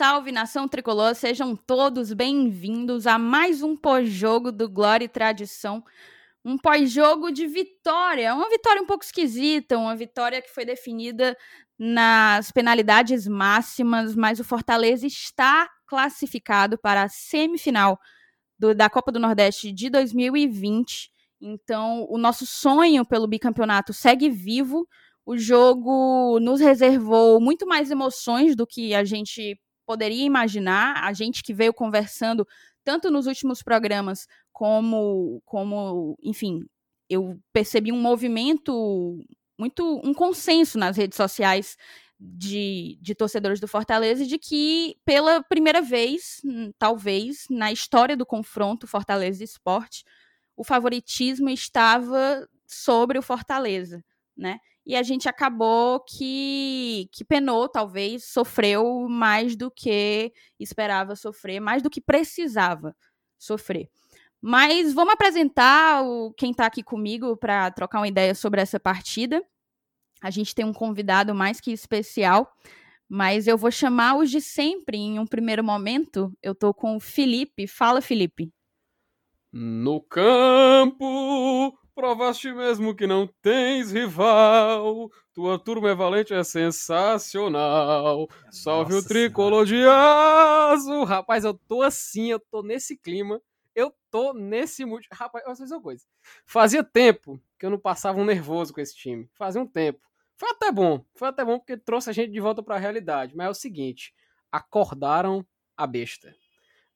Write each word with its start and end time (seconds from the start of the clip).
salve 0.00 0.32
nação 0.32 0.66
tricolor, 0.66 1.14
sejam 1.14 1.54
todos 1.54 2.10
bem-vindos 2.14 3.06
a 3.06 3.18
mais 3.18 3.62
um 3.62 3.76
pós-jogo 3.76 4.50
do 4.50 4.66
Glória 4.66 5.04
e 5.04 5.08
Tradição. 5.08 5.84
Um 6.42 6.56
pós-jogo 6.56 7.30
de 7.30 7.46
vitória, 7.46 8.34
uma 8.34 8.48
vitória 8.48 8.80
um 8.80 8.86
pouco 8.86 9.04
esquisita, 9.04 9.76
uma 9.76 9.94
vitória 9.94 10.40
que 10.40 10.48
foi 10.48 10.64
definida 10.64 11.36
nas 11.78 12.50
penalidades 12.50 13.26
máximas, 13.26 14.16
mas 14.16 14.40
o 14.40 14.44
Fortaleza 14.44 15.06
está 15.06 15.68
classificado 15.86 16.78
para 16.78 17.02
a 17.02 17.08
semifinal 17.10 18.00
do, 18.58 18.74
da 18.74 18.88
Copa 18.88 19.12
do 19.12 19.20
Nordeste 19.20 19.70
de 19.70 19.90
2020. 19.90 21.10
Então, 21.42 22.06
o 22.08 22.16
nosso 22.16 22.46
sonho 22.46 23.04
pelo 23.04 23.28
bicampeonato 23.28 23.92
segue 23.92 24.30
vivo. 24.30 24.88
O 25.26 25.36
jogo 25.36 26.40
nos 26.40 26.58
reservou 26.58 27.38
muito 27.38 27.66
mais 27.66 27.90
emoções 27.90 28.56
do 28.56 28.66
que 28.66 28.94
a 28.94 29.04
gente 29.04 29.60
poderia 29.90 30.24
imaginar. 30.24 31.02
A 31.02 31.12
gente 31.12 31.42
que 31.42 31.52
veio 31.52 31.74
conversando 31.74 32.46
tanto 32.84 33.10
nos 33.10 33.26
últimos 33.26 33.60
programas 33.60 34.28
como, 34.52 35.42
como 35.44 36.16
enfim, 36.22 36.64
eu 37.08 37.36
percebi 37.52 37.90
um 37.90 38.00
movimento 38.00 39.18
muito 39.58 40.00
um 40.04 40.14
consenso 40.14 40.78
nas 40.78 40.96
redes 40.96 41.16
sociais 41.16 41.76
de, 42.20 42.98
de, 43.02 43.16
torcedores 43.16 43.58
do 43.58 43.66
Fortaleza 43.66 44.24
de 44.24 44.38
que, 44.38 44.96
pela 45.04 45.42
primeira 45.42 45.82
vez, 45.82 46.40
hum, 46.44 46.70
talvez, 46.78 47.46
na 47.50 47.72
história 47.72 48.16
do 48.16 48.24
confronto 48.24 48.86
Fortaleza 48.86 49.42
e 49.42 49.44
Esporte, 49.44 50.04
o 50.56 50.62
favoritismo 50.62 51.50
estava 51.50 52.48
sobre 52.64 53.18
o 53.18 53.22
Fortaleza, 53.22 54.04
né? 54.36 54.60
E 54.86 54.96
a 54.96 55.02
gente 55.02 55.28
acabou 55.28 56.00
que, 56.00 57.08
que 57.12 57.24
penou, 57.24 57.68
talvez, 57.68 58.24
sofreu 58.24 59.06
mais 59.08 59.54
do 59.54 59.70
que 59.70 60.32
esperava 60.58 61.14
sofrer, 61.14 61.60
mais 61.60 61.82
do 61.82 61.90
que 61.90 62.00
precisava 62.00 62.96
sofrer. 63.38 63.88
Mas 64.40 64.94
vamos 64.94 65.12
apresentar 65.12 66.02
o, 66.02 66.32
quem 66.32 66.50
está 66.50 66.66
aqui 66.66 66.82
comigo 66.82 67.36
para 67.36 67.70
trocar 67.70 68.00
uma 68.00 68.08
ideia 68.08 68.34
sobre 68.34 68.60
essa 68.60 68.80
partida. 68.80 69.44
A 70.22 70.30
gente 70.30 70.54
tem 70.54 70.64
um 70.64 70.72
convidado 70.72 71.34
mais 71.34 71.60
que 71.60 71.72
especial, 71.72 72.50
mas 73.08 73.46
eu 73.46 73.58
vou 73.58 73.70
chamar 73.70 74.16
os 74.16 74.30
de 74.30 74.40
sempre 74.40 74.96
em 74.96 75.18
um 75.18 75.26
primeiro 75.26 75.62
momento. 75.62 76.32
Eu 76.42 76.52
estou 76.52 76.72
com 76.72 76.96
o 76.96 77.00
Felipe. 77.00 77.66
Fala, 77.66 78.00
Felipe. 78.00 78.50
No 79.52 80.00
campo, 80.00 81.78
Provaste 82.00 82.50
mesmo 82.50 82.94
que 82.94 83.06
não 83.06 83.26
tens 83.42 83.92
rival. 83.92 85.10
Tua 85.34 85.58
turma 85.58 85.90
é 85.90 85.94
valente, 85.94 86.32
é 86.32 86.42
sensacional. 86.42 88.26
Salve 88.50 88.94
Nossa 88.94 89.04
o 89.04 89.08
tricolor 89.08 89.66
de 89.66 89.84
azul. 89.84 91.04
Rapaz, 91.04 91.44
eu 91.44 91.52
tô 91.52 91.82
assim, 91.82 92.30
eu 92.30 92.40
tô 92.40 92.62
nesse 92.62 92.96
clima. 92.96 93.38
Eu 93.74 93.92
tô 94.10 94.32
nesse 94.32 94.82
mood. 94.86 95.06
Rapaz, 95.12 95.44
eu 95.44 95.48
vou 95.48 95.56
fazer 95.56 95.74
uma 95.74 95.82
coisa. 95.82 96.06
Fazia 96.46 96.82
tempo 96.82 97.38
que 97.58 97.66
eu 97.66 97.70
não 97.70 97.78
passava 97.78 98.18
um 98.18 98.24
nervoso 98.24 98.72
com 98.72 98.80
esse 98.80 98.96
time. 98.96 99.28
Fazia 99.34 99.60
um 99.60 99.66
tempo. 99.66 100.00
Foi 100.38 100.48
até 100.52 100.72
bom. 100.72 101.04
Foi 101.14 101.28
até 101.28 101.44
bom 101.44 101.58
porque 101.58 101.76
trouxe 101.76 102.08
a 102.08 102.14
gente 102.14 102.32
de 102.32 102.40
volta 102.40 102.62
para 102.62 102.76
a 102.76 102.78
realidade. 102.78 103.36
Mas 103.36 103.46
é 103.46 103.50
o 103.50 103.54
seguinte: 103.54 104.14
acordaram 104.50 105.46
a 105.76 105.86
besta. 105.86 106.34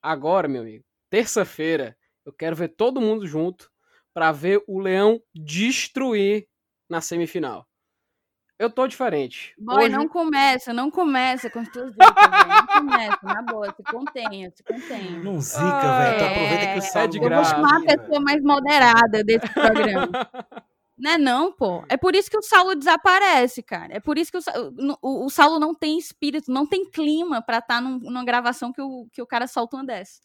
Agora, 0.00 0.48
meu 0.48 0.62
amigo, 0.62 0.84
terça-feira, 1.10 1.94
eu 2.24 2.32
quero 2.32 2.56
ver 2.56 2.68
todo 2.68 3.00
mundo 3.00 3.26
junto 3.26 3.70
para 4.12 4.32
ver 4.32 4.62
o 4.66 4.78
Leão 4.78 5.20
destruir 5.34 6.46
na 6.88 7.00
semifinal. 7.00 7.66
Eu 8.56 8.70
tô 8.70 8.86
diferente. 8.86 9.52
Boy, 9.58 9.86
Hoje... 9.86 9.96
não 9.96 10.06
começa, 10.06 10.72
não 10.72 10.88
começa 10.88 11.50
com 11.50 11.58
as 11.58 11.68
tuas 11.68 11.90
dicas, 11.90 12.14
velho. 12.14 12.48
Não 12.48 12.66
começa, 12.66 13.18
na 13.24 13.42
boa, 13.42 13.74
se 13.74 13.82
contenha, 13.82 14.52
se 14.54 14.62
contenha. 14.62 15.22
Não 15.22 15.40
zica, 15.40 15.60
ah, 15.60 15.98
velho. 15.98 16.18
Tu 16.18 16.24
aproveita 16.24 16.72
que 16.72 16.78
o 16.78 16.82
sal 16.82 17.02
é 17.02 17.06
de 17.08 17.18
graça. 17.18 17.56
Eu 17.56 17.60
vou 17.60 17.68
chamar 17.68 17.82
a 17.82 17.96
pessoa 17.96 18.20
mais 18.20 18.42
moderada 18.42 19.24
desse 19.24 19.52
programa. 19.52 20.08
Não 20.96 21.10
é 21.10 21.18
não, 21.18 21.52
pô. 21.52 21.84
É 21.88 21.96
por 21.96 22.14
isso 22.14 22.30
que 22.30 22.38
o 22.38 22.42
Saulo 22.42 22.76
desaparece, 22.76 23.64
cara. 23.64 23.96
É 23.96 23.98
por 23.98 24.16
isso 24.16 24.30
que 24.30 24.38
o, 24.38 24.98
o, 25.02 25.26
o 25.26 25.28
Saulo 25.28 25.58
não 25.58 25.74
tem 25.74 25.98
espírito, 25.98 26.52
não 26.52 26.64
tem 26.64 26.88
clima 26.88 27.42
para 27.42 27.58
estar 27.58 27.74
tá 27.74 27.80
num, 27.80 27.98
numa 27.98 28.24
gravação 28.24 28.72
que 28.72 28.80
o, 28.80 29.08
que 29.12 29.20
o 29.20 29.26
cara 29.26 29.48
solta 29.48 29.76
uma 29.76 29.84
dessa. 29.84 30.20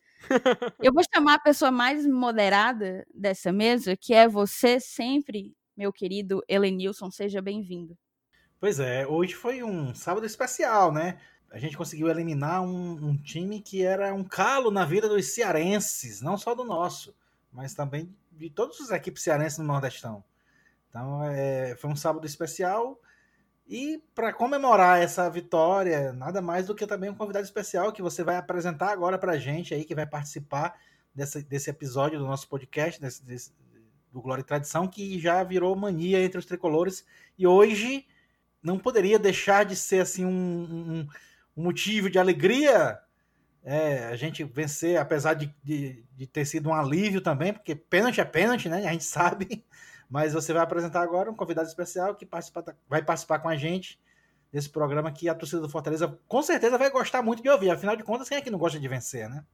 Eu 0.82 0.94
vou 0.94 1.04
chamar 1.14 1.36
a 1.36 1.40
pessoa 1.40 1.72
mais 1.72 2.06
moderada 2.06 3.06
dessa 3.14 3.52
mesa, 3.52 3.96
que 3.96 4.14
é 4.14 4.28
você 4.28 4.80
sempre, 4.80 5.54
meu 5.76 5.92
querido 5.92 6.44
Elenilson. 6.48 7.10
Seja 7.10 7.42
bem-vindo. 7.42 7.98
Pois 8.60 8.80
é, 8.80 9.08
hoje 9.08 9.34
foi 9.34 9.64
um 9.64 9.96
sábado 9.96 10.26
especial, 10.26 10.92
né? 10.92 11.20
A 11.52 11.58
gente 11.58 11.78
conseguiu 11.78 12.10
eliminar 12.10 12.62
um, 12.62 13.10
um, 13.10 13.18
time 13.18 13.62
que 13.62 13.84
era 13.84 14.14
um 14.14 14.24
calo 14.24 14.70
na 14.70 14.86
vida 14.86 15.08
dos 15.08 15.34
cearenses, 15.34 16.22
não 16.22 16.38
só 16.38 16.54
do 16.54 16.64
nosso, 16.64 17.16
mas 17.52 17.74
também 17.74 18.14
de 18.32 18.50
todas 18.50 18.80
as 18.82 18.92
equipes 18.92 19.24
cearenses 19.24 19.58
no 19.58 19.66
Nordestão. 19.66 20.24
Então, 20.90 21.24
é, 21.24 21.76
foi 21.78 21.90
um 21.90 21.96
sábado 21.96 22.26
especial 22.26 23.00
e 23.70 24.04
para 24.16 24.34
comemorar 24.34 25.00
essa 25.00 25.30
vitória, 25.30 26.12
nada 26.12 26.42
mais 26.42 26.66
do 26.66 26.74
que 26.74 26.88
também 26.88 27.12
um 27.12 27.16
convidado 27.16 27.46
especial 27.46 27.94
que 27.94 28.02
você 28.02 28.24
vai 28.24 28.36
apresentar 28.36 28.92
agora 28.92 29.16
para 29.16 29.34
a 29.34 29.38
gente 29.38 29.76
aí, 29.76 29.86
que 29.86 29.94
vai 29.94 30.08
participar 30.08 30.76
desse, 31.14 31.44
desse 31.44 31.70
episódio 31.70 32.18
do 32.18 32.26
nosso 32.26 32.50
podcast, 32.50 33.00
desse, 33.00 33.24
desse, 33.24 33.54
do 34.12 34.22
Glória 34.22 34.42
e 34.42 34.46
Tradição, 34.46 34.88
que 34.88 35.20
já 35.20 35.44
virou 35.44 35.76
mania 35.76 36.20
entre 36.20 36.40
os 36.40 36.46
tricolores. 36.48 37.06
E 37.38 37.46
hoje 37.46 38.08
não 38.64 38.80
poderia 38.80 39.20
deixar 39.20 39.66
de 39.66 39.76
ser 39.76 40.02
assim 40.02 40.26
um, 40.26 40.32
um, 40.32 41.08
um 41.56 41.64
motivo 41.64 42.10
de 42.10 42.18
alegria 42.18 43.00
é, 43.64 44.06
a 44.06 44.16
gente 44.16 44.44
vencer, 44.44 44.98
apesar 44.98 45.36
de, 45.36 45.54
de, 45.64 46.04
de, 46.16 46.26
ter 46.26 46.46
sido 46.46 46.70
um 46.70 46.74
alívio 46.74 47.22
também, 47.22 47.54
porque 47.54 47.76
pênalti 47.76 48.20
é 48.20 48.26
pênalti, 48.26 48.68
né? 48.68 48.88
A 48.88 48.92
gente 48.92 49.04
sabe. 49.04 49.64
Mas 50.10 50.34
você 50.34 50.52
vai 50.52 50.64
apresentar 50.64 51.02
agora 51.02 51.30
um 51.30 51.36
convidado 51.36 51.68
especial 51.68 52.16
que 52.16 52.26
participa, 52.26 52.76
vai 52.88 53.04
participar 53.04 53.40
com 53.40 53.48
a 53.48 53.56
gente 53.56 54.00
desse 54.52 54.70
programa 54.70 55.12
que 55.12 55.30
a 55.30 55.36
torcida 55.36 55.62
do 55.62 55.70
Fortaleza 55.70 56.20
com 56.28 56.42
certeza 56.42 56.78
vai 56.78 56.90
gostar 56.90 57.22
muito 57.22 57.44
de 57.44 57.50
ouvir. 57.50 57.70
Afinal 57.70 57.96
de 57.96 58.04
contas, 58.04 58.28
quem 58.28 58.38
é 58.38 58.42
que 58.42 58.50
não 58.50 58.58
gosta 58.58 58.80
de 58.80 58.88
vencer, 58.88 59.30
né? 59.30 59.46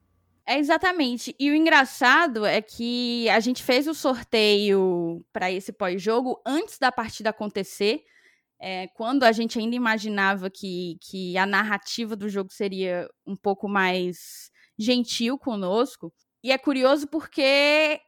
É 0.48 0.60
exatamente. 0.60 1.36
E 1.40 1.50
o 1.50 1.56
engraçado 1.56 2.46
é 2.46 2.62
que 2.62 3.28
a 3.30 3.40
gente 3.40 3.64
fez 3.64 3.88
o 3.88 3.96
sorteio 3.96 5.26
para 5.34 5.52
esse 5.52 5.74
pós-jogo 5.74 6.40
antes 6.46 6.78
da 6.78 6.92
partida 6.92 7.32
acontecer, 7.32 8.04
é, 8.60 8.88
quando 8.90 9.24
a 9.24 9.32
gente 9.32 9.58
ainda 9.58 9.76
imaginava 9.76 10.50
que, 10.50 10.98
que 11.02 11.38
a 11.38 11.46
narrativa 11.46 12.16
do 12.16 12.30
jogo 12.30 12.54
seria 12.54 13.10
um 13.26 13.36
pouco 13.36 13.68
mais 13.68 14.52
gentil 14.78 15.38
conosco. 15.38 16.14
E 16.44 16.52
é 16.52 16.58
curioso 16.60 17.08
porque 17.08 18.00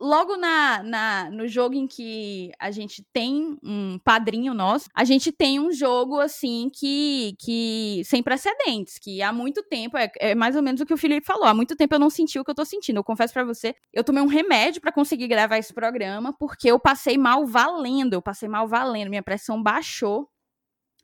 logo 0.00 0.36
na, 0.36 0.82
na, 0.82 1.30
no 1.30 1.48
jogo 1.48 1.74
em 1.74 1.86
que 1.86 2.50
a 2.58 2.70
gente 2.70 3.04
tem 3.12 3.58
um 3.62 3.98
padrinho 3.98 4.54
nosso, 4.54 4.88
a 4.94 5.04
gente 5.04 5.32
tem 5.32 5.58
um 5.58 5.72
jogo 5.72 6.20
assim 6.20 6.70
que, 6.72 7.34
que 7.38 8.02
sem 8.04 8.22
precedentes, 8.22 8.98
que 8.98 9.20
há 9.22 9.32
muito 9.32 9.62
tempo, 9.62 9.96
é, 9.96 10.10
é 10.18 10.34
mais 10.34 10.54
ou 10.56 10.62
menos 10.62 10.80
o 10.80 10.86
que 10.86 10.94
o 10.94 10.98
Felipe 10.98 11.26
falou, 11.26 11.44
há 11.44 11.54
muito 11.54 11.76
tempo 11.76 11.94
eu 11.94 11.98
não 11.98 12.10
senti 12.10 12.38
o 12.38 12.44
que 12.44 12.50
eu 12.50 12.54
tô 12.54 12.64
sentindo. 12.64 12.98
Eu 12.98 13.04
confesso 13.04 13.32
para 13.32 13.44
você, 13.44 13.74
eu 13.92 14.04
tomei 14.04 14.22
um 14.22 14.26
remédio 14.26 14.80
para 14.80 14.92
conseguir 14.92 15.28
gravar 15.28 15.58
esse 15.58 15.72
programa, 15.72 16.32
porque 16.32 16.70
eu 16.70 16.78
passei 16.78 17.18
mal 17.18 17.46
valendo, 17.46 18.14
eu 18.14 18.22
passei 18.22 18.48
mal 18.48 18.68
valendo, 18.68 19.08
minha 19.08 19.22
pressão 19.22 19.62
baixou 19.62 20.28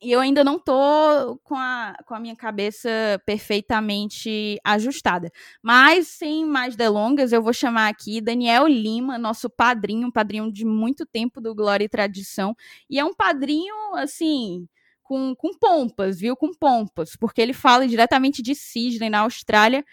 e 0.04 0.12
eu 0.12 0.20
ainda 0.20 0.44
não 0.44 0.58
tô 0.58 1.38
com 1.42 1.54
a, 1.56 1.96
com 2.06 2.14
a 2.14 2.20
minha 2.20 2.36
cabeça 2.36 2.88
perfeitamente 3.24 4.58
ajustada. 4.62 5.30
Mas, 5.62 6.08
sem 6.08 6.44
mais 6.44 6.76
delongas, 6.76 7.32
eu 7.32 7.42
vou 7.42 7.52
chamar 7.52 7.88
aqui 7.88 8.20
Daniel 8.20 8.66
Lima, 8.66 9.16
nosso 9.16 9.48
padrinho, 9.48 10.08
um 10.08 10.10
padrinho 10.10 10.52
de 10.52 10.64
muito 10.64 11.06
tempo 11.06 11.40
do 11.40 11.54
Glória 11.54 11.84
e 11.84 11.88
Tradição. 11.88 12.54
E 12.88 12.98
é 12.98 13.04
um 13.04 13.14
padrinho, 13.14 13.74
assim, 13.94 14.68
com, 15.02 15.34
com 15.34 15.54
pompas, 15.58 16.20
viu? 16.20 16.36
Com 16.36 16.52
pompas, 16.52 17.16
porque 17.16 17.40
ele 17.40 17.52
fala 17.52 17.86
diretamente 17.86 18.42
de 18.42 18.54
Sydney, 18.54 19.08
na 19.08 19.20
Austrália, 19.20 19.84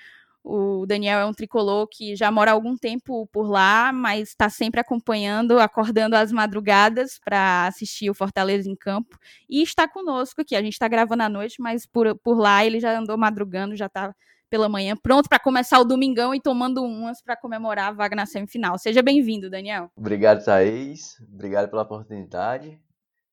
o 0.44 0.86
Daniel 0.88 1.20
é 1.20 1.26
um 1.26 1.34
tricolor 1.34 1.88
que 1.88 2.16
já 2.16 2.32
mora 2.32 2.52
há 2.52 2.54
algum 2.54 2.76
tempo 2.76 3.28
por 3.28 3.48
lá, 3.48 3.94
mas 3.94 4.30
está 4.30 4.50
sempre 4.50 4.80
acompanhando, 4.80 5.60
acordando 5.60 6.16
às 6.16 6.32
madrugadas 6.32 7.20
para 7.24 7.68
assistir 7.68 8.10
o 8.10 8.14
Fortaleza 8.14 8.68
em 8.68 8.76
campo. 8.76 9.18
E 9.48 9.62
está 9.62 9.88
conosco 9.88 10.42
aqui. 10.42 10.56
A 10.56 10.62
gente 10.62 10.74
está 10.74 10.88
gravando 10.88 11.24
à 11.24 11.30
noite, 11.30 11.62
mas 11.62 11.86
por, 11.86 12.18
por 12.18 12.38
lá 12.40 12.66
ele 12.66 12.80
já 12.80 12.98
andou 12.98 13.18
madrugando, 13.18 13.76
já 13.76 13.86
está 13.86 14.14
pela 14.50 14.68
manhã, 14.68 14.98
pronto 14.98 15.30
para 15.30 15.40
começar 15.40 15.80
o 15.80 15.86
domingão 15.86 16.36
e 16.36 16.42
tomando 16.42 16.84
umas 16.84 17.22
para 17.22 17.38
comemorar 17.38 17.88
a 17.88 17.94
vaga 17.94 18.18
na 18.18 18.26
semifinal. 18.26 18.78
Seja 18.78 19.02
bem-vindo, 19.02 19.50
Daniel. 19.50 19.90
Obrigado, 19.96 20.44
Thaís. 20.44 21.22
Obrigado 21.32 21.70
pela 21.70 21.84
oportunidade. 21.84 22.78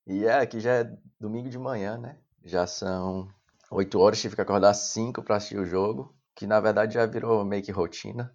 E 0.06 0.25
é, 0.25 0.38
aqui 0.38 0.61
já 0.61 0.75
é 0.75 0.93
domingo 1.19 1.49
de 1.49 1.58
manhã, 1.58 1.99
né? 1.99 2.19
Já 2.44 2.69
são 2.69 3.26
8 3.69 3.99
horas, 3.99 4.20
tive 4.20 4.37
que 4.37 4.40
acordar 4.40 4.70
às 4.70 4.93
5 4.93 5.22
para 5.22 5.37
assistir 5.37 5.58
o 5.58 5.66
jogo 5.66 6.16
que 6.38 6.46
na 6.46 6.61
verdade 6.61 6.94
já 6.94 7.05
virou 7.05 7.44
meio 7.44 7.62
que 7.62 7.73
rotina. 7.73 8.32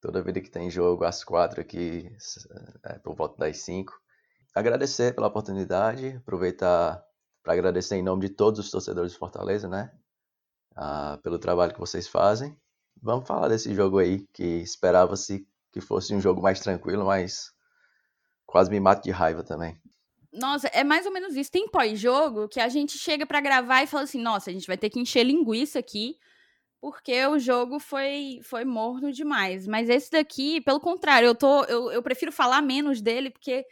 Toda 0.00 0.22
vida 0.22 0.40
que 0.40 0.50
tem 0.50 0.70
jogo, 0.70 1.04
às 1.04 1.22
quatro 1.22 1.60
aqui, 1.60 2.10
é, 2.84 2.98
por 2.98 3.14
volta 3.14 3.36
das 3.36 3.58
cinco. 3.58 3.92
Agradecer 4.54 5.14
pela 5.14 5.28
oportunidade, 5.28 6.16
aproveitar 6.16 7.04
para 7.42 7.52
agradecer 7.52 7.96
em 7.96 8.02
nome 8.02 8.28
de 8.28 8.34
todos 8.34 8.58
os 8.58 8.70
torcedores 8.70 9.12
de 9.12 9.18
Fortaleza, 9.18 9.68
né? 9.68 9.92
ah, 10.76 11.18
pelo 11.22 11.38
trabalho 11.38 11.72
que 11.72 11.80
vocês 11.80 12.08
fazem. 12.08 12.56
Vamos 13.00 13.26
falar 13.26 13.48
desse 13.48 13.74
jogo 13.74 13.98
aí, 13.98 14.26
que 14.32 14.42
esperava-se 14.42 15.46
que 15.70 15.80
fosse 15.80 16.14
um 16.14 16.20
jogo 16.20 16.40
mais 16.40 16.60
tranquilo, 16.60 17.04
mas 17.04 17.52
quase 18.46 18.70
me 18.70 18.78
mato 18.78 19.02
de 19.02 19.10
raiva 19.10 19.42
também. 19.42 19.80
Nossa, 20.32 20.66
é 20.68 20.82
mais 20.82 21.04
ou 21.04 21.12
menos 21.12 21.36
isso. 21.36 21.50
Tem 21.50 21.68
pós-jogo 21.68 22.48
que 22.48 22.60
a 22.60 22.68
gente 22.68 22.96
chega 22.96 23.26
para 23.26 23.40
gravar 23.40 23.82
e 23.82 23.86
fala 23.86 24.04
assim: 24.04 24.22
nossa, 24.22 24.50
a 24.50 24.52
gente 24.52 24.66
vai 24.66 24.78
ter 24.78 24.88
que 24.88 25.00
encher 25.00 25.24
linguiça 25.24 25.78
aqui, 25.78 26.16
porque 26.82 27.24
o 27.28 27.38
jogo 27.38 27.78
foi, 27.78 28.40
foi 28.42 28.64
morno 28.64 29.12
demais. 29.12 29.68
Mas 29.68 29.88
esse 29.88 30.10
daqui, 30.10 30.60
pelo 30.60 30.80
contrário, 30.80 31.26
eu, 31.26 31.34
tô, 31.34 31.62
eu, 31.66 31.92
eu 31.92 32.02
prefiro 32.02 32.32
falar 32.32 32.60
menos 32.60 33.00
dele, 33.00 33.30
porque, 33.30 33.64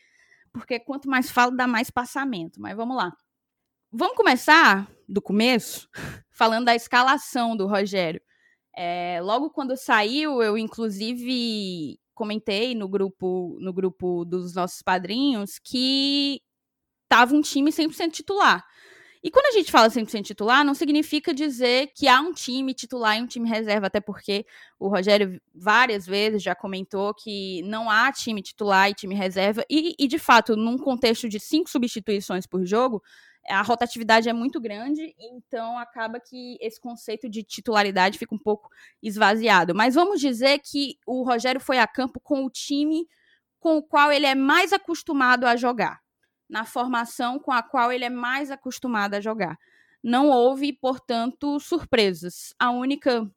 porque 0.53 0.79
quanto 0.79 1.11
mais 1.11 1.29
falo, 1.29 1.57
dá 1.57 1.67
mais 1.67 1.91
passamento. 1.91 2.61
Mas 2.61 2.77
vamos 2.77 2.97
lá. 2.97 3.13
Vamos 3.91 4.17
começar 4.17 4.89
do 5.09 5.21
começo, 5.21 5.89
falando 6.31 6.67
da 6.67 6.77
escalação 6.77 7.57
do 7.57 7.67
Rogério. 7.67 8.23
É, 8.77 9.19
logo 9.21 9.51
quando 9.51 9.77
saiu, 9.77 10.41
eu 10.41 10.57
inclusive 10.57 11.99
comentei 12.15 12.77
no 12.77 12.89
grupo 12.89 13.59
no 13.61 13.73
grupo 13.73 14.25
dos 14.25 14.55
nossos 14.55 14.83
padrinhos 14.83 15.59
que 15.59 16.41
tava 17.09 17.35
um 17.35 17.41
time 17.41 17.73
100% 17.73 18.13
titular. 18.13 18.65
E 19.23 19.31
quando 19.31 19.47
a 19.47 19.59
gente 19.59 19.71
fala 19.71 19.91
100% 19.91 20.23
titular, 20.23 20.65
não 20.65 20.75
significa 20.75 21.35
dizer 21.35 21.89
que 21.95 22.09
há 22.09 22.21
um 22.21 22.33
time 22.33 22.73
titular 22.73 23.19
e 23.19 23.23
um 23.23 23.27
time 23.27 23.47
reserva, 23.47 23.87
até 23.89 24.01
porque 24.01 24.47
o 24.79 24.89
Rogério 24.89 25.41
várias 25.55 26.07
vezes 26.07 26.43
já 26.43 26.55
comentou 26.55 27.13
que 27.13 27.63
não 27.65 27.91
há 27.91 28.11
time 28.11 28.41
titular 28.41 28.89
e 28.89 28.95
time 28.95 29.15
reserva, 29.15 29.63
e, 29.69 29.95
e 29.99 30.09
de 30.09 30.19
fato, 30.19 30.57
num 30.57 30.79
contexto 30.79 31.29
de 31.29 31.39
cinco 31.39 31.69
substituições 31.69 32.47
por 32.47 32.65
jogo, 32.65 33.03
a 33.47 33.63
rotatividade 33.63 34.29
é 34.29 34.33
muito 34.33 34.61
grande, 34.61 35.15
então 35.19 35.79
acaba 35.79 36.19
que 36.19 36.57
esse 36.61 36.81
conceito 36.81 37.29
de 37.29 37.43
titularidade 37.43 38.19
fica 38.19 38.35
um 38.35 38.39
pouco 38.39 38.71
esvaziado. 39.03 39.75
Mas 39.75 39.95
vamos 39.95 40.21
dizer 40.21 40.61
que 40.61 40.97
o 41.07 41.23
Rogério 41.23 41.61
foi 41.61 41.79
a 41.79 41.87
campo 41.87 42.21
com 42.21 42.45
o 42.45 42.51
time 42.51 43.07
com 43.59 43.77
o 43.77 43.83
qual 43.83 44.11
ele 44.11 44.27
é 44.27 44.35
mais 44.35 44.73
acostumado 44.73 45.45
a 45.45 45.55
jogar, 45.55 46.01
na 46.51 46.65
formação 46.65 47.39
com 47.39 47.53
a 47.53 47.63
qual 47.63 47.93
ele 47.93 48.05
é 48.05 48.11
mais 48.11 48.51
acostumado 48.51 49.15
a 49.15 49.21
jogar. 49.21 49.57
Não 50.03 50.29
houve, 50.29 50.73
portanto, 50.73 51.61
surpresas. 51.61 52.55
A 52.59 52.71
única 52.71 53.31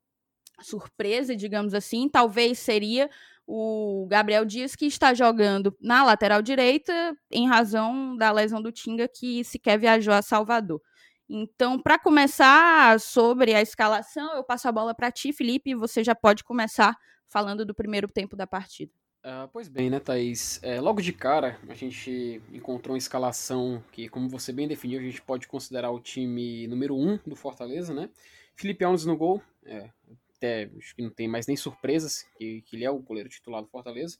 surpresa, 0.61 1.35
digamos 1.35 1.73
assim, 1.73 2.09
talvez 2.09 2.59
seria 2.59 3.09
o 3.45 4.07
Gabriel 4.09 4.45
Dias, 4.45 4.75
que 4.75 4.85
está 4.85 5.13
jogando 5.13 5.75
na 5.79 6.03
lateral 6.03 6.41
direita, 6.41 7.15
em 7.29 7.47
razão 7.47 8.15
da 8.15 8.31
lesão 8.31 8.61
do 8.61 8.71
Tinga, 8.71 9.07
que 9.07 9.43
sequer 9.43 9.77
viajou 9.77 10.13
a 10.13 10.21
Salvador. 10.21 10.81
Então, 11.29 11.79
para 11.79 11.99
começar 11.99 12.99
sobre 12.99 13.53
a 13.53 13.61
escalação, 13.61 14.35
eu 14.35 14.43
passo 14.43 14.67
a 14.67 14.71
bola 14.71 14.95
para 14.95 15.11
ti, 15.11 15.33
Felipe, 15.33 15.71
e 15.71 15.75
você 15.75 16.03
já 16.03 16.15
pode 16.15 16.43
começar 16.43 16.95
falando 17.27 17.65
do 17.65 17.75
primeiro 17.75 18.07
tempo 18.07 18.35
da 18.35 18.47
partida. 18.47 19.02
Uh, 19.23 19.47
pois 19.53 19.69
bem, 19.69 19.89
né, 19.89 20.01
Thaís? 20.01 20.59
É, 20.61 20.81
logo 20.81 21.01
de 21.01 21.13
cara, 21.13 21.57
a 21.69 21.73
gente 21.73 22.41
encontrou 22.51 22.93
uma 22.93 22.97
escalação 22.97 23.81
que, 23.93 24.09
como 24.09 24.27
você 24.27 24.51
bem 24.51 24.67
definiu, 24.67 24.99
a 24.99 25.03
gente 25.03 25.21
pode 25.21 25.47
considerar 25.47 25.91
o 25.91 25.99
time 26.01 26.67
número 26.67 26.93
um 26.93 27.17
do 27.25 27.33
Fortaleza, 27.33 27.93
né? 27.93 28.09
Felipe 28.53 28.83
Alves 28.83 29.05
no 29.05 29.15
gol, 29.15 29.41
é, 29.65 29.89
até 30.35 30.69
acho 30.77 30.93
que 30.93 31.01
não 31.01 31.09
tem 31.09 31.25
mais 31.25 31.47
nem 31.47 31.55
surpresas, 31.55 32.25
que, 32.37 32.63
que 32.63 32.75
ele 32.75 32.83
é 32.83 32.91
o 32.91 32.99
goleiro 32.99 33.29
titular 33.29 33.61
do 33.61 33.69
Fortaleza. 33.69 34.17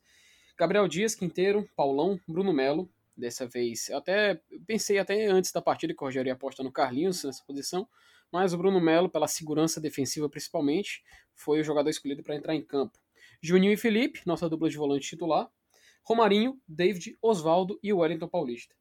Gabriel 0.58 0.88
Dias, 0.88 1.16
Quinteiro, 1.16 1.70
Paulão, 1.76 2.18
Bruno 2.26 2.54
Melo, 2.54 2.90
dessa 3.16 3.46
vez. 3.46 3.90
Eu 3.90 3.98
até 3.98 4.40
pensei 4.66 5.00
até 5.00 5.26
antes 5.26 5.52
da 5.52 5.62
partida 5.62 5.94
que 5.94 6.02
o 6.02 6.06
Rogério 6.06 6.30
ia 6.30 6.34
apostar 6.34 6.64
no 6.64 6.72
Carlinhos 6.72 7.26
nessa 7.26 7.44
posição, 7.44 7.86
mas 8.32 8.54
o 8.54 8.58
Bruno 8.58 8.80
Melo, 8.80 9.10
pela 9.10 9.28
segurança 9.28 9.82
defensiva 9.82 10.30
principalmente, 10.30 11.04
foi 11.36 11.60
o 11.60 11.64
jogador 11.64 11.90
escolhido 11.90 12.24
para 12.24 12.36
entrar 12.36 12.56
em 12.56 12.62
campo. 12.64 12.98
Juninho 13.44 13.74
e 13.74 13.78
Felipe, 13.78 14.22
nossa 14.26 14.50
dupla 14.50 14.70
de 14.70 14.78
volante 14.78 15.10
titular. 15.10 15.48
Romarinho, 16.04 16.60
David, 16.68 17.18
Oswaldo 17.22 17.80
e 17.84 17.94
Wellington 17.94 18.28
Paulista 18.28 18.74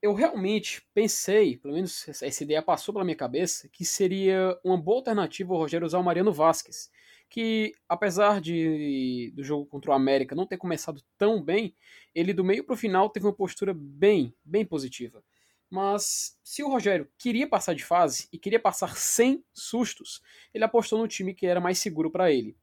eu 0.00 0.14
realmente 0.14 0.86
pensei, 0.94 1.56
pelo 1.56 1.74
menos 1.74 2.08
essa 2.08 2.42
ideia 2.42 2.62
passou 2.62 2.92
pela 2.94 3.04
minha 3.04 3.16
cabeça, 3.16 3.68
que 3.68 3.84
seria 3.84 4.56
uma 4.62 4.76
boa 4.76 4.98
alternativa 4.98 5.52
o 5.52 5.56
Rogério 5.56 5.86
usar 5.86 5.98
o 5.98 6.04
Mariano 6.04 6.32
Vasquez, 6.32 6.90
que 7.28 7.72
apesar 7.88 8.40
de 8.40 9.32
do 9.34 9.42
jogo 9.42 9.66
contra 9.66 9.90
o 9.90 9.94
América 9.94 10.36
não 10.36 10.46
ter 10.46 10.56
começado 10.56 11.02
tão 11.16 11.42
bem, 11.42 11.74
ele 12.14 12.32
do 12.32 12.44
meio 12.44 12.64
para 12.64 12.74
o 12.74 12.76
final 12.76 13.10
teve 13.10 13.26
uma 13.26 13.34
postura 13.34 13.74
bem, 13.74 14.32
bem 14.44 14.64
positiva. 14.64 15.22
Mas 15.68 16.38
se 16.42 16.62
o 16.62 16.68
Rogério 16.68 17.08
queria 17.18 17.46
passar 17.46 17.74
de 17.74 17.84
fase 17.84 18.28
e 18.32 18.38
queria 18.38 18.60
passar 18.60 18.96
sem 18.96 19.44
sustos, 19.52 20.22
ele 20.54 20.64
apostou 20.64 20.98
no 20.98 21.08
time 21.08 21.34
que 21.34 21.46
era 21.46 21.60
mais 21.60 21.78
seguro 21.78 22.10
para 22.10 22.32
ele. 22.32 22.56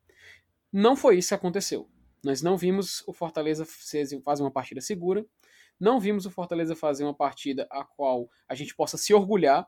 Não 0.78 0.94
foi 0.94 1.18
isso 1.18 1.30
que 1.30 1.36
aconteceu. 1.36 1.90
Nós 2.22 2.42
não 2.42 2.58
vimos 2.58 3.02
o 3.08 3.14
Fortaleza 3.14 3.66
fazer 3.66 4.44
uma 4.44 4.52
partida 4.52 4.82
segura. 4.82 5.26
Não 5.80 6.02
vimos 6.02 6.26
o 6.26 6.30
Fortaleza 6.30 6.76
fazer 6.76 7.06
uma 7.06 7.14
partida 7.14 7.66
a 7.72 7.86
qual 7.86 8.30
a 8.46 8.54
gente 8.54 8.76
possa 8.76 8.98
se 8.98 9.14
orgulhar. 9.14 9.66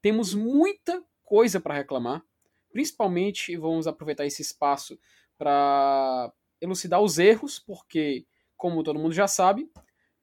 Temos 0.00 0.32
muita 0.32 1.04
coisa 1.24 1.58
para 1.58 1.74
reclamar, 1.74 2.22
principalmente 2.70 3.56
vamos 3.56 3.88
aproveitar 3.88 4.26
esse 4.26 4.42
espaço 4.42 4.96
para 5.36 6.32
elucidar 6.60 7.00
os 7.00 7.18
erros, 7.18 7.58
porque, 7.58 8.24
como 8.56 8.84
todo 8.84 9.00
mundo 9.00 9.12
já 9.12 9.26
sabe, 9.26 9.68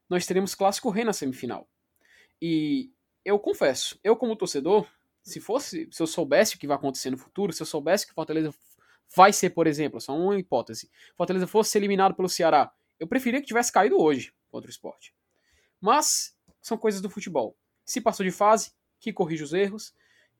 nós 0.09 0.25
teremos 0.25 0.55
Clássico 0.55 0.89
Rei 0.89 1.03
na 1.03 1.11
semifinal. 1.11 1.67
E 2.41 2.89
eu 3.25 3.37
confesso, 3.37 3.99
eu 4.01 4.15
como 4.15 4.37
torcedor, 4.37 4.87
se 5.21 5.41
fosse, 5.41 5.89
se 5.91 6.01
eu 6.01 6.07
soubesse 6.07 6.55
o 6.55 6.57
que 6.57 6.67
vai 6.67 6.77
acontecer 6.77 7.09
no 7.09 7.17
futuro, 7.17 7.51
se 7.51 7.61
eu 7.61 7.67
soubesse 7.67 8.07
que 8.07 8.13
Fortaleza 8.13 8.53
vai 9.15 9.33
ser, 9.33 9.51
por 9.51 9.67
exemplo, 9.67 9.99
só 9.99 10.15
uma 10.15 10.37
hipótese, 10.39 10.89
Fortaleza 11.15 11.47
fosse 11.47 11.77
eliminado 11.77 12.15
pelo 12.15 12.29
Ceará, 12.29 12.71
eu 12.99 13.07
preferia 13.07 13.41
que 13.41 13.47
tivesse 13.47 13.71
caído 13.71 13.99
hoje 13.99 14.33
contra 14.51 14.67
o 14.67 14.71
esporte. 14.71 15.13
Mas 15.79 16.37
são 16.61 16.77
coisas 16.77 17.01
do 17.01 17.09
futebol. 17.09 17.57
Se 17.83 17.99
passou 17.99 18.23
de 18.23 18.31
fase, 18.31 18.71
que 18.99 19.11
corrija 19.11 19.43
os 19.43 19.53
erros, 19.53 19.93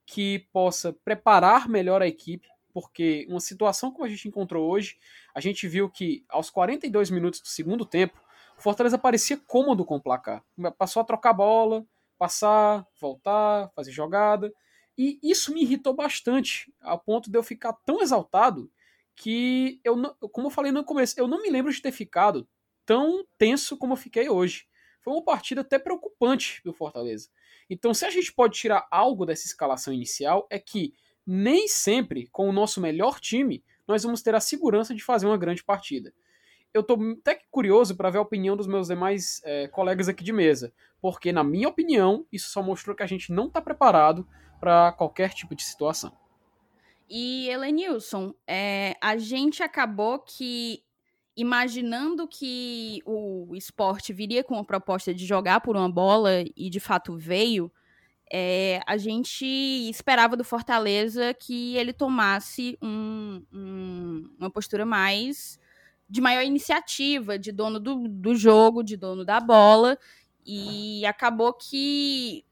que 0.06 0.48
possa 0.54 0.94
preparar 1.04 1.68
melhor 1.68 2.02
a 2.02 2.08
equipe, 2.08 2.48
porque 2.72 3.26
uma 3.30 3.40
situação 3.40 3.92
como 3.92 4.06
a 4.06 4.10
gente 4.10 4.28
encontrou 4.28 4.70
hoje, 4.70 4.98
a 5.34 5.42
gente 5.42 5.68
viu 5.68 5.90
que 5.90 6.24
aos 6.30 6.50
42 6.50 7.10
minutos 7.10 7.42
do 7.42 7.48
segundo 7.48 7.86
tempo, 7.86 8.22
o 8.58 8.62
Fortaleza 8.62 8.98
parecia 8.98 9.38
cômodo 9.38 9.84
com 9.84 9.96
o 9.96 10.02
placar. 10.02 10.44
Passou 10.78 11.02
a 11.02 11.06
trocar 11.06 11.34
bola, 11.34 11.84
passar, 12.18 12.86
voltar, 13.00 13.72
fazer 13.76 13.92
jogada. 13.92 14.54
E 14.98 15.20
isso 15.24 15.54
me 15.54 15.62
irritou 15.62 15.94
bastante, 15.94 16.74
a 16.82 16.98
ponto 16.98 17.32
de 17.32 17.38
eu 17.38 17.44
ficar 17.44 17.74
tão 17.74 18.02
exaltado 18.02 18.72
que 19.16 19.80
eu, 19.84 19.96
como 20.32 20.48
eu 20.48 20.52
falei 20.52 20.72
no 20.72 20.84
começo, 20.84 21.16
eu 21.18 21.28
não 21.28 21.42
me 21.42 21.50
lembro 21.50 21.72
de 21.72 21.82
ter 21.82 21.92
ficado 21.92 22.48
tão 22.86 23.26
tenso 23.38 23.78
como 23.78 23.94
eu 23.94 23.98
fiquei 23.98 24.30
hoje 24.30 24.68
foi 25.02 25.14
uma 25.14 25.24
partida 25.24 25.62
até 25.62 25.78
preocupante 25.78 26.62
do 26.64 26.72
Fortaleza. 26.72 27.30
Então, 27.70 27.94
se 27.94 28.06
a 28.06 28.10
gente 28.10 28.32
pode 28.32 28.58
tirar 28.58 28.88
algo 28.90 29.26
dessa 29.26 29.46
escalação 29.46 29.94
inicial, 29.94 30.48
é 30.50 30.60
que 30.60 30.94
nem 31.26 31.68
sempre, 31.68 32.28
com 32.32 32.48
o 32.48 32.54
nosso 32.54 32.80
melhor 32.80 33.20
time, 33.20 33.64
nós 33.88 34.04
vamos 34.04 34.22
ter 34.22 34.36
a 34.36 34.40
segurança 34.40 34.94
de 34.94 35.04
fazer 35.04 35.26
uma 35.26 35.38
grande 35.38 35.64
partida. 35.64 36.14
Eu 36.74 36.82
estou 36.82 36.98
até 37.20 37.42
curioso 37.50 37.96
para 37.96 38.10
ver 38.10 38.20
a 38.20 38.22
opinião 38.22 38.56
dos 38.56 38.68
meus 38.68 38.88
demais 38.88 39.42
é, 39.44 39.68
colegas 39.68 40.08
aqui 40.08 40.24
de 40.24 40.32
mesa, 40.32 40.74
porque, 41.02 41.32
na 41.32 41.44
minha 41.44 41.68
opinião, 41.68 42.26
isso 42.32 42.50
só 42.50 42.62
mostrou 42.62 42.96
que 42.96 43.04
a 43.04 43.08
gente 43.08 43.32
não 43.32 43.48
está 43.48 43.62
preparado 43.62 44.28
para 44.62 44.92
qualquer 44.94 45.34
tipo 45.34 45.56
de 45.56 45.64
situação. 45.64 46.14
E, 47.10 47.50
Helenilson, 47.50 48.34
é, 48.48 48.96
a 49.02 49.18
gente 49.18 49.62
acabou 49.62 50.20
que 50.20 50.82
imaginando 51.36 52.28
que 52.28 53.02
o 53.06 53.56
esporte 53.56 54.14
viria 54.14 54.44
com 54.44 54.58
a 54.58 54.64
proposta 54.64 55.14
de 55.14 55.26
jogar 55.26 55.62
por 55.62 55.76
uma 55.76 55.92
bola, 55.92 56.44
e 56.56 56.70
de 56.70 56.80
fato 56.80 57.18
veio, 57.18 57.72
é, 58.32 58.80
a 58.86 58.96
gente 58.96 59.46
esperava 59.90 60.38
do 60.38 60.44
Fortaleza 60.44 61.34
que 61.34 61.76
ele 61.76 61.92
tomasse 61.92 62.78
um, 62.82 63.44
um, 63.52 64.30
uma 64.40 64.50
postura 64.50 64.86
mais 64.86 65.60
de 66.10 66.22
maior 66.22 66.44
iniciativa, 66.44 67.40
de 67.40 67.52
dono 67.52 67.80
do, 67.80 68.08
do 68.08 68.36
jogo, 68.36 68.84
de 68.84 68.96
dono 68.96 69.26
da 69.26 69.40
bola, 69.40 69.98
e 70.46 71.06
acabou 71.06 71.54
que 71.54 72.46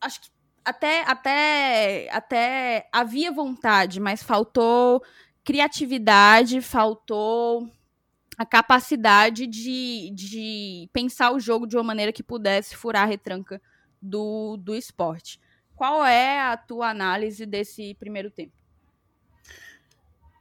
acho 0.00 0.20
que 0.20 0.30
até, 0.68 1.02
até, 1.02 2.08
até 2.10 2.88
havia 2.92 3.32
vontade, 3.32 3.98
mas 3.98 4.22
faltou 4.22 5.02
criatividade, 5.42 6.60
faltou 6.60 7.70
a 8.36 8.44
capacidade 8.44 9.46
de, 9.46 10.10
de 10.14 10.88
pensar 10.92 11.32
o 11.32 11.40
jogo 11.40 11.66
de 11.66 11.74
uma 11.74 11.82
maneira 11.82 12.12
que 12.12 12.22
pudesse 12.22 12.76
furar 12.76 13.04
a 13.04 13.06
retranca 13.06 13.60
do, 14.00 14.58
do 14.58 14.74
esporte. 14.74 15.40
Qual 15.74 16.04
é 16.04 16.40
a 16.40 16.56
tua 16.56 16.90
análise 16.90 17.46
desse 17.46 17.94
primeiro 17.94 18.30
tempo? 18.30 18.52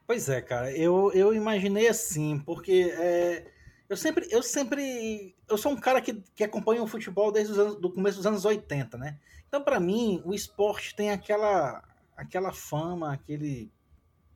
Pois 0.06 0.28
é, 0.28 0.42
cara, 0.42 0.72
eu, 0.72 1.12
eu 1.14 1.34
imaginei 1.34 1.88
assim, 1.88 2.40
porque 2.40 2.94
é, 2.98 3.46
eu 3.90 3.96
sempre, 3.96 4.28
eu 4.30 4.44
sempre, 4.44 5.36
eu 5.50 5.58
sou 5.58 5.72
um 5.72 5.80
cara 5.80 6.02
que, 6.02 6.22
que 6.36 6.44
acompanha 6.44 6.84
o 6.84 6.88
futebol 6.88 7.32
desde 7.32 7.58
anos, 7.60 7.76
do 7.76 7.92
começo 7.92 8.18
dos 8.18 8.26
anos 8.26 8.44
80, 8.44 8.98
né? 8.98 9.18
Então, 9.48 9.64
para 9.64 9.80
mim, 9.80 10.22
o 10.26 10.34
esporte 10.34 10.96
tem 10.96 11.12
aquela 11.12 11.84
aquela 12.18 12.52
fama, 12.52 13.14
aquele, 13.14 13.72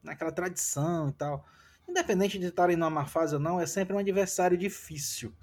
aquela 0.06 0.32
tradição 0.32 1.10
e 1.10 1.14
tal. 1.14 1.44
Independente 1.90 2.38
de 2.38 2.46
estarem 2.46 2.78
numa 2.78 3.08
fase 3.08 3.34
ou 3.34 3.42
não, 3.42 3.60
é 3.60 3.66
sempre 3.66 3.96
um 3.96 4.00
adversário 4.00 4.56
difícil. 4.56 5.34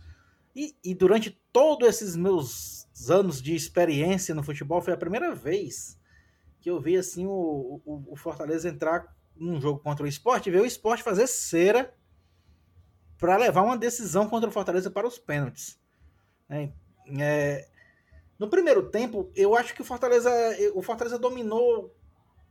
E, 0.54 0.76
e 0.84 0.94
durante 0.94 1.30
todos 1.52 1.88
esses 1.88 2.16
meus 2.16 2.86
anos 3.10 3.42
de 3.42 3.54
experiência 3.54 4.34
no 4.34 4.42
futebol, 4.42 4.80
foi 4.80 4.92
a 4.92 4.96
primeira 4.96 5.34
vez 5.34 5.98
que 6.60 6.70
eu 6.70 6.80
vi 6.80 6.96
assim 6.96 7.26
o, 7.26 7.80
o, 7.84 8.12
o 8.12 8.16
Fortaleza 8.16 8.68
entrar 8.68 9.14
num 9.36 9.60
jogo 9.60 9.80
contra 9.80 10.04
o 10.04 10.08
esporte 10.08 10.48
e 10.48 10.52
ver 10.52 10.62
o 10.62 10.66
esporte 10.66 11.02
fazer 11.02 11.26
cera 11.26 11.94
para 13.18 13.36
levar 13.36 13.62
uma 13.62 13.76
decisão 13.76 14.28
contra 14.28 14.48
o 14.48 14.52
Fortaleza 14.52 14.90
para 14.90 15.06
os 15.06 15.18
pênaltis. 15.18 15.78
É, 16.48 16.70
é, 17.18 17.68
no 18.38 18.48
primeiro 18.48 18.88
tempo, 18.90 19.30
eu 19.34 19.56
acho 19.56 19.74
que 19.74 19.82
o 19.82 19.84
Fortaleza, 19.84 20.30
o 20.74 20.82
Fortaleza 20.82 21.18
dominou 21.18 21.94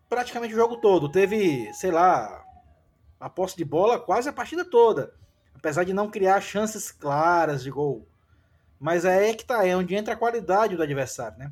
praticamente 0.09 0.53
o 0.53 0.57
jogo 0.57 0.77
todo. 0.77 1.09
Teve, 1.09 1.73
sei 1.73 1.91
lá, 1.91 2.43
a 3.19 3.29
posse 3.29 3.55
de 3.55 3.63
bola 3.63 3.99
quase 3.99 4.27
a 4.27 4.33
partida 4.33 4.65
toda. 4.65 5.13
Apesar 5.55 5.83
de 5.83 5.93
não 5.93 6.09
criar 6.09 6.41
chances 6.41 6.91
claras 6.91 7.63
de 7.63 7.71
gol. 7.71 8.07
Mas 8.79 9.05
é 9.05 9.33
que 9.33 9.45
tá, 9.45 9.65
é 9.65 9.75
onde 9.75 9.95
entra 9.95 10.13
a 10.13 10.17
qualidade 10.17 10.75
do 10.75 10.83
adversário, 10.83 11.37
né? 11.37 11.51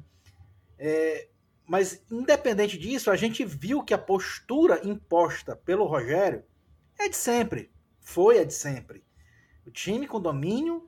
É, 0.77 1.27
mas 1.65 2.03
independente 2.11 2.77
disso, 2.77 3.09
a 3.09 3.15
gente 3.15 3.43
viu 3.43 3.83
que 3.83 3.93
a 3.93 3.97
postura 3.97 4.81
imposta 4.83 5.55
pelo 5.55 5.85
Rogério 5.85 6.43
é 6.99 7.09
de 7.09 7.15
sempre. 7.15 7.71
Foi 7.99 8.39
a 8.39 8.43
de 8.43 8.53
sempre. 8.53 9.03
O 9.65 9.71
time 9.71 10.07
com 10.07 10.21
domínio, 10.21 10.87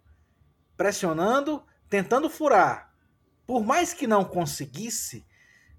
pressionando, 0.76 1.64
tentando 1.90 2.30
furar. 2.30 2.87
Por 3.48 3.64
mais 3.64 3.94
que 3.94 4.06
não 4.06 4.26
conseguisse, 4.26 5.26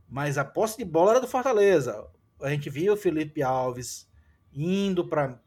mas 0.09 0.39
a 0.39 0.45
posse 0.45 0.79
de 0.79 0.87
bola 0.87 1.13
era 1.13 1.21
do 1.21 1.29
Fortaleza. 1.29 2.09
A 2.41 2.49
gente 2.49 2.71
viu 2.71 2.95
o 2.95 2.97
Felipe 2.97 3.43
Alves 3.43 4.09
indo 4.55 5.07
para 5.07 5.39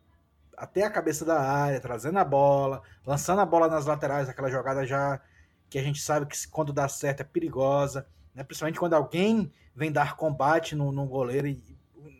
até 0.55 0.83
a 0.83 0.91
cabeça 0.91 1.25
da 1.25 1.41
área, 1.41 1.79
trazendo 1.79 2.19
a 2.19 2.23
bola, 2.23 2.83
lançando 3.03 3.41
a 3.41 3.45
bola 3.45 3.67
nas 3.67 3.87
laterais, 3.87 4.29
aquela 4.29 4.51
jogada 4.51 4.85
já 4.85 5.19
que 5.67 5.79
a 5.79 5.83
gente 5.83 5.99
sabe 5.99 6.27
que 6.27 6.47
quando 6.49 6.71
dá 6.71 6.87
certo 6.87 7.21
é 7.21 7.23
perigosa, 7.23 8.05
né? 8.35 8.43
principalmente 8.43 8.77
quando 8.77 8.93
alguém 8.93 9.51
vem 9.75 9.91
dar 9.91 10.15
combate 10.15 10.75
no, 10.75 10.91
no 10.91 11.07
goleiro, 11.07 11.47
e 11.47 11.63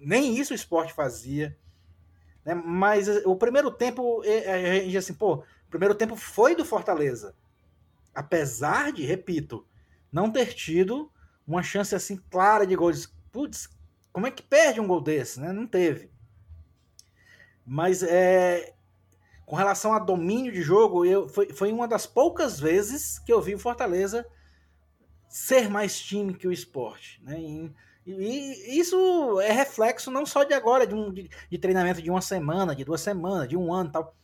nem 0.01 0.35
isso 0.35 0.53
o 0.53 0.55
esporte 0.55 0.93
fazia. 0.93 1.55
Né? 2.43 2.55
Mas 2.55 3.07
o 3.25 3.35
primeiro 3.35 3.69
tempo, 3.69 4.23
eh, 4.23 4.51
a 4.51 4.83
gente 4.83 4.97
assim, 4.97 5.13
pô, 5.13 5.35
o 5.35 5.69
primeiro 5.69 5.93
tempo 5.93 6.15
foi 6.15 6.55
do 6.55 6.65
Fortaleza. 6.65 7.35
Apesar 8.15 8.91
de, 8.91 9.05
repito, 9.05 9.67
não 10.11 10.31
ter 10.31 10.53
tido 10.53 11.11
uma 11.47 11.63
chance 11.63 11.95
assim 11.95 12.17
clara 12.29 12.65
de 12.65 12.75
gol. 12.75 12.91
Putz, 13.31 13.69
como 14.11 14.27
é 14.27 14.31
que 14.31 14.43
perde 14.43 14.79
um 14.79 14.87
gol 14.87 15.01
desse? 15.01 15.39
Né? 15.39 15.51
Não 15.51 15.65
teve. 15.65 16.11
Mas 17.65 18.03
é, 18.03 18.73
com 19.45 19.55
relação 19.55 19.93
a 19.93 19.99
domínio 19.99 20.51
de 20.51 20.61
jogo, 20.61 21.05
eu, 21.05 21.27
foi, 21.27 21.51
foi 21.53 21.71
uma 21.71 21.87
das 21.87 22.05
poucas 22.05 22.59
vezes 22.59 23.19
que 23.19 23.31
eu 23.31 23.41
vi 23.41 23.53
o 23.53 23.59
Fortaleza 23.59 24.25
ser 25.27 25.69
mais 25.69 25.99
time 25.99 26.33
que 26.33 26.47
o 26.47 26.51
esporte. 26.51 27.21
Né? 27.23 27.39
E, 27.39 27.73
e, 28.05 28.79
isso 28.79 29.39
é 29.41 29.51
reflexo 29.51 30.11
não 30.11 30.25
só 30.25 30.43
de 30.43 30.53
agora, 30.53 30.87
de, 30.87 30.95
um, 30.95 31.13
de, 31.13 31.29
de, 31.49 31.57
treinamento 31.57 32.01
de 32.01 32.09
uma 32.09 32.21
semana, 32.21 32.75
de 32.75 32.83
duas 32.83 33.01
semanas, 33.01 33.47
de 33.47 33.55
um 33.55 33.73
ano 33.73 33.91
tal. 33.91 34.15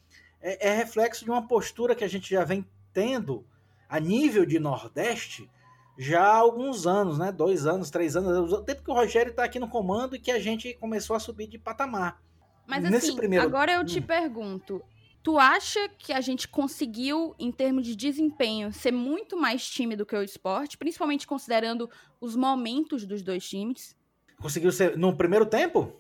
É, 0.42 0.70
é, 0.70 0.76
reflexo 0.76 1.24
de 1.24 1.32
uma 1.32 1.48
postura 1.48 1.96
que 1.96 2.04
a 2.04 2.08
gente 2.08 2.30
já 2.30 2.44
vem 2.44 2.66
tendo 2.94 3.46
a 3.90 4.00
nível 4.00 4.46
de 4.46 4.60
Nordeste 4.60 5.50
já 5.98 6.22
há 6.22 6.36
alguns 6.38 6.86
anos, 6.86 7.18
né? 7.18 7.32
Dois 7.32 7.66
anos, 7.66 7.90
três 7.90 8.16
anos, 8.16 8.54
o 8.54 8.62
tempo 8.62 8.84
que 8.84 8.92
o 8.92 8.94
Rogério 8.94 9.32
está 9.32 9.44
aqui 9.44 9.60
no 9.60 9.68
comando 9.68 10.16
e 10.16 10.20
que 10.20 10.32
a 10.32 10.40
gente 10.40 10.74
começou 10.76 11.16
a 11.16 11.20
subir 11.20 11.48
de 11.48 11.58
patamar. 11.58 12.22
Mas 12.68 12.84
Nesse 12.84 13.08
assim, 13.08 13.16
primeiro... 13.16 13.46
agora 13.46 13.74
eu 13.74 13.86
te 13.86 14.00
hum. 14.00 14.04
pergunto, 14.04 14.84
tu 15.24 15.40
acha 15.40 15.90
que 15.98 16.14
a 16.14 16.22
gente 16.22 16.48
conseguiu, 16.48 17.34
em 17.40 17.52
termos 17.52 17.86
de 17.86 17.96
desempenho, 17.96 18.72
ser 18.72 18.92
muito 18.92 19.36
mais 19.36 19.68
time 19.68 19.96
do 19.96 20.06
que 20.06 20.16
o 20.16 20.22
esporte, 20.22 20.78
principalmente 20.78 21.26
considerando 21.26 21.90
os 22.22 22.36
momentos 22.36 23.06
dos 23.06 23.22
dois 23.22 23.48
times? 23.48 23.96
Conseguiu 24.40 24.72
ser 24.72 24.98
no 24.98 25.16
primeiro 25.18 25.46
tempo? 25.46 25.94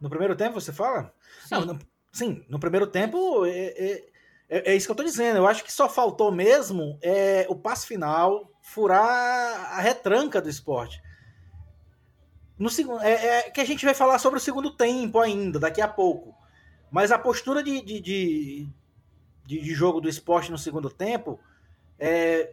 No 0.00 0.08
primeiro 0.08 0.34
tempo, 0.34 0.60
você 0.60 0.72
fala? 0.72 1.14
Sim, 1.44 1.54
Não, 1.54 1.64
no, 1.66 1.78
sim, 2.12 2.44
no 2.48 2.58
primeiro 2.58 2.86
tempo 2.86 3.44
é, 3.44 3.50
é, 3.50 4.08
é, 4.48 4.72
é, 4.72 4.76
isso 4.76 4.86
que 4.86 4.92
eu 4.92 4.96
tô 4.96 5.04
dizendo. 5.04 5.36
Eu 5.36 5.46
acho 5.46 5.62
que 5.62 5.72
só 5.72 5.88
faltou 5.88 6.32
mesmo 6.32 6.98
é, 7.02 7.46
o 7.48 7.56
passe 7.56 7.86
final, 7.86 8.50
furar 8.68 9.78
a 9.78 9.80
retranca 9.80 10.42
do 10.42 10.48
esporte. 10.48 11.02
No 12.58 12.68
segundo, 12.68 13.00
é, 13.02 13.12
é, 13.12 13.50
que 13.50 13.60
a 13.60 13.64
gente 13.64 13.84
vai 13.84 13.94
falar 13.94 14.18
sobre 14.18 14.38
o 14.38 14.42
segundo 14.42 14.70
tempo 14.70 15.18
ainda, 15.20 15.58
daqui 15.58 15.80
a 15.80 15.88
pouco. 15.88 16.34
Mas 16.90 17.10
a 17.10 17.18
postura 17.18 17.62
de, 17.62 17.80
de, 17.80 18.00
de, 18.00 18.68
de 19.46 19.74
jogo 19.74 20.00
do 20.00 20.08
esporte 20.08 20.50
no 20.50 20.58
segundo 20.58 20.90
tempo 20.90 21.40
é, 21.98 22.52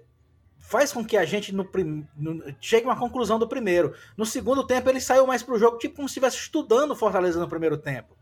faz 0.57 0.93
com 0.93 1.03
que 1.03 1.17
a 1.17 1.25
gente 1.25 1.53
no, 1.53 1.67
no, 2.15 2.55
chegue 2.61 2.87
a 2.87 2.91
uma 2.91 2.99
conclusão 2.99 3.37
do 3.37 3.47
primeiro. 3.47 3.93
No 4.15 4.25
segundo 4.25 4.65
tempo 4.65 4.89
ele 4.89 5.01
saiu 5.01 5.27
mais 5.27 5.43
pro 5.43 5.59
jogo, 5.59 5.77
tipo 5.77 5.97
como 5.97 6.07
se 6.07 6.13
estivesse 6.13 6.37
estudando 6.37 6.91
o 6.91 6.95
Fortaleza 6.95 7.39
no 7.39 7.49
primeiro 7.49 7.77
tempo. 7.77 8.15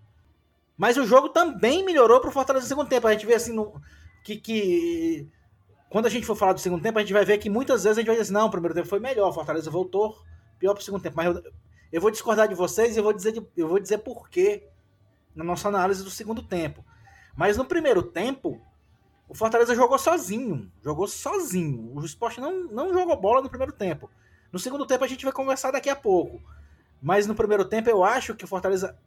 Mas 0.75 0.97
o 0.97 1.05
jogo 1.05 1.29
também 1.29 1.85
melhorou 1.85 2.19
pro 2.19 2.31
Fortaleza 2.31 2.65
no 2.65 2.69
segundo 2.69 2.89
tempo. 2.89 3.07
A 3.07 3.12
gente 3.12 3.25
vê 3.25 3.35
assim 3.35 3.53
no, 3.53 3.79
que, 4.23 4.38
que 4.38 5.29
quando 5.93 6.07
a 6.07 6.09
gente 6.09 6.25
for 6.25 6.35
falar 6.35 6.53
do 6.53 6.59
segundo 6.59 6.81
tempo, 6.81 6.97
a 6.97 7.01
gente 7.01 7.13
vai 7.13 7.23
ver 7.23 7.38
que 7.38 7.51
muitas 7.51 7.83
vezes 7.83 8.00
a 8.00 8.01
gente 8.01 8.07
vai 8.07 8.15
dizer 8.15 8.23
assim, 8.23 8.33
não, 8.33 8.47
o 8.47 8.50
primeiro 8.50 8.73
tempo 8.73 8.88
foi 8.88 9.00
melhor, 9.00 9.29
o 9.29 9.31
Fortaleza 9.31 9.69
voltou 9.69 10.17
pior 10.57 10.73
pro 10.73 10.83
segundo 10.83 11.03
tempo. 11.03 11.15
Mas 11.15 11.27
eu, 11.27 11.53
eu 11.91 12.01
vou 12.01 12.09
discordar 12.09 12.47
de 12.47 12.55
vocês 12.55 12.95
e 12.95 13.00
eu 13.00 13.03
vou 13.03 13.13
dizer, 13.13 13.31
de, 13.31 13.47
eu 13.55 13.67
vou 13.67 13.79
dizer 13.79 14.00
por 14.00 14.27
quê 14.27 14.67
na 15.35 15.43
nossa 15.43 15.67
análise 15.67 16.03
do 16.03 16.09
segundo 16.09 16.41
tempo. 16.41 16.83
Mas 17.35 17.57
no 17.57 17.65
primeiro 17.65 18.01
tempo, 18.01 18.59
o 19.29 19.35
Fortaleza 19.35 19.75
jogou 19.75 20.00
sozinho. 20.00 20.71
Jogou 20.83 21.07
sozinho. 21.07 21.91
O 21.93 22.03
esporte 22.03 22.41
não, 22.41 22.63
não 22.71 22.91
jogou 22.91 23.15
bola 23.15 23.43
no 23.43 23.50
primeiro 23.50 23.71
tempo. 23.71 24.09
No 24.51 24.57
segundo 24.57 24.88
tempo 24.88 25.03
a 25.03 25.07
gente 25.07 25.23
vai 25.23 25.31
conversar 25.31 25.69
daqui 25.69 25.91
a 25.91 25.95
pouco. 25.95 26.41
Mas 27.00 27.27
no 27.27 27.35
primeiro 27.35 27.65
tempo 27.65 27.88
eu 27.88 28.03
acho 28.03 28.33
que 28.33 28.45
o 28.45 28.47
Fortaleza 28.47 28.97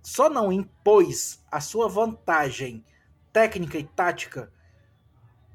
só 0.00 0.30
não 0.30 0.52
impôs 0.52 1.42
a 1.50 1.60
sua 1.60 1.88
vantagem 1.88 2.84
técnica 3.32 3.76
e 3.78 3.82
tática 3.82 4.52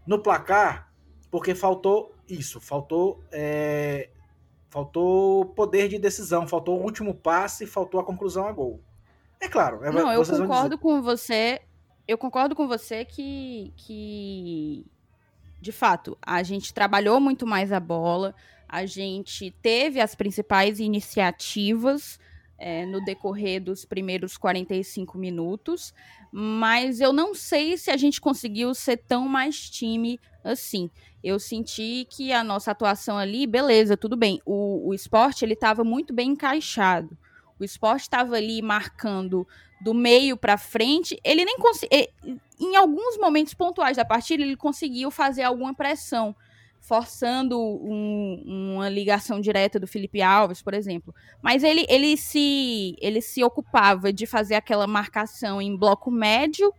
no 0.06 0.20
placar 0.20 0.92
porque 1.30 1.56
faltou 1.56 2.14
isso, 2.28 2.60
faltou 2.60 3.24
é, 3.32 4.10
Faltou 4.72 5.48
poder 5.48 5.90
de 5.90 6.00
decisão, 6.00 6.48
faltou 6.48 6.80
o 6.80 6.82
último 6.82 7.14
passe, 7.14 7.68
faltou 7.68 8.00
a 8.00 8.06
conclusão 8.06 8.48
a 8.48 8.54
gol. 8.54 8.80
É 9.38 9.50
claro. 9.50 9.84
É, 9.84 9.92
Não, 9.92 10.10
eu 10.10 10.26
concordo 10.26 10.78
com 10.78 11.02
você. 11.02 11.60
Eu 12.08 12.18
concordo 12.18 12.56
com 12.56 12.70
você 12.70 13.04
que, 13.04 13.74
que, 13.76 14.86
de 15.60 15.74
fato, 15.74 16.18
a 16.22 16.42
gente 16.42 16.74
trabalhou 16.74 17.20
muito 17.20 17.46
mais 17.46 17.74
a 17.74 17.82
bola, 17.82 18.34
a 18.66 18.86
gente 18.86 19.52
teve 19.62 20.00
as 20.00 20.16
principais 20.16 20.80
iniciativas 20.80 22.18
é, 22.62 22.86
no 22.86 23.04
decorrer 23.04 23.62
dos 23.62 23.84
primeiros 23.84 24.38
45 24.38 25.18
minutos, 25.18 25.94
mas 26.32 27.02
eu 27.02 27.12
não 27.12 27.34
sei 27.34 27.78
se 27.78 27.92
a 27.92 27.98
gente 27.98 28.22
conseguiu 28.22 28.74
ser 28.74 28.98
tão 28.98 29.28
mais 29.28 29.70
time 29.70 30.20
assim 30.44 30.90
eu 31.24 31.40
senti 31.40 32.08
que 32.10 32.34
a 32.34 32.44
nossa 32.44 32.72
atuação 32.72 33.18
ali, 33.18 33.46
beleza, 33.46 33.96
tudo 33.96 34.16
bem. 34.16 34.42
O, 34.46 34.90
o 34.90 34.94
esporte 34.94 35.46
ele 35.46 35.54
estava 35.54 35.84
muito 35.84 36.14
bem 36.14 36.32
encaixado. 36.32 37.16
O 37.60 37.64
esporte 37.64 38.02
estava 38.02 38.36
ali 38.36 38.60
marcando 38.62 39.48
do 39.80 39.94
meio 39.94 40.36
para 40.36 40.58
frente. 40.58 41.20
Ele 41.24 41.46
nem 41.46 41.58
conseguiu. 41.58 42.00
Em 42.60 42.76
alguns 42.76 43.18
momentos 43.20 43.54
pontuais 43.54 43.98
da 43.98 44.06
partida, 44.06 44.42
ele 44.42 44.56
conseguiu 44.56 45.12
fazer 45.12 45.44
alguma 45.44 45.76
pressão, 45.76 46.36
forçando 46.92 47.58
um, 47.58 48.74
uma 48.76 48.90
ligação 48.90 49.40
direta 49.40 49.80
do 49.80 49.88
Felipe 49.88 50.22
Alves, 50.22 50.62
por 50.62 50.74
exemplo. 50.74 51.16
Mas 51.42 51.64
ele, 51.64 51.86
ele, 51.88 52.18
se, 52.18 52.98
ele 53.00 53.22
se 53.22 53.42
ocupava 53.42 54.12
de 54.12 54.26
fazer 54.26 54.56
aquela 54.56 54.86
marcação 54.86 55.62
em 55.62 55.74
bloco 55.78 56.12
médio 56.12 56.74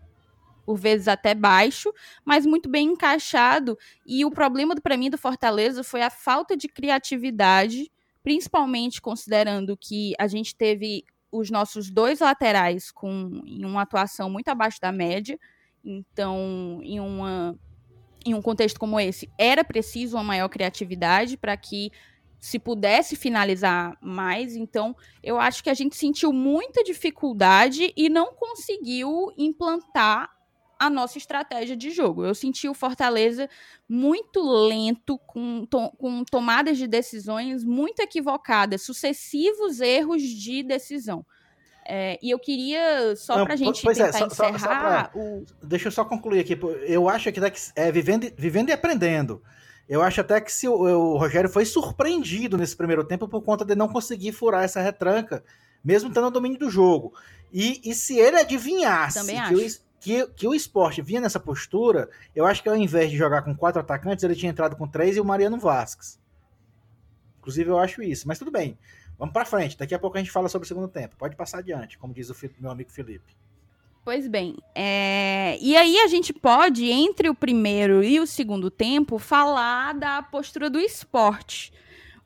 por 0.66 0.76
vezes 0.76 1.08
até 1.08 1.34
baixo, 1.34 1.90
mas 2.26 2.44
muito 2.44 2.68
bem 2.68 2.88
encaixado. 2.88 3.78
E 4.06 4.22
o 4.22 4.30
problema 4.30 4.74
para 4.74 4.98
mim 4.98 5.08
do 5.08 5.16
Fortaleza 5.16 5.82
foi 5.82 6.02
a 6.02 6.10
falta 6.10 6.58
de 6.58 6.68
criatividade, 6.68 7.90
principalmente 8.22 9.00
considerando 9.00 9.78
que 9.78 10.12
a 10.18 10.26
gente 10.26 10.54
teve 10.54 11.06
os 11.32 11.50
nossos 11.50 11.90
dois 11.90 12.20
laterais 12.20 12.90
com 12.90 13.40
em 13.46 13.64
uma 13.64 13.80
atuação 13.80 14.28
muito 14.28 14.48
abaixo 14.48 14.78
da 14.78 14.92
média. 14.92 15.40
Então, 15.82 16.80
em 16.82 17.00
uma 17.00 17.58
em 18.24 18.34
um 18.34 18.42
contexto 18.42 18.78
como 18.78 18.98
esse, 18.98 19.30
era 19.38 19.64
preciso 19.64 20.16
uma 20.16 20.24
maior 20.24 20.48
criatividade 20.48 21.36
para 21.36 21.56
que 21.56 21.90
se 22.38 22.58
pudesse 22.58 23.14
finalizar 23.14 23.96
mais. 24.00 24.56
Então, 24.56 24.96
eu 25.22 25.38
acho 25.38 25.62
que 25.62 25.70
a 25.70 25.74
gente 25.74 25.96
sentiu 25.96 26.32
muita 26.32 26.82
dificuldade 26.82 27.92
e 27.96 28.08
não 28.08 28.34
conseguiu 28.34 29.32
implantar 29.38 30.28
a 30.76 30.90
nossa 30.90 31.16
estratégia 31.16 31.76
de 31.76 31.92
jogo. 31.92 32.24
Eu 32.24 32.34
senti 32.34 32.68
o 32.68 32.74
Fortaleza 32.74 33.48
muito 33.88 34.42
lento, 34.42 35.16
com, 35.18 35.64
to, 35.64 35.92
com 35.96 36.24
tomadas 36.24 36.76
de 36.76 36.88
decisões 36.88 37.62
muito 37.62 38.00
equivocadas, 38.00 38.82
sucessivos 38.82 39.80
erros 39.80 40.22
de 40.22 40.64
decisão. 40.64 41.24
É, 41.84 42.18
e 42.22 42.30
eu 42.30 42.38
queria, 42.38 43.16
só 43.16 43.44
para 43.44 43.54
a 43.54 43.56
gente 43.56 43.82
pois 43.82 43.98
tentar 43.98 44.10
é, 44.10 44.12
só, 44.12 44.26
encerrar... 44.26 44.58
Só, 44.58 44.66
só 44.66 44.78
pra, 44.78 45.10
o... 45.14 45.44
Deixa 45.62 45.88
eu 45.88 45.92
só 45.92 46.04
concluir 46.04 46.40
aqui. 46.40 46.58
Eu 46.86 47.08
acho 47.08 47.30
que 47.32 47.40
é 47.74 47.90
vivendo, 47.90 48.32
vivendo 48.36 48.68
e 48.68 48.72
aprendendo. 48.72 49.42
Eu 49.88 50.00
acho 50.00 50.20
até 50.20 50.40
que 50.40 50.52
se 50.52 50.68
o, 50.68 50.74
o, 50.74 51.18
Rogério 51.18 51.50
foi 51.50 51.64
surpreendido 51.64 52.56
nesse 52.56 52.76
primeiro 52.76 53.04
tempo 53.04 53.28
por 53.28 53.42
conta 53.42 53.64
de 53.64 53.74
não 53.74 53.88
conseguir 53.88 54.32
furar 54.32 54.64
essa 54.64 54.80
retranca, 54.80 55.44
mesmo 55.84 56.10
tendo 56.12 56.28
o 56.28 56.30
domínio 56.30 56.58
do 56.58 56.70
jogo. 56.70 57.12
E, 57.52 57.80
e 57.84 57.94
se 57.94 58.18
ele 58.18 58.38
adivinhasse 58.38 59.26
que 59.48 59.54
o, 59.54 59.80
que, 60.00 60.26
que 60.34 60.48
o 60.48 60.54
esporte 60.54 61.02
vinha 61.02 61.20
nessa 61.20 61.40
postura, 61.40 62.08
eu 62.34 62.46
acho 62.46 62.62
que 62.62 62.68
ao 62.68 62.76
invés 62.76 63.10
de 63.10 63.16
jogar 63.16 63.42
com 63.42 63.54
quatro 63.54 63.80
atacantes, 63.80 64.24
ele 64.24 64.36
tinha 64.36 64.50
entrado 64.50 64.76
com 64.76 64.86
três 64.86 65.16
e 65.16 65.20
o 65.20 65.24
Mariano 65.24 65.58
Vasquez. 65.58 66.18
Inclusive, 67.40 67.70
eu 67.70 67.78
acho 67.78 68.02
isso. 68.02 68.26
Mas 68.28 68.38
tudo 68.38 68.52
bem. 68.52 68.78
Vamos 69.22 69.34
para 69.34 69.44
frente. 69.44 69.78
Daqui 69.78 69.94
a 69.94 70.00
pouco 70.00 70.16
a 70.16 70.20
gente 70.20 70.32
fala 70.32 70.48
sobre 70.48 70.64
o 70.64 70.68
segundo 70.68 70.88
tempo. 70.88 71.14
Pode 71.16 71.36
passar 71.36 71.58
adiante, 71.58 71.96
como 71.96 72.12
diz 72.12 72.28
o 72.28 72.34
meu 72.58 72.72
amigo 72.72 72.90
Felipe. 72.90 73.36
Pois 74.04 74.26
bem, 74.26 74.56
é... 74.74 75.56
e 75.60 75.76
aí 75.76 75.96
a 76.00 76.08
gente 76.08 76.32
pode, 76.32 76.90
entre 76.90 77.28
o 77.28 77.34
primeiro 77.34 78.02
e 78.02 78.18
o 78.18 78.26
segundo 78.26 78.68
tempo, 78.68 79.20
falar 79.20 79.94
da 79.94 80.24
postura 80.24 80.68
do 80.68 80.80
esporte. 80.80 81.72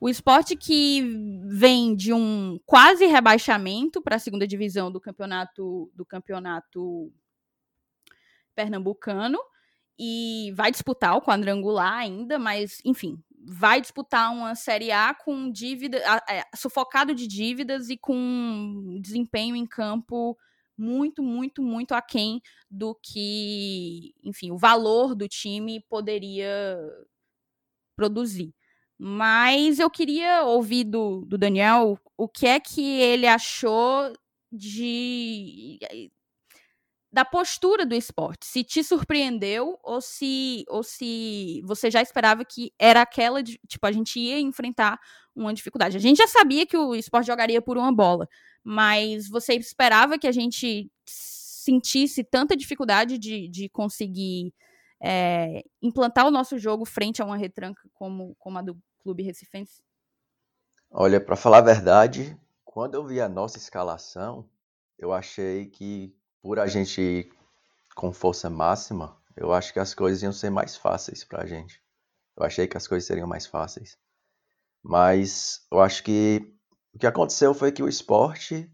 O 0.01 0.09
esporte 0.09 0.57
que 0.57 1.03
vem 1.45 1.95
de 1.95 2.15
um 2.15 2.59
quase 2.65 3.05
rebaixamento 3.05 4.01
para 4.01 4.17
a 4.17 4.19
segunda 4.19 4.47
divisão 4.47 4.91
do 4.91 4.99
campeonato 4.99 5.93
do 5.95 6.07
campeonato 6.07 7.13
pernambucano 8.55 9.39
e 9.99 10.51
vai 10.57 10.71
disputar 10.71 11.15
o 11.15 11.21
quadrangular 11.21 11.99
ainda, 11.99 12.39
mas 12.39 12.81
enfim, 12.87 13.23
vai 13.47 13.81
disputar 13.81 14.33
uma 14.33 14.55
Série 14.55 14.91
A 14.91 15.15
com 15.15 15.51
dívida, 15.51 15.99
é, 16.29 16.45
sufocado 16.57 17.15
de 17.15 17.27
dívidas 17.27 17.89
e 17.89 17.97
com 17.97 18.99
desempenho 19.01 19.55
em 19.55 19.67
campo 19.67 20.37
muito, 20.77 21.23
muito, 21.23 21.63
muito 21.63 21.95
aquém 21.95 22.41
do 22.71 22.95
que, 22.95 24.15
enfim, 24.23 24.51
o 24.51 24.59
valor 24.59 25.15
do 25.15 25.29
time 25.29 25.81
poderia 25.89 26.79
produzir. 27.97 28.55
Mas 28.99 29.79
eu 29.79 29.91
queria 29.91 30.45
ouvir 30.45 30.85
do, 30.85 31.25
do 31.27 31.39
Daniel 31.39 31.99
o 32.17 32.29
que 32.29 32.47
é 32.47 32.61
que 32.61 32.83
ele 33.01 33.27
achou 33.27 34.13
de 34.51 35.79
da 37.17 37.25
postura 37.25 37.87
do 37.87 37.95
esporte, 37.95 38.45
se 38.45 38.63
te 38.63 38.85
surpreendeu 38.85 39.79
ou 39.83 40.03
se 40.03 40.67
ou 40.69 40.83
se 40.83 41.63
você 41.65 41.91
já 41.91 42.03
esperava 42.03 42.45
que 42.45 42.75
era 42.79 43.01
aquela 43.01 43.43
de, 43.43 43.59
tipo 43.67 43.87
a 43.87 43.91
gente 43.91 44.21
ia 44.21 44.39
enfrentar 44.39 45.01
uma 45.35 45.55
dificuldade. 45.55 45.97
A 45.97 46.01
gente 46.01 46.19
já 46.19 46.27
sabia 46.27 46.67
que 46.67 46.77
o 46.77 46.95
esporte 46.95 47.29
jogaria 47.29 47.63
por 47.63 47.79
uma 47.79 47.91
bola, 47.91 48.29
mas 48.63 49.31
você 49.31 49.55
esperava 49.55 50.19
que 50.19 50.27
a 50.27 50.33
gente 50.33 50.93
sentisse 51.07 52.23
tanta 52.23 52.55
dificuldade 52.55 53.17
de, 53.17 53.49
de 53.49 53.71
conseguir 53.71 54.53
é, 55.03 55.65
implantar 55.81 56.27
o 56.27 56.31
nosso 56.31 56.59
jogo 56.59 56.85
frente 56.85 57.23
a 57.23 57.25
uma 57.25 57.39
retranca 57.39 57.81
como, 57.95 58.37
como 58.39 58.59
a 58.59 58.63
do 58.63 58.77
Clube 58.99 59.23
Recifense? 59.23 59.83
Olha, 60.91 61.19
para 61.19 61.35
falar 61.35 61.59
a 61.59 61.63
verdade, 61.63 62.39
quando 62.63 62.95
eu 62.95 63.07
vi 63.07 63.23
a 63.23 63.29
nossa 63.29 63.57
escalação, 63.57 64.47
eu 64.99 65.13
achei 65.13 65.67
que 65.67 66.15
por 66.47 66.61
a 66.61 66.69
gente 66.69 67.01
ir 67.01 67.33
com 67.97 68.13
força 68.13 68.49
máxima, 68.49 69.21
eu 69.37 69.53
acho 69.53 69.73
que 69.73 69.81
as 69.81 69.93
coisas 69.93 70.23
iam 70.23 70.33
ser 70.33 70.49
mais 70.49 70.77
fáceis 70.77 71.25
para 71.25 71.43
a 71.43 71.47
gente. 71.47 71.83
Eu 72.37 72.45
achei 72.45 72.69
que 72.69 72.77
as 72.77 72.87
coisas 72.87 73.05
seriam 73.05 73.27
mais 73.27 73.47
fáceis. 73.47 73.99
Mas 74.81 75.67
eu 75.73 75.81
acho 75.81 76.05
que 76.05 76.55
o 76.95 77.01
que 77.01 77.07
aconteceu 77.07 77.53
foi 77.53 77.73
que 77.73 77.83
o 77.83 77.89
esporte 77.89 78.71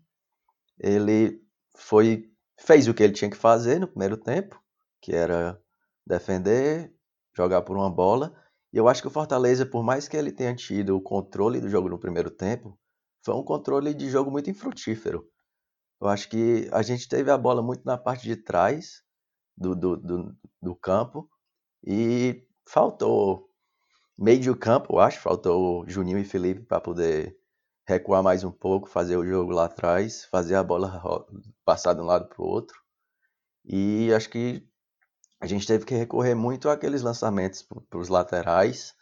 ele 0.78 1.42
foi 1.74 2.30
fez 2.61 2.88
o 2.88 2.92
que 2.92 3.02
ele 3.02 3.14
tinha 3.14 3.30
que 3.30 3.38
fazer 3.38 3.80
no 3.80 3.88
primeiro 3.88 4.18
tempo, 4.18 4.62
que 5.00 5.14
era 5.14 5.58
defender, 6.06 6.94
jogar 7.35 7.62
por 7.62 7.74
uma 7.74 7.90
bola. 7.90 8.37
E 8.70 8.76
eu 8.76 8.87
acho 8.87 9.00
que 9.00 9.08
o 9.08 9.11
Fortaleza, 9.11 9.64
por 9.64 9.82
mais 9.82 10.06
que 10.06 10.16
ele 10.18 10.30
tenha 10.30 10.54
tido 10.54 10.94
o 10.94 11.00
controle 11.00 11.58
do 11.58 11.70
jogo 11.70 11.88
no 11.88 11.98
primeiro 11.98 12.30
tempo, 12.30 12.78
foi 13.24 13.35
um 13.35 13.42
controle 13.42 13.94
de 13.94 14.11
jogo 14.11 14.30
muito 14.30 14.50
infrutífero. 14.50 15.26
Eu 16.02 16.08
acho 16.08 16.28
que 16.28 16.68
a 16.72 16.82
gente 16.82 17.08
teve 17.08 17.30
a 17.30 17.38
bola 17.38 17.62
muito 17.62 17.84
na 17.84 17.96
parte 17.96 18.24
de 18.24 18.34
trás 18.34 19.04
do, 19.56 19.72
do, 19.76 19.96
do, 19.96 20.36
do 20.60 20.74
campo 20.74 21.30
e 21.86 22.44
faltou 22.68 23.48
meio 24.18 24.40
de 24.40 24.52
campo, 24.56 24.94
eu 24.94 24.98
acho, 24.98 25.20
faltou 25.20 25.88
Juninho 25.88 26.18
e 26.18 26.24
Felipe 26.24 26.62
para 26.62 26.80
poder 26.80 27.38
recuar 27.86 28.20
mais 28.20 28.42
um 28.42 28.50
pouco, 28.50 28.88
fazer 28.88 29.16
o 29.16 29.24
jogo 29.24 29.52
lá 29.52 29.66
atrás, 29.66 30.24
fazer 30.24 30.56
a 30.56 30.64
bola 30.64 31.00
passar 31.64 31.94
de 31.94 32.00
um 32.00 32.04
lado 32.04 32.28
para 32.28 32.42
o 32.42 32.48
outro. 32.48 32.76
E 33.64 34.12
acho 34.12 34.28
que 34.28 34.68
a 35.40 35.46
gente 35.46 35.68
teve 35.68 35.84
que 35.84 35.94
recorrer 35.94 36.34
muito 36.34 36.68
àqueles 36.68 37.02
lançamentos 37.02 37.62
para 37.62 38.00
os 38.00 38.08
laterais 38.08 38.92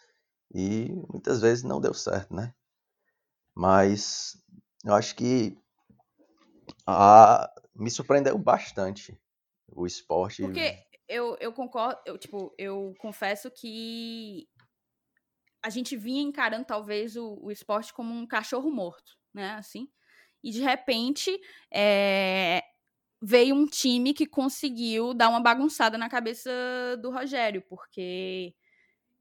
e 0.54 0.92
muitas 1.08 1.40
vezes 1.40 1.64
não 1.64 1.80
deu 1.80 1.94
certo, 1.94 2.34
né? 2.34 2.52
Mas 3.54 4.36
eu 4.84 4.92
acho 4.92 5.16
que 5.16 5.58
ah, 6.90 7.52
me 7.74 7.90
surpreendeu 7.90 8.36
bastante 8.38 9.18
o 9.68 9.86
esporte. 9.86 10.42
Porque 10.42 10.78
eu, 11.08 11.36
eu 11.40 11.52
concordo, 11.52 12.00
eu, 12.06 12.18
tipo, 12.18 12.54
eu 12.58 12.94
confesso 12.98 13.50
que 13.50 14.48
a 15.62 15.68
gente 15.68 15.96
vinha 15.96 16.22
encarando 16.22 16.64
talvez 16.64 17.16
o, 17.16 17.38
o 17.42 17.50
esporte 17.50 17.92
como 17.92 18.14
um 18.14 18.26
cachorro 18.26 18.70
morto, 18.70 19.12
né? 19.32 19.52
Assim. 19.52 19.88
E 20.42 20.50
de 20.50 20.60
repente 20.60 21.38
é, 21.72 22.62
veio 23.20 23.54
um 23.54 23.66
time 23.66 24.14
que 24.14 24.26
conseguiu 24.26 25.12
dar 25.12 25.28
uma 25.28 25.40
bagunçada 25.40 25.98
na 25.98 26.08
cabeça 26.08 26.50
do 27.02 27.10
Rogério, 27.10 27.62
porque 27.68 28.54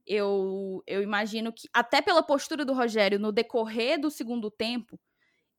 eu, 0.08 0.82
eu 0.88 1.04
imagino 1.04 1.52
que, 1.52 1.68
até 1.74 2.02
pela 2.02 2.24
postura 2.24 2.64
do 2.64 2.74
Rogério 2.74 3.20
no 3.20 3.32
decorrer 3.32 4.00
do 4.00 4.10
segundo 4.10 4.50
tempo, 4.50 5.00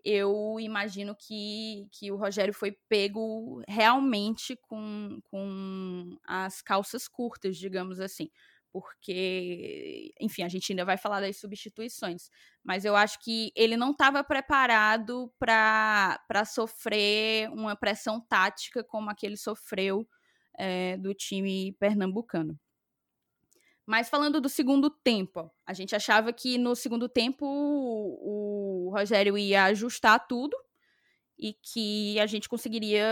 eu 0.05 0.57
imagino 0.61 1.15
que, 1.17 1.89
que 1.93 2.11
o 2.11 2.17
Rogério 2.17 2.55
foi 2.55 2.73
pego 2.89 3.63
realmente 3.69 4.57
com, 4.69 5.21
com 5.31 6.19
as 6.27 6.63
calças 6.63 7.09
curtas, 7.09 7.57
digamos 7.57 8.01
assim. 8.01 8.31
Porque, 8.73 10.13
enfim, 10.21 10.43
a 10.45 10.49
gente 10.49 10.73
ainda 10.73 10.85
vai 10.85 10.97
falar 10.97 11.21
das 11.21 11.39
substituições, 11.39 12.31
mas 12.63 12.85
eu 12.85 12.95
acho 12.95 13.19
que 13.21 13.51
ele 13.57 13.77
não 13.77 13.91
estava 13.91 14.23
preparado 14.23 15.33
para 15.39 16.45
sofrer 16.47 17.51
uma 17.51 17.75
pressão 17.75 18.21
tática 18.21 18.85
como 18.85 19.11
a 19.11 19.15
que 19.15 19.27
ele 19.27 19.37
sofreu 19.37 20.07
é, 20.57 20.97
do 20.99 21.13
time 21.15 21.73
pernambucano. 21.81 22.59
Mas 23.91 24.09
falando 24.09 24.41
do 24.41 24.49
segundo 24.49 24.89
tempo, 24.89 25.51
a 25.67 25.73
gente 25.73 25.97
achava 25.97 26.33
que 26.33 26.57
no 26.57 26.77
segundo 26.77 27.09
tempo 27.09 27.45
o, 27.45 28.87
o 28.87 28.91
Rogério 28.97 29.37
ia 29.37 29.65
ajustar 29.65 30.29
tudo 30.29 30.57
e 31.37 31.55
que 31.55 32.17
a 32.21 32.27
gente 32.27 32.49
conseguiria 32.49 33.05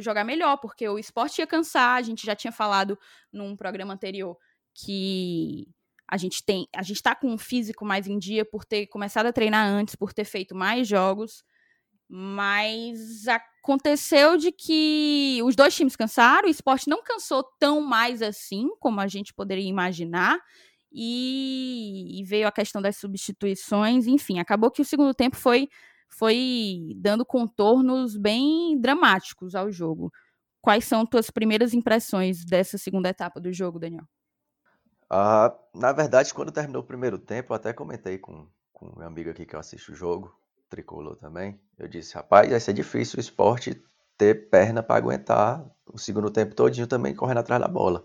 jogar 0.00 0.22
melhor, 0.22 0.58
porque 0.58 0.88
o 0.88 0.96
esporte 0.96 1.40
ia 1.40 1.46
cansar, 1.46 1.96
a 1.96 2.02
gente 2.02 2.24
já 2.24 2.36
tinha 2.36 2.52
falado 2.52 2.96
num 3.32 3.56
programa 3.56 3.94
anterior 3.94 4.38
que 4.72 5.66
a 6.06 6.16
gente 6.16 6.44
tem, 6.44 6.68
a 6.72 6.84
gente 6.84 7.02
tá 7.02 7.16
com 7.16 7.26
um 7.26 7.36
físico 7.36 7.84
mais 7.84 8.06
em 8.06 8.16
dia 8.16 8.44
por 8.44 8.64
ter 8.64 8.86
começado 8.86 9.26
a 9.26 9.32
treinar 9.32 9.66
antes, 9.66 9.96
por 9.96 10.12
ter 10.12 10.24
feito 10.24 10.54
mais 10.54 10.86
jogos, 10.86 11.42
mas 12.08 13.26
aconteceu 13.62 14.36
de 14.36 14.50
que 14.50 15.40
os 15.44 15.54
dois 15.54 15.74
times 15.74 15.94
cansaram, 15.94 16.48
o 16.48 16.50
esporte 16.50 16.90
não 16.90 17.02
cansou 17.02 17.44
tão 17.60 17.80
mais 17.80 18.20
assim 18.20 18.68
como 18.80 19.00
a 19.00 19.06
gente 19.06 19.32
poderia 19.32 19.68
imaginar. 19.68 20.38
E, 20.94 22.20
e 22.20 22.24
veio 22.24 22.46
a 22.46 22.52
questão 22.52 22.82
das 22.82 22.96
substituições, 22.96 24.06
enfim, 24.06 24.38
acabou 24.38 24.70
que 24.70 24.82
o 24.82 24.84
segundo 24.84 25.14
tempo 25.14 25.36
foi, 25.36 25.70
foi 26.06 26.92
dando 26.96 27.24
contornos 27.24 28.14
bem 28.14 28.78
dramáticos 28.78 29.54
ao 29.54 29.72
jogo. 29.72 30.12
Quais 30.60 30.84
são 30.84 31.06
tuas 31.06 31.30
primeiras 31.30 31.72
impressões 31.72 32.44
dessa 32.44 32.76
segunda 32.76 33.08
etapa 33.08 33.40
do 33.40 33.50
jogo, 33.52 33.78
Daniel? 33.78 34.04
Ah, 35.08 35.56
na 35.74 35.92
verdade, 35.92 36.34
quando 36.34 36.52
terminou 36.52 36.82
o 36.82 36.86
primeiro 36.86 37.18
tempo, 37.18 37.52
eu 37.52 37.56
até 37.56 37.72
comentei 37.72 38.18
com, 38.18 38.46
com 38.70 38.92
meu 38.98 39.06
amigo 39.06 39.30
aqui 39.30 39.46
que 39.46 39.56
eu 39.56 39.60
assisto 39.60 39.92
o 39.92 39.94
jogo 39.94 40.41
tricolor 40.72 41.16
também, 41.16 41.60
eu 41.78 41.86
disse, 41.86 42.14
rapaz, 42.14 42.48
vai 42.48 42.58
ser 42.58 42.72
difícil 42.72 43.18
o 43.18 43.20
esporte 43.20 43.82
ter 44.16 44.48
perna 44.48 44.82
para 44.82 44.96
aguentar 44.96 45.62
o 45.86 45.98
segundo 45.98 46.30
tempo 46.30 46.54
todinho 46.54 46.86
também 46.86 47.14
correndo 47.14 47.38
atrás 47.38 47.60
da 47.60 47.68
bola. 47.68 48.02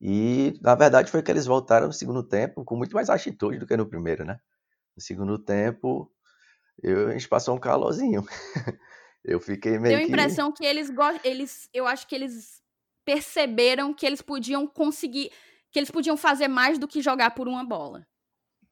E 0.00 0.58
na 0.60 0.74
verdade 0.74 1.10
foi 1.10 1.22
que 1.22 1.30
eles 1.30 1.46
voltaram 1.46 1.86
no 1.86 1.92
segundo 1.92 2.22
tempo 2.22 2.64
com 2.64 2.76
muito 2.76 2.94
mais 2.94 3.08
atitude 3.08 3.58
do 3.58 3.66
que 3.66 3.76
no 3.76 3.86
primeiro, 3.86 4.24
né? 4.24 4.40
No 4.96 5.02
segundo 5.02 5.38
tempo, 5.38 6.10
eu, 6.82 7.08
a 7.08 7.12
gente 7.12 7.28
passou 7.28 7.54
um 7.54 7.60
calorzinho. 7.60 8.24
eu 9.24 9.38
fiquei 9.38 9.78
meio 9.78 9.98
Deu 9.98 9.98
a 9.98 10.08
impressão 10.08 10.50
que, 10.50 10.62
que 10.62 10.66
eles 10.66 10.90
eles, 11.22 11.68
eu 11.72 11.86
acho 11.86 12.08
que 12.08 12.14
eles 12.14 12.60
perceberam 13.04 13.94
que 13.94 14.04
eles 14.04 14.20
podiam 14.20 14.66
conseguir, 14.66 15.30
que 15.70 15.78
eles 15.78 15.90
podiam 15.90 16.16
fazer 16.16 16.48
mais 16.48 16.76
do 16.76 16.88
que 16.88 17.00
jogar 17.00 17.30
por 17.36 17.46
uma 17.46 17.64
bola. 17.64 18.04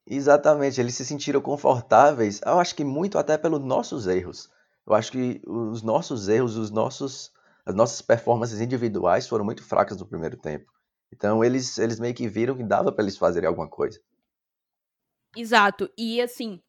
Exatamente, 0.07 0.81
eles 0.81 0.95
se 0.95 1.05
sentiram 1.05 1.41
confortáveis, 1.41 2.41
eu 2.47 2.61
acho 2.61 2.77
que 2.77 2.85
muito 2.85 3.19
até 3.19 3.37
pelos 3.37 3.61
nossos 3.61 4.07
erros. 4.07 4.49
Eu 4.87 4.95
acho 4.95 5.11
que 5.11 5.43
os 5.45 5.83
nossos 5.83 6.29
erros, 6.29 6.57
os 6.57 6.71
nossos, 6.71 7.33
as 7.65 7.75
nossas 7.75 8.01
performances 8.01 8.61
individuais 8.61 9.27
foram 9.27 9.45
muito 9.45 9.65
fracas 9.65 9.99
no 9.99 10.07
primeiro 10.07 10.37
tempo. 10.37 10.73
Então 11.13 11.43
eles, 11.43 11.77
eles 11.79 11.99
meio 11.99 12.15
que 12.15 12.29
viram 12.29 12.57
que 12.57 12.63
dava 12.63 12.93
para 12.93 13.03
eles 13.03 13.19
fazerem 13.19 13.49
alguma 13.49 13.69
coisa. 13.69 14.01
Exato. 15.37 15.91
E 15.99 16.21
assim, 16.21 16.63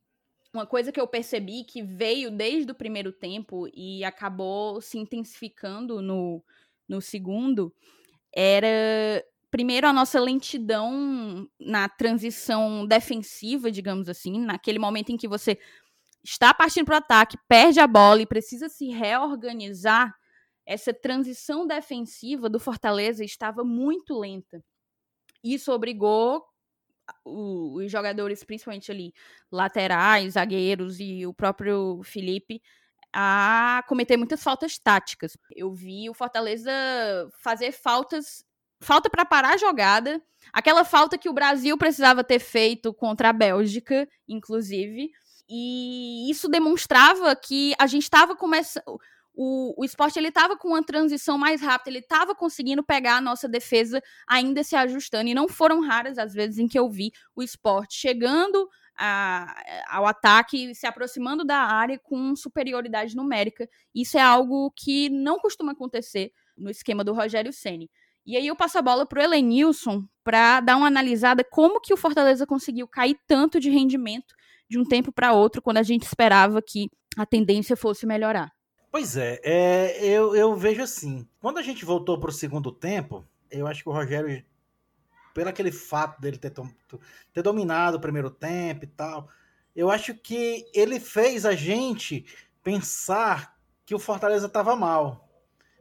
uma 0.51 0.65
coisa 0.65 0.91
que 0.91 0.99
eu 0.99 1.07
percebi 1.07 1.63
que 1.63 1.83
veio 1.83 2.31
desde 2.31 2.71
o 2.71 2.75
primeiro 2.75 3.11
tempo 3.11 3.67
e 3.71 4.03
acabou 4.03 4.81
se 4.81 4.97
intensificando 4.97 6.01
no, 6.01 6.43
no 6.89 6.99
segundo 7.01 7.71
era 8.33 9.23
primeiro 9.49 9.87
a 9.87 9.93
nossa 9.93 10.19
lentidão 10.19 11.47
na 11.59 11.87
transição 11.87 12.85
defensiva, 12.85 13.71
digamos 13.71 14.09
assim, 14.09 14.39
naquele 14.39 14.79
momento 14.79 15.11
em 15.11 15.17
que 15.17 15.27
você 15.27 15.57
está 16.23 16.53
partindo 16.53 16.85
para 16.85 16.95
o 16.95 16.97
ataque, 16.97 17.37
perde 17.47 17.79
a 17.79 17.87
bola 17.87 18.21
e 18.21 18.25
precisa 18.25 18.67
se 18.67 18.89
reorganizar, 18.89 20.13
essa 20.65 20.93
transição 20.93 21.65
defensiva 21.65 22.49
do 22.49 22.59
Fortaleza 22.59 23.23
estava 23.23 23.63
muito 23.63 24.19
lenta. 24.19 24.61
Isso 25.41 25.71
obrigou 25.71 26.43
os 27.23 27.89
jogadores, 27.89 28.43
principalmente 28.43 28.91
ali, 28.91 29.13
laterais, 29.49 30.33
zagueiros 30.33 30.99
e 30.99 31.25
o 31.25 31.33
próprio 31.33 32.01
Felipe, 32.03 32.61
a 33.13 33.81
cometer 33.87 34.17
muitas 34.17 34.43
faltas 34.43 34.77
táticas. 34.77 35.37
Eu 35.55 35.71
vi 35.71 36.09
o 36.09 36.13
Fortaleza 36.13 36.71
fazer 37.39 37.71
faltas, 37.71 38.43
falta 38.79 39.09
para 39.09 39.25
parar 39.25 39.53
a 39.53 39.57
jogada, 39.57 40.21
aquela 40.53 40.83
falta 40.83 41.17
que 41.17 41.29
o 41.29 41.33
Brasil 41.33 41.77
precisava 41.77 42.23
ter 42.23 42.39
feito 42.39 42.93
contra 42.93 43.29
a 43.29 43.33
Bélgica, 43.33 44.07
inclusive, 44.27 45.11
e 45.49 46.29
isso 46.29 46.47
demonstrava 46.49 47.35
que 47.35 47.73
a 47.79 47.87
gente 47.87 48.03
estava 48.03 48.35
começando 48.35 48.99
o, 49.37 49.75
o 49.79 49.85
esporte 49.85 50.17
ele 50.17 50.29
estava 50.29 50.57
com 50.57 50.69
uma 50.69 50.83
transição 50.83 51.37
mais 51.37 51.61
rápida, 51.61 51.91
ele 51.91 51.99
estava 51.99 52.33
conseguindo 52.33 52.83
pegar 52.83 53.17
a 53.17 53.21
nossa 53.21 53.47
defesa 53.47 54.01
ainda 54.27 54.63
se 54.63 54.75
ajustando. 54.75 55.29
E 55.29 55.35
não 55.35 55.47
foram 55.47 55.79
raras 55.79 56.17
as 56.17 56.33
vezes 56.33 56.57
em 56.57 56.67
que 56.67 56.77
eu 56.77 56.89
vi 56.89 57.11
o 57.35 57.43
esporte 57.43 57.95
chegando 57.95 58.67
a, 58.97 59.55
ao 59.89 60.07
ataque, 60.07 60.73
se 60.73 60.87
aproximando 60.87 61.45
da 61.45 61.59
área 61.59 61.99
com 61.99 62.35
superioridade 62.35 63.15
numérica. 63.15 63.69
Isso 63.93 64.17
é 64.17 64.21
algo 64.21 64.71
que 64.75 65.07
não 65.09 65.37
costuma 65.37 65.73
acontecer 65.73 66.31
no 66.57 66.71
esquema 66.71 67.03
do 67.03 67.13
Rogério 67.13 67.53
Ceni. 67.53 67.91
E 68.27 68.35
aí 68.35 68.45
eu 68.45 68.57
passo 68.57 68.77
a 68.77 68.81
bola 68.81 69.05
para 69.05 69.21
o 69.21 69.23
Elenilson 69.23 70.03
para 70.21 70.59
dar 70.59 70.75
uma 70.75 70.87
analisada 70.87 71.45
como 71.45 71.79
que 71.79 71.93
o 71.93 71.97
Fortaleza 71.97 72.45
conseguiu 72.45 72.85
cair 72.85 73.17
tanto 73.25 73.57
de 73.57 73.69
rendimento 73.69 74.35
de 74.69 74.77
um 74.77 74.83
tempo 74.83 75.13
para 75.13 75.31
outro, 75.31 75.61
quando 75.61 75.77
a 75.77 75.83
gente 75.83 76.03
esperava 76.03 76.61
que 76.61 76.91
a 77.17 77.25
tendência 77.25 77.77
fosse 77.77 78.05
melhorar. 78.05 78.51
Pois 78.91 79.15
é, 79.15 79.39
é 79.41 80.05
eu, 80.05 80.35
eu 80.35 80.53
vejo 80.57 80.81
assim. 80.81 81.25
Quando 81.39 81.57
a 81.57 81.61
gente 81.61 81.85
voltou 81.85 82.19
para 82.19 82.29
o 82.29 82.33
segundo 82.33 82.69
tempo, 82.69 83.25
eu 83.49 83.65
acho 83.65 83.81
que 83.81 83.87
o 83.87 83.93
Rogério, 83.93 84.43
pelo 85.33 85.47
aquele 85.47 85.71
fato 85.71 86.19
dele 86.19 86.37
ter, 86.37 86.51
ter 87.31 87.41
dominado 87.41 87.95
o 87.95 88.01
primeiro 88.01 88.29
tempo 88.29 88.83
e 88.83 88.87
tal, 88.87 89.29
eu 89.73 89.89
acho 89.89 90.13
que 90.13 90.65
ele 90.73 90.99
fez 90.99 91.45
a 91.45 91.55
gente 91.55 92.25
pensar 92.61 93.57
que 93.85 93.95
o 93.95 93.99
Fortaleza 93.99 94.47
estava 94.47 94.75
mal. 94.75 95.26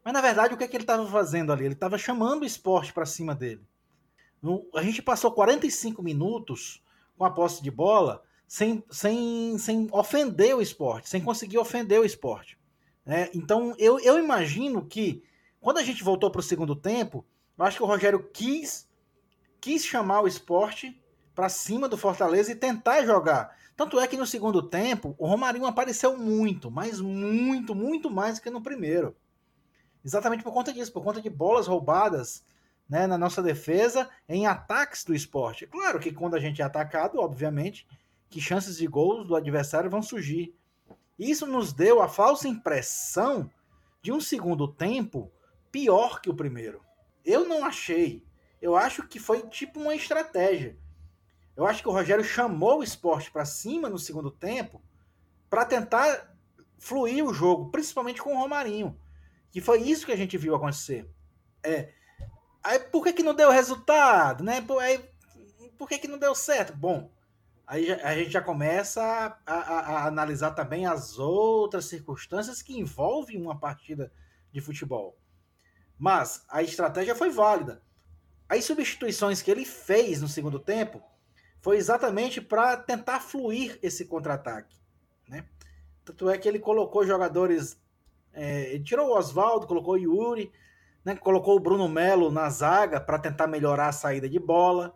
Mas 0.07 0.13
na 0.13 0.21
verdade, 0.21 0.55
o 0.55 0.57
que, 0.57 0.63
é 0.63 0.69
que 0.69 0.77
ele 0.77 0.85
estava 0.85 1.05
fazendo 1.09 1.53
ali? 1.53 1.65
Ele 1.65 1.75
estava 1.75 1.99
chamando 1.99 2.43
o 2.43 2.47
esporte 2.47 2.93
para 2.93 3.05
cima 3.05 3.35
dele. 3.35 3.67
A 4.73 4.81
gente 4.81 5.03
passou 5.03 5.33
45 5.33 6.01
minutos 6.01 6.81
com 7.19 7.25
a 7.25 7.31
posse 7.31 7.61
de 7.61 7.73
bola 7.73 8.23
sem, 8.47 8.85
sem, 8.89 9.59
sem 9.59 9.89
ofender 9.91 10.55
o 10.55 10.63
esporte, 10.63 11.09
sem 11.09 11.21
conseguir 11.21 11.59
ofender 11.59 11.99
o 11.99 12.05
esporte. 12.05 12.57
Né? 13.05 13.31
Então, 13.35 13.75
eu, 13.79 13.99
eu 13.99 14.17
imagino 14.17 14.87
que 14.87 15.25
quando 15.61 15.79
a 15.79 15.83
gente 15.83 16.05
voltou 16.05 16.31
para 16.31 16.39
o 16.39 16.45
segundo 16.45 16.77
tempo, 16.77 17.27
eu 17.59 17.65
acho 17.65 17.79
que 17.79 17.83
o 17.83 17.87
Rogério 17.87 18.31
quis, 18.33 18.89
quis 19.61 19.85
chamar 19.85 20.21
o 20.21 20.29
esporte 20.29 21.03
para 21.35 21.49
cima 21.49 21.89
do 21.89 21.99
Fortaleza 21.99 22.53
e 22.53 22.55
tentar 22.55 23.05
jogar. 23.05 23.59
Tanto 23.77 23.99
é 23.99 24.07
que 24.07 24.17
no 24.17 24.25
segundo 24.25 24.63
tempo, 24.63 25.17
o 25.19 25.27
Romarinho 25.27 25.67
apareceu 25.67 26.17
muito, 26.17 26.71
mas 26.71 27.01
muito, 27.01 27.75
muito 27.75 28.09
mais 28.09 28.37
do 28.37 28.43
que 28.43 28.51
no 28.51 28.63
primeiro. 28.63 29.13
Exatamente 30.07 30.45
por 30.45 30.53
conta 30.53 30.73
disso, 30.73 30.93
por 30.93 31.03
conta 31.03 31.21
de 31.21 31.29
bolas 31.29 31.67
roubadas 31.67 32.45
né, 32.89 33.09
na 33.09 33.19
nossa 33.19 33.43
defesa 33.43 34.09
em 34.29 34.47
ataques 34.47 35.03
do 35.03 35.13
esporte. 35.13 35.67
Claro 35.67 35.99
que 35.99 36.13
quando 36.13 36.37
a 36.37 36.39
gente 36.39 36.63
é 36.63 36.65
atacado, 36.65 37.19
obviamente, 37.19 37.89
que 38.31 38.41
chances 38.41 38.77
de 38.77 38.87
gols 38.87 39.27
do 39.27 39.35
adversário 39.35 39.91
vão 39.91 40.01
surgir. 40.01 40.55
Isso 41.19 41.45
nos 41.45 41.73
deu 41.73 42.01
a 42.01 42.07
falsa 42.07 42.47
impressão 42.47 43.51
de 44.01 44.13
um 44.13 44.21
segundo 44.21 44.69
tempo 44.69 45.29
pior 45.73 46.21
que 46.21 46.31
o 46.31 46.37
primeiro. 46.37 46.81
Eu 47.25 47.49
não 47.49 47.65
achei. 47.65 48.25
Eu 48.63 48.77
acho 48.77 49.09
que 49.09 49.19
foi 49.19 49.43
tipo 49.49 49.81
uma 49.81 49.97
estratégia. 49.97 50.79
Eu 51.57 51.67
acho 51.67 51.83
que 51.83 51.89
o 51.89 51.93
Rogério 51.93 52.23
chamou 52.23 52.79
o 52.79 52.85
esporte 52.85 53.29
para 53.29 53.45
cima 53.45 53.91
no 53.91 53.99
segundo 53.99 54.31
tempo 54.31 54.81
para 55.51 55.65
tentar 55.65 56.33
fluir 56.79 57.25
o 57.25 57.35
jogo, 57.35 57.73
principalmente 57.73 58.23
com 58.23 58.33
o 58.33 58.39
Romarinho. 58.39 58.97
Que 59.57 59.61
foi 59.63 59.81
isso 59.81 60.05
que 60.05 60.13
a 60.13 60.17
gente 60.17 60.37
viu 60.37 60.55
acontecer. 60.55 61.09
É. 61.63 61.95
Aí 62.63 62.79
por 62.79 63.03
que, 63.03 63.15
que 63.15 63.23
não 63.23 63.35
deu 63.35 63.51
resultado? 63.51 64.45
Né? 64.45 64.61
Por, 64.61 64.79
aí, 64.83 65.03
por 65.79 65.89
que, 65.89 65.97
que 65.97 66.07
não 66.07 66.19
deu 66.19 66.35
certo? 66.35 66.77
Bom, 66.77 67.11
aí 67.67 67.91
a 67.91 68.15
gente 68.15 68.29
já 68.29 68.43
começa 68.43 69.03
a, 69.03 69.55
a, 69.55 69.81
a, 69.81 70.07
analisar 70.09 70.51
também 70.51 70.85
as 70.85 71.19
outras 71.19 71.87
circunstâncias 71.87 72.61
que 72.61 72.79
envolvem 72.79 73.41
uma 73.41 73.59
partida 73.59 74.13
de 74.53 74.61
futebol. 74.61 75.17
Mas 75.99 76.45
a 76.51 76.63
estratégia 76.63 77.15
foi 77.15 77.31
válida. 77.31 77.81
As 78.47 78.63
substituições 78.63 79.41
que 79.41 79.51
ele 79.51 79.65
fez 79.65 80.21
no 80.21 80.29
segundo 80.29 80.61
tempo 80.61 81.03
foi 81.63 81.79
exatamente 81.79 82.43
para 82.43 82.77
tentar 82.77 83.21
fluir 83.21 83.79
esse 83.83 84.05
contra-ataque. 84.05 84.77
Né? 85.27 85.49
Tanto 86.05 86.29
é 86.29 86.37
que 86.37 86.47
ele 86.47 86.59
colocou 86.59 87.07
jogadores. 87.07 87.81
É, 88.37 88.75
ele 88.75 88.85
tirou 88.85 89.09
o 89.09 89.19
Oswaldo, 89.19 89.67
colocou 89.67 89.95
o 89.95 89.99
Yuri, 89.99 90.53
né? 91.05 91.17
colocou 91.17 91.57
o 91.57 91.61
Bruno 91.61 91.89
Melo 91.89 92.31
na 92.31 92.49
zaga 92.49 93.01
para 93.01 93.19
tentar 93.19 93.47
melhorar 93.47 93.89
a 93.89 93.93
saída 93.93 94.29
de 94.29 94.39
bola 94.39 94.95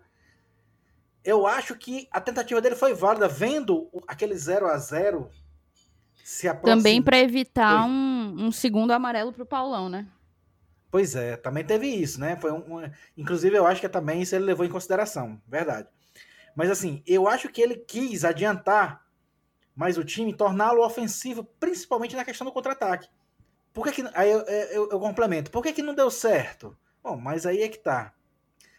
eu 1.24 1.46
acho 1.46 1.74
que 1.76 2.08
a 2.10 2.20
tentativa 2.20 2.60
dele 2.60 2.76
foi 2.76 2.94
válida, 2.94 3.28
vendo 3.28 3.88
aquele 4.06 4.34
0 4.34 4.66
a 4.66 4.76
0 4.76 5.30
se 6.24 6.48
aproximar. 6.48 6.78
Também 6.78 7.02
para 7.02 7.18
evitar 7.18 7.84
um, 7.84 8.46
um, 8.46 8.52
segundo 8.52 8.92
amarelo 8.92 9.32
para 9.32 9.42
o 9.42 9.46
Paulão, 9.46 9.88
né? 9.88 10.06
Pois 10.90 11.14
é, 11.14 11.36
também 11.36 11.64
teve 11.64 11.86
isso, 11.86 12.18
né? 12.18 12.36
Foi 12.36 12.50
um, 12.50 12.78
um, 12.78 12.90
inclusive, 13.16 13.56
eu 13.56 13.66
acho 13.66 13.80
que 13.80 13.88
também 13.88 14.22
isso 14.22 14.34
ele 14.34 14.44
levou 14.44 14.64
em 14.64 14.70
consideração, 14.70 15.40
verdade. 15.46 15.88
Mas 16.56 16.70
assim, 16.70 17.02
eu 17.06 17.28
acho 17.28 17.48
que 17.48 17.60
ele 17.60 17.76
quis 17.76 18.24
adiantar 18.24 19.04
mais 19.74 19.96
o 19.96 20.04
time, 20.04 20.34
torná-lo 20.34 20.84
ofensivo, 20.84 21.44
principalmente 21.60 22.16
na 22.16 22.24
questão 22.24 22.44
do 22.44 22.52
contra-ataque. 22.52 23.08
Por 23.72 23.84
que, 23.84 23.92
que 23.92 24.10
aí 24.14 24.30
eu, 24.30 24.40
eu, 24.40 24.90
eu, 24.90 25.00
complemento? 25.00 25.50
Por 25.50 25.62
que, 25.62 25.72
que 25.72 25.82
não 25.82 25.94
deu 25.94 26.10
certo? 26.10 26.76
Bom, 27.02 27.16
mas 27.16 27.46
aí 27.46 27.62
é 27.62 27.68
que 27.68 27.78
tá. 27.78 28.12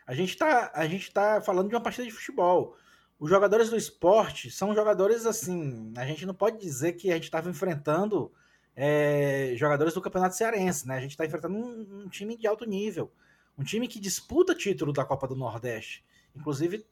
A 0.06 0.14
gente 0.14 0.30
está 0.30 0.72
a 0.74 0.86
gente 0.88 1.12
tá 1.12 1.42
falando 1.42 1.70
de 1.70 1.76
uma 1.76 1.82
partida 1.82 2.06
de 2.06 2.12
futebol. 2.12 2.76
Os 3.20 3.30
jogadores 3.30 3.70
do 3.70 3.78
esporte 3.78 4.52
são 4.52 4.76
jogadores 4.76 5.26
assim. 5.26 5.94
A 5.96 6.06
gente 6.06 6.26
não 6.26 6.34
pode 6.34 6.58
dizer 6.60 6.94
que 6.94 7.12
a 7.12 7.14
gente 7.14 7.26
estava 7.26 7.50
enfrentando 7.50 8.32
é, 8.76 9.54
jogadores 9.56 9.94
do 9.94 10.02
Campeonato 10.02 10.36
Cearense, 10.36 10.88
né? 10.88 10.98
A 10.98 11.02
gente 11.02 11.12
está 11.12 11.26
enfrentando 11.26 11.56
um, 11.56 12.04
um, 12.04 12.10
time 12.10 12.36
de 12.36 12.48
alto 12.48 12.66
nível, 12.66 13.12
um 13.58 13.64
time 13.64 13.88
que 13.88 14.00
disputa 14.00 14.56
título 14.56 14.92
da 14.92 15.06
Copa 15.06 15.28
do 15.28 15.36
Nordeste. 15.36 16.04
Inclusive, 16.36 16.86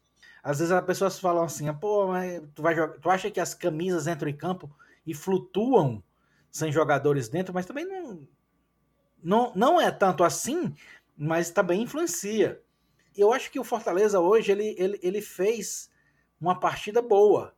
às 0.43 0.59
vezes 0.59 0.71
as 0.71 0.85
pessoas 0.85 1.19
falam 1.19 1.43
assim: 1.43 1.71
pô, 1.73 2.07
mas 2.07 2.41
tu, 2.55 2.61
vai 2.61 2.75
tu 2.99 3.09
acha 3.09 3.31
que 3.31 3.39
as 3.39 3.53
camisas 3.53 4.07
entram 4.07 4.29
em 4.29 4.35
campo 4.35 4.69
e 5.05 5.13
flutuam 5.13 6.03
sem 6.51 6.71
jogadores 6.71 7.29
dentro? 7.29 7.53
Mas 7.53 7.65
também 7.65 7.85
não, 7.85 8.27
não, 9.23 9.53
não 9.55 9.81
é 9.81 9.91
tanto 9.91 10.23
assim, 10.23 10.73
mas 11.17 11.51
também 11.51 11.81
influencia 11.81 12.61
eu 13.21 13.33
acho 13.33 13.51
que 13.51 13.59
o 13.59 13.63
Fortaleza 13.63 14.19
hoje 14.19 14.51
ele, 14.51 14.75
ele, 14.77 14.99
ele 15.01 15.21
fez 15.21 15.89
uma 16.39 16.59
partida 16.59 17.01
boa. 17.01 17.53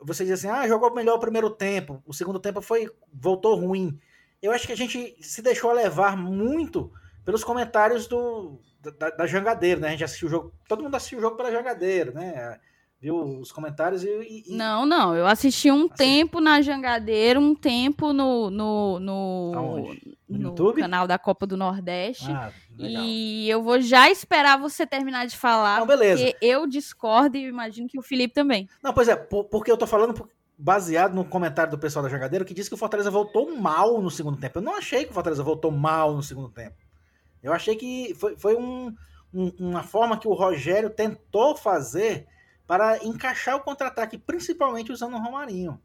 Você 0.00 0.24
diz 0.24 0.34
assim, 0.34 0.48
ah, 0.48 0.68
jogou 0.68 0.94
melhor 0.94 1.16
o 1.16 1.20
primeiro 1.20 1.50
tempo, 1.50 2.02
o 2.06 2.14
segundo 2.14 2.38
tempo 2.38 2.60
foi 2.60 2.88
voltou 3.12 3.56
ruim. 3.56 3.98
Eu 4.40 4.52
acho 4.52 4.66
que 4.66 4.72
a 4.72 4.76
gente 4.76 5.16
se 5.20 5.42
deixou 5.42 5.72
levar 5.72 6.16
muito 6.16 6.92
pelos 7.24 7.42
comentários 7.42 8.06
do 8.06 8.60
da, 8.80 9.10
da 9.10 9.26
Jangadeiro, 9.26 9.80
né? 9.80 9.88
A 9.88 9.90
gente 9.90 10.04
assistiu 10.04 10.28
o 10.28 10.30
jogo, 10.30 10.54
todo 10.68 10.84
mundo 10.84 10.94
assistiu 10.94 11.18
o 11.18 11.20
jogo 11.20 11.36
pela 11.36 11.50
Jangadeiro, 11.50 12.14
né? 12.14 12.60
Viu 13.00 13.16
os 13.40 13.52
comentários 13.52 14.02
e. 14.02 14.44
e... 14.46 14.56
Não, 14.56 14.84
não. 14.84 15.14
Eu 15.14 15.26
assisti 15.26 15.70
um 15.70 15.88
tempo 15.88 16.40
na 16.40 16.60
Jangadeira, 16.60 17.38
um 17.38 17.54
tempo 17.54 18.12
no. 18.12 18.50
no, 18.50 18.98
no, 18.98 19.52
no, 20.28 20.54
no 20.54 20.74
canal 20.74 21.06
da 21.06 21.18
Copa 21.18 21.46
do 21.46 21.56
Nordeste. 21.56 22.30
Ah, 22.30 22.52
legal. 22.76 23.04
E 23.04 23.48
eu 23.48 23.62
vou 23.62 23.80
já 23.80 24.10
esperar 24.10 24.58
você 24.58 24.86
terminar 24.86 25.26
de 25.26 25.36
falar. 25.36 25.80
Não, 25.80 25.86
beleza. 25.86 26.24
Porque 26.24 26.44
eu 26.44 26.66
discordo 26.66 27.36
e 27.36 27.46
imagino 27.46 27.88
que 27.88 27.98
o 27.98 28.02
Felipe 28.02 28.34
também. 28.34 28.68
Não, 28.82 28.92
pois 28.92 29.08
é, 29.08 29.16
por, 29.16 29.44
porque 29.44 29.70
eu 29.70 29.76
tô 29.76 29.86
falando 29.86 30.28
baseado 30.60 31.14
no 31.14 31.24
comentário 31.24 31.70
do 31.70 31.78
pessoal 31.78 32.02
da 32.02 32.08
Jangadeira 32.08 32.44
que 32.44 32.52
disse 32.52 32.68
que 32.68 32.74
o 32.74 32.78
Fortaleza 32.78 33.12
voltou 33.12 33.56
mal 33.56 34.02
no 34.02 34.10
segundo 34.10 34.38
tempo. 34.38 34.58
Eu 34.58 34.62
não 34.62 34.76
achei 34.76 35.04
que 35.04 35.10
o 35.12 35.14
Fortaleza 35.14 35.42
voltou 35.42 35.70
mal 35.70 36.12
no 36.12 36.22
segundo 36.22 36.48
tempo. 36.48 36.76
Eu 37.40 37.52
achei 37.52 37.76
que 37.76 38.12
foi, 38.16 38.36
foi 38.36 38.56
um, 38.56 38.92
um, 39.32 39.52
uma 39.60 39.84
forma 39.84 40.18
que 40.18 40.26
o 40.26 40.34
Rogério 40.34 40.90
tentou 40.90 41.54
fazer 41.54 42.26
para 42.68 43.02
encaixar 43.02 43.56
o 43.56 43.60
contra-ataque, 43.60 44.18
principalmente 44.18 44.92
usando 44.92 45.14
o 45.14 45.18
Romarinho. 45.18 45.80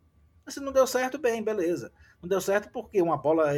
Se 0.50 0.60
não 0.60 0.74
deu 0.74 0.86
certo, 0.86 1.18
bem, 1.18 1.42
beleza. 1.42 1.94
Não 2.22 2.28
deu 2.28 2.42
certo 2.42 2.70
porque 2.74 3.02
uma 3.02 3.16
bola 3.16 3.54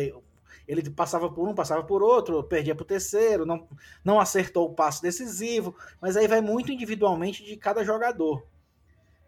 ele 0.68 0.90
passava 0.92 1.28
por 1.28 1.48
um, 1.48 1.56
passava 1.56 1.84
por 1.84 2.04
outro, 2.04 2.44
perdia 2.44 2.76
para 2.76 2.84
o 2.84 2.86
terceiro, 2.86 3.44
não, 3.44 3.68
não 4.04 4.20
acertou 4.20 4.68
o 4.68 4.76
passo 4.76 5.02
decisivo, 5.02 5.76
mas 6.00 6.16
aí 6.16 6.28
vai 6.28 6.40
muito 6.40 6.72
individualmente 6.72 7.44
de 7.44 7.58
cada 7.58 7.84
jogador. 7.84 8.46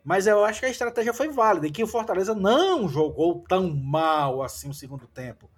Mas 0.03 0.27
eu 0.27 0.45
acho 0.45 0.59
que 0.59 0.67
a 0.67 0.69
estratégia 0.69 1.11
foi 1.11 1.29
válida 1.29 1.65
e 1.65 1.71
que 1.71 1.83
o 1.83 1.87
Fortaleza 1.87 2.35
não 2.35 2.87
jogou 2.87 3.43
tão 3.49 3.67
mal 3.75 4.43
assim 4.43 4.67
no 4.67 4.75
segundo 4.75 5.07
tempo. 5.07 5.49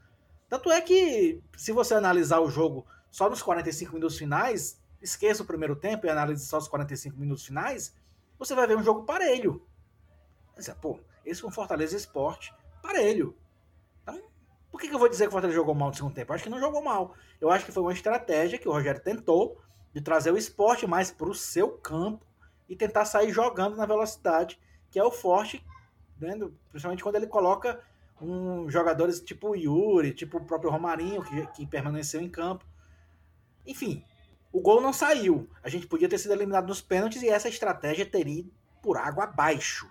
Tanto 0.48 0.72
é 0.72 0.80
que, 0.80 1.44
se 1.58 1.74
você 1.74 1.94
analisar 1.94 2.40
o 2.40 2.50
jogo 2.50 2.86
só 3.12 3.30
nos 3.30 3.44
45 3.44 3.94
minutos 3.94 4.18
finais, 4.18 4.80
esqueça 5.02 5.44
o 5.44 5.46
primeiro 5.46 5.76
tempo 5.76 6.06
e 6.06 6.10
analise 6.10 6.46
só 6.46 6.58
os 6.58 6.70
45 6.70 7.20
minutos 7.20 7.46
finais, 7.46 7.94
você 8.40 8.56
vai 8.56 8.66
ver 8.66 8.78
um 8.78 8.84
jogo 8.84 9.04
parelho. 9.04 9.68
Pô, 10.82 11.00
esse 11.26 11.42
foi 11.42 11.50
um 11.50 11.54
Fortaleza 11.54 11.96
Esporte 11.96 12.54
parelho. 12.82 13.38
Então, 14.02 14.22
por 14.72 14.80
que, 14.80 14.88
que 14.88 14.96
eu 14.96 15.00
vou 15.00 15.10
dizer 15.10 15.26
que 15.26 15.30
o 15.30 15.32
Fortaleza 15.32 15.60
jogou 15.60 15.76
mal 15.76 15.90
no 15.90 15.94
segundo 15.94 16.14
tempo? 16.14 16.32
Eu 16.32 16.36
acho 16.36 16.44
que 16.46 16.50
não 16.50 16.60
jogou 16.60 16.82
mal. 16.82 17.14
Eu 17.40 17.52
acho 17.52 17.66
que 17.66 17.72
foi 17.72 17.84
uma 17.84 17.94
estratégia 17.94 18.58
que 18.58 18.68
o 18.68 18.72
Rogério 18.72 19.02
tentou 19.02 19.62
de 19.94 20.02
trazer 20.02 20.32
o 20.32 20.38
esporte 20.38 20.88
mais 20.88 21.12
para 21.12 21.30
o 21.30 21.36
seu 21.36 21.70
campo 21.78 22.26
e 22.68 22.76
tentar 22.76 23.06
sair 23.06 23.32
jogando 23.32 23.76
na 23.76 23.86
velocidade, 23.86 24.60
que 24.90 25.00
é 25.00 25.04
o 25.04 25.12
forte, 25.12 25.64
né, 26.20 26.34
principalmente 26.70 27.04
quando 27.04 27.16
ele 27.16 27.28
coloca 27.28 27.82
um 28.22 28.70
jogadores 28.70 29.20
tipo 29.20 29.50
o 29.50 29.56
Yuri, 29.56 30.14
tipo 30.14 30.38
o 30.38 30.46
próprio 30.46 30.70
Romarinho, 30.70 31.24
que, 31.24 31.48
que 31.48 31.66
permaneceu 31.66 32.22
em 32.22 32.30
campo. 32.30 32.66
Enfim, 33.66 34.04
o 34.52 34.62
gol 34.62 34.82
não 34.82 34.94
saiu. 34.94 35.50
A 35.64 35.70
gente 35.70 35.88
podia 35.88 36.10
ter 36.10 36.18
sido 36.18 36.34
eliminado 36.34 36.68
nos 36.68 36.82
pênaltis 36.82 37.22
e 37.22 37.30
essa 37.30 37.50
estratégia 37.50 38.06
teria 38.06 38.40
ido 38.40 38.52
por 38.82 38.98
água 38.98 39.26
abaixo. 39.26 39.90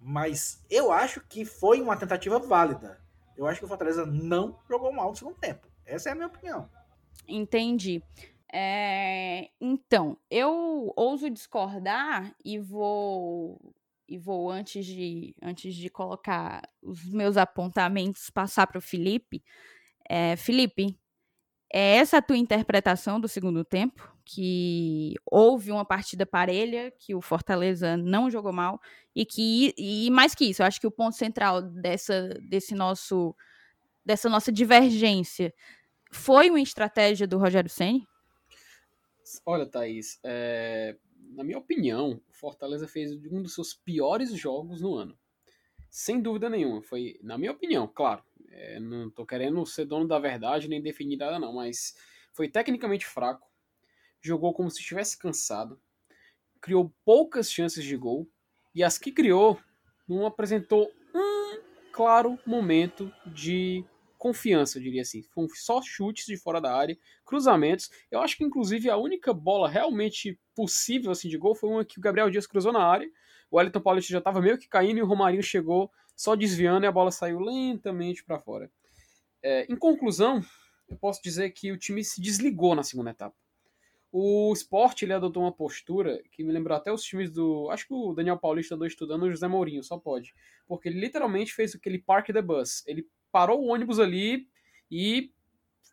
Mas 0.00 0.64
eu 0.70 0.92
acho 0.92 1.20
que 1.26 1.44
foi 1.44 1.80
uma 1.80 1.96
tentativa 1.96 2.38
válida. 2.38 3.00
Eu 3.36 3.46
acho 3.46 3.58
que 3.58 3.64
o 3.64 3.68
Fortaleza 3.68 4.06
não 4.06 4.58
jogou 4.68 4.92
mal 4.92 5.10
no 5.10 5.16
segundo 5.16 5.36
tempo. 5.36 5.66
Essa 5.84 6.08
é 6.08 6.12
a 6.12 6.14
minha 6.14 6.26
opinião. 6.26 6.68
Entendi. 7.26 8.02
É, 8.52 9.50
então, 9.60 10.16
eu 10.30 10.92
ouso 10.96 11.28
discordar 11.28 12.34
e 12.44 12.58
vou 12.58 13.74
e 14.08 14.16
vou 14.16 14.48
antes 14.48 14.86
de 14.86 15.34
antes 15.42 15.74
de 15.74 15.90
colocar 15.90 16.62
os 16.80 17.04
meus 17.06 17.36
apontamentos 17.36 18.30
passar 18.30 18.66
para 18.66 18.78
o 18.78 18.82
Felipe. 18.82 19.42
É, 20.08 20.36
Felipe, 20.36 20.96
é 21.72 21.96
essa 21.96 22.18
a 22.18 22.22
tua 22.22 22.36
interpretação 22.36 23.20
do 23.20 23.28
segundo 23.28 23.64
tempo? 23.64 24.14
Que 24.24 25.14
houve 25.24 25.70
uma 25.70 25.84
partida 25.84 26.26
parelha, 26.26 26.92
que 26.98 27.14
o 27.14 27.20
Fortaleza 27.20 27.96
não 27.96 28.30
jogou 28.30 28.52
mal, 28.52 28.80
e 29.14 29.24
que, 29.24 29.74
e 29.76 30.10
mais 30.10 30.34
que 30.34 30.46
isso, 30.46 30.62
eu 30.62 30.66
acho 30.66 30.80
que 30.80 30.86
o 30.86 30.90
ponto 30.90 31.16
central 31.16 31.62
dessa, 31.62 32.28
desse 32.48 32.74
nosso, 32.74 33.34
dessa 34.04 34.28
nossa 34.28 34.52
divergência 34.52 35.52
foi 36.12 36.50
uma 36.50 36.60
estratégia 36.60 37.26
do 37.26 37.38
Rogério 37.38 37.70
Senni? 37.70 38.06
Olha, 39.44 39.66
Thaís, 39.66 40.18
é, 40.24 40.96
na 41.30 41.42
minha 41.42 41.58
opinião, 41.58 42.20
o 42.28 42.32
Fortaleza 42.32 42.86
fez 42.86 43.12
um 43.30 43.42
dos 43.42 43.54
seus 43.54 43.74
piores 43.74 44.32
jogos 44.32 44.80
no 44.80 44.94
ano. 44.94 45.18
Sem 45.98 46.20
dúvida 46.20 46.50
nenhuma. 46.50 46.82
Foi, 46.82 47.18
na 47.22 47.38
minha 47.38 47.52
opinião, 47.52 47.88
claro. 47.88 48.22
É, 48.50 48.78
não 48.78 49.08
tô 49.08 49.24
querendo 49.24 49.64
ser 49.64 49.86
dono 49.86 50.06
da 50.06 50.18
verdade 50.18 50.68
nem 50.68 50.82
definir 50.82 51.16
nada, 51.16 51.38
não, 51.38 51.54
mas 51.54 51.96
foi 52.34 52.50
tecnicamente 52.50 53.06
fraco. 53.06 53.48
Jogou 54.20 54.52
como 54.52 54.70
se 54.70 54.80
estivesse 54.80 55.18
cansado. 55.18 55.80
Criou 56.60 56.92
poucas 57.02 57.50
chances 57.50 57.82
de 57.82 57.96
gol. 57.96 58.28
E 58.74 58.84
as 58.84 58.98
que 58.98 59.10
criou, 59.10 59.58
não 60.06 60.26
apresentou 60.26 60.92
um 61.14 61.62
claro 61.90 62.38
momento 62.44 63.10
de 63.24 63.82
confiança, 64.18 64.76
eu 64.76 64.82
diria 64.82 65.00
assim. 65.00 65.22
Foram 65.22 65.48
só 65.54 65.80
chutes 65.80 66.26
de 66.26 66.36
fora 66.36 66.60
da 66.60 66.76
área, 66.76 66.98
cruzamentos. 67.24 67.90
Eu 68.10 68.20
acho 68.20 68.36
que, 68.36 68.44
inclusive, 68.44 68.90
a 68.90 68.98
única 68.98 69.32
bola 69.32 69.66
realmente 69.66 70.38
possível 70.54 71.10
assim, 71.10 71.30
de 71.30 71.38
gol 71.38 71.54
foi 71.54 71.70
uma 71.70 71.86
que 71.86 71.98
o 71.98 72.02
Gabriel 72.02 72.28
Dias 72.28 72.46
cruzou 72.46 72.70
na 72.70 72.84
área. 72.84 73.10
O 73.50 73.56
Wellington 73.56 73.80
Paulista 73.80 74.12
já 74.12 74.18
estava 74.18 74.40
meio 74.40 74.58
que 74.58 74.68
caindo 74.68 74.98
e 74.98 75.02
o 75.02 75.06
Romarinho 75.06 75.42
chegou 75.42 75.90
só 76.14 76.34
desviando 76.34 76.84
e 76.84 76.86
a 76.86 76.92
bola 76.92 77.10
saiu 77.10 77.38
lentamente 77.38 78.24
para 78.24 78.38
fora. 78.38 78.70
É, 79.42 79.70
em 79.70 79.76
conclusão, 79.76 80.42
eu 80.88 80.96
posso 80.96 81.22
dizer 81.22 81.50
que 81.50 81.70
o 81.70 81.76
time 81.76 82.02
se 82.02 82.20
desligou 82.20 82.74
na 82.74 82.82
segunda 82.82 83.10
etapa. 83.10 83.36
O 84.10 84.52
Sport 84.54 85.02
ele 85.02 85.12
adotou 85.12 85.42
uma 85.42 85.52
postura 85.52 86.22
que 86.32 86.42
me 86.42 86.52
lembrou 86.52 86.76
até 86.76 86.90
os 86.90 87.02
times 87.02 87.30
do. 87.30 87.68
Acho 87.70 87.86
que 87.86 87.92
o 87.92 88.14
Daniel 88.14 88.38
Paulista 88.38 88.74
andou 88.74 88.86
estudando 88.86 89.24
o 89.24 89.30
José 89.30 89.46
Mourinho, 89.46 89.82
só 89.82 89.98
pode. 89.98 90.34
Porque 90.66 90.88
ele 90.88 90.98
literalmente 90.98 91.52
fez 91.52 91.74
aquele 91.74 91.98
park 91.98 92.28
the 92.28 92.40
bus. 92.40 92.82
Ele 92.86 93.06
parou 93.30 93.60
o 93.60 93.66
ônibus 93.66 93.98
ali 93.98 94.48
e 94.90 95.30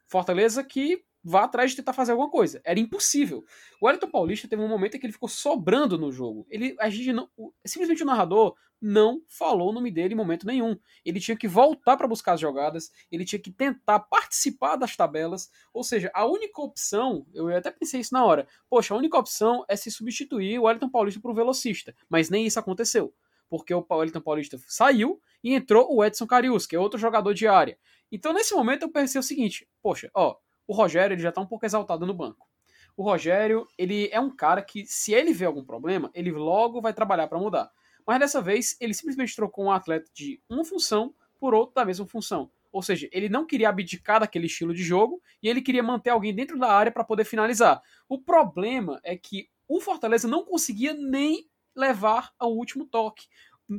Fortaleza 0.07 0.63
que 0.63 1.03
vá 1.23 1.43
atrás 1.43 1.71
de 1.71 1.77
tentar 1.77 1.93
fazer 1.93 2.11
alguma 2.11 2.29
coisa. 2.29 2.61
Era 2.65 2.79
impossível. 2.79 3.45
O 3.79 3.85
Wellington 3.85 4.09
Paulista 4.09 4.47
teve 4.47 4.61
um 4.61 4.67
momento 4.67 4.95
em 4.95 4.99
que 4.99 5.05
ele 5.05 5.13
ficou 5.13 5.29
sobrando 5.29 5.97
no 5.97 6.11
jogo. 6.11 6.45
Ele, 6.49 6.75
a 6.79 6.89
gente 6.89 7.13
não, 7.13 7.29
simplesmente 7.65 8.03
o 8.03 8.05
narrador 8.05 8.55
não 8.81 9.21
falou 9.29 9.69
o 9.69 9.73
nome 9.73 9.89
dele 9.89 10.13
em 10.13 10.17
momento 10.17 10.45
nenhum. 10.45 10.77
Ele 11.05 11.19
tinha 11.19 11.37
que 11.37 11.47
voltar 11.47 11.95
para 11.95 12.05
buscar 12.05 12.33
as 12.33 12.41
jogadas, 12.41 12.91
ele 13.09 13.23
tinha 13.23 13.39
que 13.39 13.49
tentar 13.49 13.99
participar 13.99 14.75
das 14.75 14.93
tabelas. 14.97 15.49
Ou 15.73 15.85
seja, 15.85 16.11
a 16.13 16.25
única 16.25 16.61
opção, 16.61 17.25
eu 17.33 17.47
até 17.55 17.71
pensei 17.71 18.01
isso 18.01 18.13
na 18.13 18.25
hora, 18.25 18.45
poxa, 18.69 18.93
a 18.93 18.97
única 18.97 19.17
opção 19.17 19.63
é 19.69 19.77
se 19.77 19.89
substituir 19.89 20.59
o 20.59 20.63
Wellington 20.63 20.89
Paulista 20.89 21.21
por 21.21 21.31
um 21.31 21.33
velocista. 21.33 21.95
Mas 22.09 22.29
nem 22.29 22.45
isso 22.45 22.59
aconteceu. 22.59 23.13
Porque 23.49 23.73
o 23.73 23.85
Wellington 23.89 24.19
Paulista 24.19 24.59
saiu 24.67 25.21
e 25.41 25.53
entrou 25.53 25.87
o 25.95 26.03
Edson 26.03 26.27
Carius, 26.27 26.65
que 26.65 26.75
é 26.75 26.79
outro 26.79 26.99
jogador 26.99 27.33
de 27.33 27.47
área. 27.47 27.77
Então, 28.11 28.33
nesse 28.33 28.53
momento, 28.53 28.83
eu 28.83 28.91
pensei 28.91 29.19
o 29.19 29.23
seguinte: 29.23 29.67
poxa, 29.81 30.09
ó, 30.13 30.35
o 30.67 30.73
Rogério 30.73 31.13
ele 31.13 31.21
já 31.21 31.29
está 31.29 31.41
um 31.41 31.45
pouco 31.45 31.65
exaltado 31.65 32.05
no 32.05 32.13
banco. 32.13 32.47
O 32.95 33.03
Rogério, 33.03 33.67
ele 33.77 34.07
é 34.11 34.19
um 34.19 34.29
cara 34.29 34.61
que, 34.61 34.85
se 34.85 35.13
ele 35.13 35.33
vê 35.33 35.45
algum 35.45 35.63
problema, 35.63 36.11
ele 36.13 36.31
logo 36.31 36.79
vai 36.79 36.93
trabalhar 36.93 37.27
para 37.27 37.39
mudar. 37.39 37.71
Mas 38.05 38.19
dessa 38.19 38.41
vez, 38.41 38.77
ele 38.79 38.93
simplesmente 38.93 39.35
trocou 39.35 39.65
um 39.65 39.71
atleta 39.71 40.09
de 40.13 40.39
uma 40.47 40.63
função 40.63 41.13
por 41.39 41.53
outro 41.53 41.73
da 41.73 41.85
mesma 41.85 42.05
função. 42.05 42.51
Ou 42.71 42.81
seja, 42.81 43.07
ele 43.11 43.29
não 43.29 43.45
queria 43.45 43.69
abdicar 43.69 44.19
daquele 44.19 44.47
estilo 44.47 44.73
de 44.73 44.83
jogo 44.83 45.21
e 45.41 45.47
ele 45.47 45.61
queria 45.61 45.83
manter 45.83 46.09
alguém 46.09 46.33
dentro 46.33 46.57
da 46.59 46.71
área 46.71 46.91
para 46.91 47.03
poder 47.03 47.23
finalizar. 47.23 47.81
O 48.09 48.19
problema 48.19 48.99
é 49.03 49.15
que 49.15 49.49
o 49.67 49.79
Fortaleza 49.79 50.27
não 50.27 50.43
conseguia 50.43 50.93
nem 50.93 51.47
levar 51.75 52.31
ao 52.37 52.51
último 52.51 52.85
toque 52.85 53.27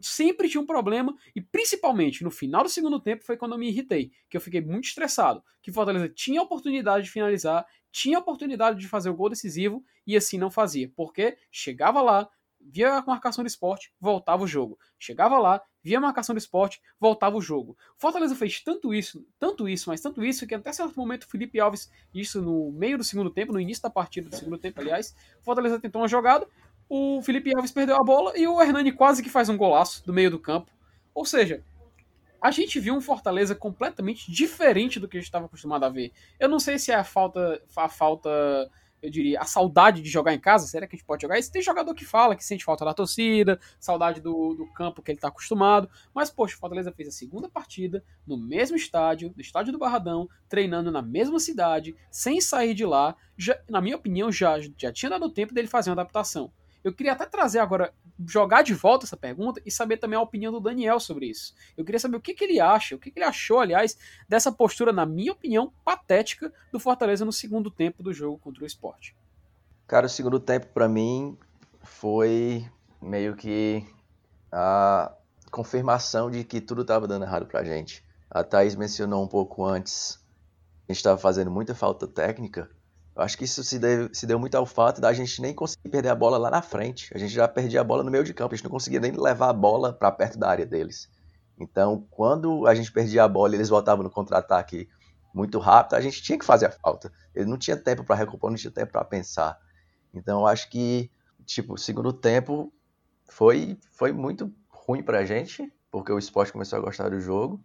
sempre 0.03 0.49
tinha 0.49 0.61
um 0.61 0.67
problema 0.67 1.15
e 1.35 1.41
principalmente 1.41 2.25
no 2.25 2.31
final 2.31 2.63
do 2.63 2.69
segundo 2.69 3.01
tempo 3.01 3.25
foi 3.25 3.37
quando 3.37 3.53
eu 3.53 3.59
me 3.59 3.69
irritei, 3.69 4.11
que 4.29 4.37
eu 4.37 4.41
fiquei 4.41 4.61
muito 4.61 4.85
estressado, 4.87 5.43
que 5.63 5.71
o 5.71 5.75
Fortaleza 5.75 6.09
tinha 6.09 6.41
a 6.41 6.45
oportunidade 6.45 7.05
de 7.05 7.11
finalizar, 7.11 7.67
tinha 7.91 8.19
a 8.19 8.21
oportunidade 8.21 8.79
de 8.79 8.89
fazer 8.89 9.11
o 9.11 9.15
gol 9.15 9.29
decisivo 9.29 9.85
e 10.07 10.17
assim 10.17 10.39
não 10.39 10.51
fazia, 10.51 10.91
porque 10.97 11.37
chegava 11.51 12.03
lá, 12.03 12.29
via 12.61 12.95
a 12.95 13.05
marcação 13.05 13.45
do 13.45 13.49
esporte, 13.49 13.93
voltava 14.01 14.43
o 14.43 14.47
jogo. 14.47 14.79
Chegava 14.99 15.39
lá, 15.39 15.61
via 15.83 15.99
a 15.99 16.01
marcação 16.01 16.35
do 16.35 16.39
esporte, 16.39 16.81
voltava 16.99 17.37
o 17.37 17.41
jogo. 17.41 17.77
O 17.97 18.01
Fortaleza 18.01 18.35
fez 18.35 18.61
tanto 18.63 18.95
isso, 18.95 19.27
tanto 19.39 19.69
isso, 19.69 19.91
mas 19.91 20.01
tanto 20.01 20.25
isso, 20.25 20.47
que 20.47 20.55
até 20.55 20.73
certo 20.73 20.97
momento 20.97 21.25
o 21.25 21.29
Felipe 21.29 21.61
Alves, 21.61 21.91
isso 22.13 22.41
no 22.41 22.73
meio 22.73 22.97
do 22.97 23.05
segundo 23.05 23.31
tempo, 23.31 23.53
no 23.53 23.61
início 23.61 23.83
da 23.83 23.91
partida 23.91 24.29
do 24.29 24.37
segundo 24.37 24.59
tempo, 24.59 24.81
aliás, 24.81 25.15
o 25.41 25.45
Fortaleza 25.45 25.79
tentou 25.79 26.01
uma 26.01 26.09
jogada, 26.09 26.49
o 26.89 27.23
Felipe 27.23 27.55
Alves 27.55 27.73
perdeu 27.73 27.97
a 27.97 28.05
bola 28.05 28.37
e 28.37 28.47
o 28.47 28.61
Hernani 28.61 28.93
quase 28.93 29.23
que 29.23 29.31
faz 29.31 29.49
um 29.49 29.57
golaço 29.57 30.05
do 30.05 30.13
meio 30.13 30.31
do 30.31 30.39
campo. 30.39 30.71
Ou 31.15 31.25
seja, 31.25 31.63
a 32.45 32.51
gente 32.51 32.79
viu 32.79 32.95
um 32.95 33.01
Fortaleza 33.01 33.55
completamente 33.55 34.31
diferente 34.31 35.01
do 35.01 35.09
que 35.09 35.17
a 35.17 35.21
gente 35.21 35.29
estava 35.29 35.47
acostumado 35.47 35.85
a 35.85 35.89
ver. 35.89 36.13
Eu 36.39 36.47
não 36.47 36.61
sei 36.61 36.79
se 36.79 36.93
é 36.93 36.95
a 36.95 37.03
falta, 37.03 37.63
a 37.75 37.89
falta, 37.89 38.29
eu 39.01 39.09
diria, 39.09 39.41
a 39.41 39.47
saudade 39.47 40.03
de 40.03 40.11
jogar 40.11 40.35
em 40.35 40.39
casa. 40.39 40.67
Será 40.67 40.87
que 40.87 40.95
a 40.95 40.99
gente 40.99 41.07
pode 41.07 41.23
jogar 41.23 41.39
isso? 41.39 41.51
Tem 41.51 41.63
jogador 41.63 41.95
que 41.95 42.05
fala 42.05 42.37
que 42.37 42.45
sente 42.45 42.63
falta 42.63 42.85
da 42.85 42.93
torcida, 42.93 43.59
saudade 43.81 44.21
do, 44.21 44.55
do 44.55 44.67
campo 44.75 45.01
que 45.01 45.11
ele 45.11 45.17
está 45.17 45.29
acostumado. 45.29 45.89
Mas, 46.13 46.31
poxa, 46.31 46.55
o 46.55 46.59
Fortaleza 46.59 46.93
fez 46.93 47.09
a 47.09 47.13
segunda 47.13 47.49
partida 47.49 48.05
no 48.27 48.37
mesmo 48.37 48.77
estádio, 48.77 49.33
no 49.35 49.41
estádio 49.41 49.73
do 49.73 49.79
Barradão, 49.79 50.29
treinando 50.47 50.91
na 50.91 51.01
mesma 51.01 51.41
cidade, 51.41 51.97
sem 52.11 52.43
sair 52.43 52.75
de 52.75 52.85
lá. 52.85 53.17
Já, 53.39 53.59
na 53.71 53.81
minha 53.81 53.97
opinião, 53.97 54.31
já, 54.31 54.59
já 54.77 54.93
tinha 54.93 55.09
dado 55.09 55.31
tempo 55.31 55.55
dele 55.55 55.67
fazer 55.67 55.89
uma 55.89 55.95
adaptação. 56.03 56.53
Eu 56.85 56.93
queria 56.93 57.13
até 57.13 57.25
trazer 57.25 57.61
agora, 57.61 57.95
jogar 58.29 58.63
de 58.63 58.75
volta 58.75 59.07
essa 59.07 59.17
pergunta 59.17 59.61
e 59.65 59.71
saber 59.71 59.97
também 59.97 60.19
a 60.19 60.23
opinião 60.23 60.53
do 60.53 60.61
Daniel 60.61 61.01
sobre 61.01 61.27
isso. 61.27 61.55
Eu 61.77 61.85
queria 61.85 61.99
saber 61.99 62.19
o 62.19 62.21
que, 62.21 62.35
que 62.35 62.45
ele 62.45 62.61
acha, 62.61 62.95
o 62.95 62.99
que, 62.99 63.11
que 63.11 63.19
ele 63.19 63.25
achou, 63.25 63.59
aliás, 63.59 63.97
dessa 64.29 64.53
postura, 64.53 64.93
na 64.93 65.07
minha 65.07 65.33
opinião, 65.33 65.73
patética 65.83 66.53
do 66.71 66.79
Fortaleza 66.79 67.25
no 67.25 67.33
segundo 67.33 67.71
tempo 67.71 68.03
do 68.03 68.13
jogo 68.13 68.37
contra 68.37 68.63
o 68.63 68.67
esporte. 68.67 69.17
Cara, 69.87 70.05
o 70.05 70.11
segundo 70.11 70.39
tempo 70.39 70.67
para 70.67 70.87
mim 70.87 71.39
foi 71.83 72.69
meio 73.01 73.35
que 73.35 73.83
a 74.53 75.11
confirmação 75.51 76.31
de 76.31 76.45
que 76.45 76.61
tudo 76.61 76.83
estava 76.83 77.09
dando 77.09 77.25
errado 77.25 77.47
pra 77.47 77.65
gente. 77.65 78.05
A 78.31 78.45
Thaís 78.45 78.75
mencionou 78.75 79.25
um 79.25 79.29
pouco 79.29 79.65
antes, 79.65 80.19
a 80.87 80.93
gente 80.93 80.99
estava 80.99 81.17
fazendo 81.17 81.51
muita 81.51 81.75
falta 81.75 82.07
técnica. 82.07 82.69
Eu 83.17 83.23
acho 83.23 83.39
que 83.39 83.45
isso 83.45 83.63
se 83.63 83.79
deu, 83.79 84.11
se 84.13 84.27
deu 84.27 84.39
muito 84.39 84.57
ao 84.57 84.67
fato 84.67 85.01
da 85.01 85.13
gente 85.13 85.41
nem 85.41 85.55
conseguir 85.55 85.89
perder 85.89 86.09
a 86.09 86.15
bola 86.15 86.37
lá 86.37 86.51
na 86.51 86.63
frente. 86.63 87.13
A 87.15 87.19
gente 87.19 87.33
já 87.33 87.47
perdia 87.47 87.81
a 87.81 87.85
bola 87.85 88.03
no 88.03 88.11
meio 88.11 88.25
de 88.25 88.35
campo, 88.35 88.55
a 88.55 88.57
gente 88.57 88.65
não 88.65 88.73
conseguia 88.73 88.99
nem 88.99 89.13
levar 89.13 89.51
a 89.51 89.53
bola 89.53 89.93
para 89.93 90.11
perto 90.11 90.37
da 90.39 90.49
área 90.49 90.67
deles. 90.67 91.09
Então, 91.59 92.05
quando 92.11 92.67
a 92.67 92.75
gente 92.75 92.91
perdia 92.91 93.23
a 93.23 93.29
bola 93.29 93.55
e 93.55 93.57
eles 93.57 93.69
voltavam 93.69 94.03
no 94.03 94.11
contra-ataque 94.11 94.89
muito 95.33 95.61
rápido, 95.61 95.95
a 95.95 96.01
gente 96.01 96.23
tinha 96.23 96.37
que 96.37 96.45
fazer 96.45 96.67
a 96.67 96.71
falta. 96.73 97.13
Ele 97.33 97.49
não 97.49 97.57
tinha 97.57 97.77
tempo 97.77 98.03
para 98.03 98.17
recompor, 98.17 98.51
não 98.51 98.57
tinha 98.57 98.73
tempo 98.73 98.91
para 98.91 99.05
pensar. 99.05 99.59
Então, 100.13 100.41
eu 100.41 100.47
acho 100.49 100.69
que, 100.69 101.09
tipo, 101.45 101.75
o 101.75 101.79
segundo 101.79 102.13
tempo 102.13 102.73
foi, 103.29 103.79
foi 103.93 104.13
muito 104.13 104.53
ruim 104.69 105.03
para 105.05 105.21
a 105.21 105.25
gente, 105.25 105.73
porque 105.89 106.11
o 106.11 106.19
esporte 106.19 106.53
começou 106.53 106.81
a 106.81 106.83
gostar 106.83 107.11
do 107.11 107.21
jogo. 107.21 107.65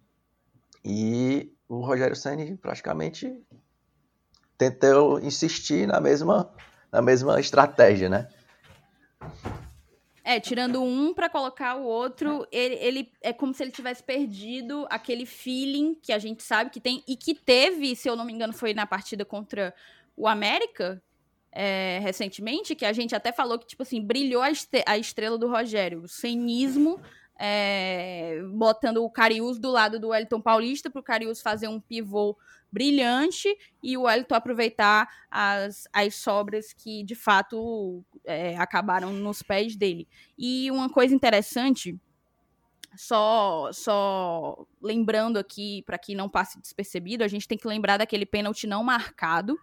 E 0.84 1.52
o 1.68 1.80
Rogério 1.80 2.14
Senni 2.14 2.56
praticamente 2.56 3.36
tentou 4.68 5.18
insistir 5.20 5.86
na 5.86 6.00
mesma, 6.00 6.50
na 6.92 7.00
mesma 7.00 7.40
estratégia, 7.40 8.10
né? 8.10 8.28
É, 10.22 10.38
tirando 10.38 10.82
um 10.82 11.14
para 11.14 11.30
colocar 11.30 11.76
o 11.76 11.84
outro, 11.84 12.46
ele, 12.52 12.74
ele, 12.74 13.12
é 13.22 13.32
como 13.32 13.54
se 13.54 13.62
ele 13.62 13.70
tivesse 13.70 14.02
perdido 14.02 14.86
aquele 14.90 15.24
feeling 15.24 15.94
que 15.94 16.12
a 16.12 16.18
gente 16.18 16.42
sabe 16.42 16.68
que 16.68 16.78
tem 16.78 17.02
e 17.08 17.16
que 17.16 17.34
teve, 17.34 17.96
se 17.96 18.06
eu 18.06 18.14
não 18.14 18.24
me 18.24 18.34
engano, 18.34 18.52
foi 18.52 18.74
na 18.74 18.86
partida 18.86 19.24
contra 19.24 19.74
o 20.14 20.28
América 20.28 21.02
é, 21.50 21.98
recentemente, 22.02 22.74
que 22.74 22.84
a 22.84 22.92
gente 22.92 23.14
até 23.14 23.32
falou 23.32 23.58
que, 23.58 23.66
tipo 23.66 23.82
assim, 23.82 24.00
brilhou 24.00 24.42
a, 24.42 24.50
a 24.86 24.98
estrela 24.98 25.38
do 25.38 25.48
Rogério. 25.48 26.02
O 26.02 26.08
cenismo 26.08 27.00
é, 27.38 28.42
botando 28.52 29.02
o 29.02 29.10
Carius 29.10 29.58
do 29.58 29.70
lado 29.70 29.98
do 29.98 30.08
Wellington 30.08 30.42
Paulista 30.42 30.90
para 30.90 31.00
o 31.00 31.02
Carius 31.02 31.40
fazer 31.40 31.66
um 31.66 31.80
pivô 31.80 32.36
brilhante 32.72 33.48
e 33.82 33.96
o 33.96 34.02
Wellington 34.02 34.34
aproveitar 34.34 35.08
as, 35.30 35.88
as 35.92 36.14
sobras 36.14 36.72
que 36.72 37.02
de 37.02 37.14
fato 37.14 38.04
é, 38.24 38.56
acabaram 38.56 39.12
nos 39.12 39.42
pés 39.42 39.76
dele. 39.76 40.06
E 40.38 40.70
uma 40.70 40.88
coisa 40.88 41.14
interessante, 41.14 41.98
só, 42.96 43.70
só 43.72 44.66
lembrando 44.80 45.38
aqui, 45.38 45.82
para 45.86 45.98
que 45.98 46.14
não 46.14 46.28
passe 46.28 46.60
despercebido, 46.60 47.24
a 47.24 47.28
gente 47.28 47.48
tem 47.48 47.58
que 47.58 47.68
lembrar 47.68 47.96
daquele 47.96 48.26
pênalti 48.26 48.66
não 48.66 48.82
marcado, 48.82 49.58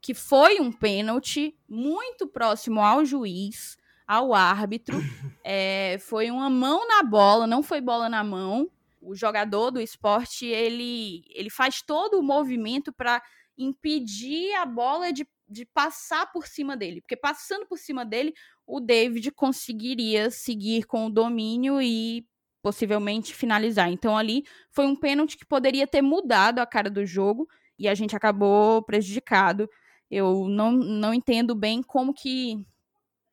que 0.00 0.14
foi 0.14 0.60
um 0.60 0.72
pênalti 0.72 1.54
muito 1.68 2.26
próximo 2.26 2.80
ao 2.80 3.04
juiz 3.04 3.78
ao 4.10 4.34
árbitro. 4.34 4.98
É, 5.42 5.96
foi 6.00 6.30
uma 6.30 6.50
mão 6.50 6.86
na 6.86 7.02
bola, 7.02 7.46
não 7.46 7.62
foi 7.62 7.80
bola 7.80 8.10
na 8.10 8.22
mão. 8.22 8.70
O 9.00 9.14
jogador 9.14 9.70
do 9.70 9.80
esporte 9.80 10.46
ele, 10.46 11.24
ele 11.34 11.50
faz 11.50 11.82
todo 11.82 12.18
o 12.18 12.22
movimento 12.22 12.92
para 12.92 13.22
impedir 13.56 14.54
a 14.54 14.66
bola 14.66 15.12
de, 15.12 15.26
de 15.48 15.64
passar 15.66 16.30
por 16.32 16.46
cima 16.46 16.76
dele, 16.76 17.00
porque 17.00 17.16
passando 17.16 17.66
por 17.66 17.78
cima 17.78 18.04
dele, 18.04 18.32
o 18.66 18.80
David 18.80 19.30
conseguiria 19.32 20.30
seguir 20.30 20.84
com 20.84 21.06
o 21.06 21.10
domínio 21.10 21.80
e 21.80 22.26
possivelmente 22.62 23.34
finalizar. 23.34 23.90
Então 23.90 24.16
ali 24.16 24.44
foi 24.70 24.86
um 24.86 24.96
pênalti 24.96 25.36
que 25.36 25.46
poderia 25.46 25.86
ter 25.86 26.02
mudado 26.02 26.58
a 26.58 26.66
cara 26.66 26.90
do 26.90 27.04
jogo 27.04 27.48
e 27.78 27.88
a 27.88 27.94
gente 27.94 28.14
acabou 28.14 28.82
prejudicado. 28.82 29.68
Eu 30.10 30.46
não, 30.48 30.72
não 30.72 31.14
entendo 31.14 31.54
bem 31.54 31.82
como 31.82 32.12
que 32.12 32.64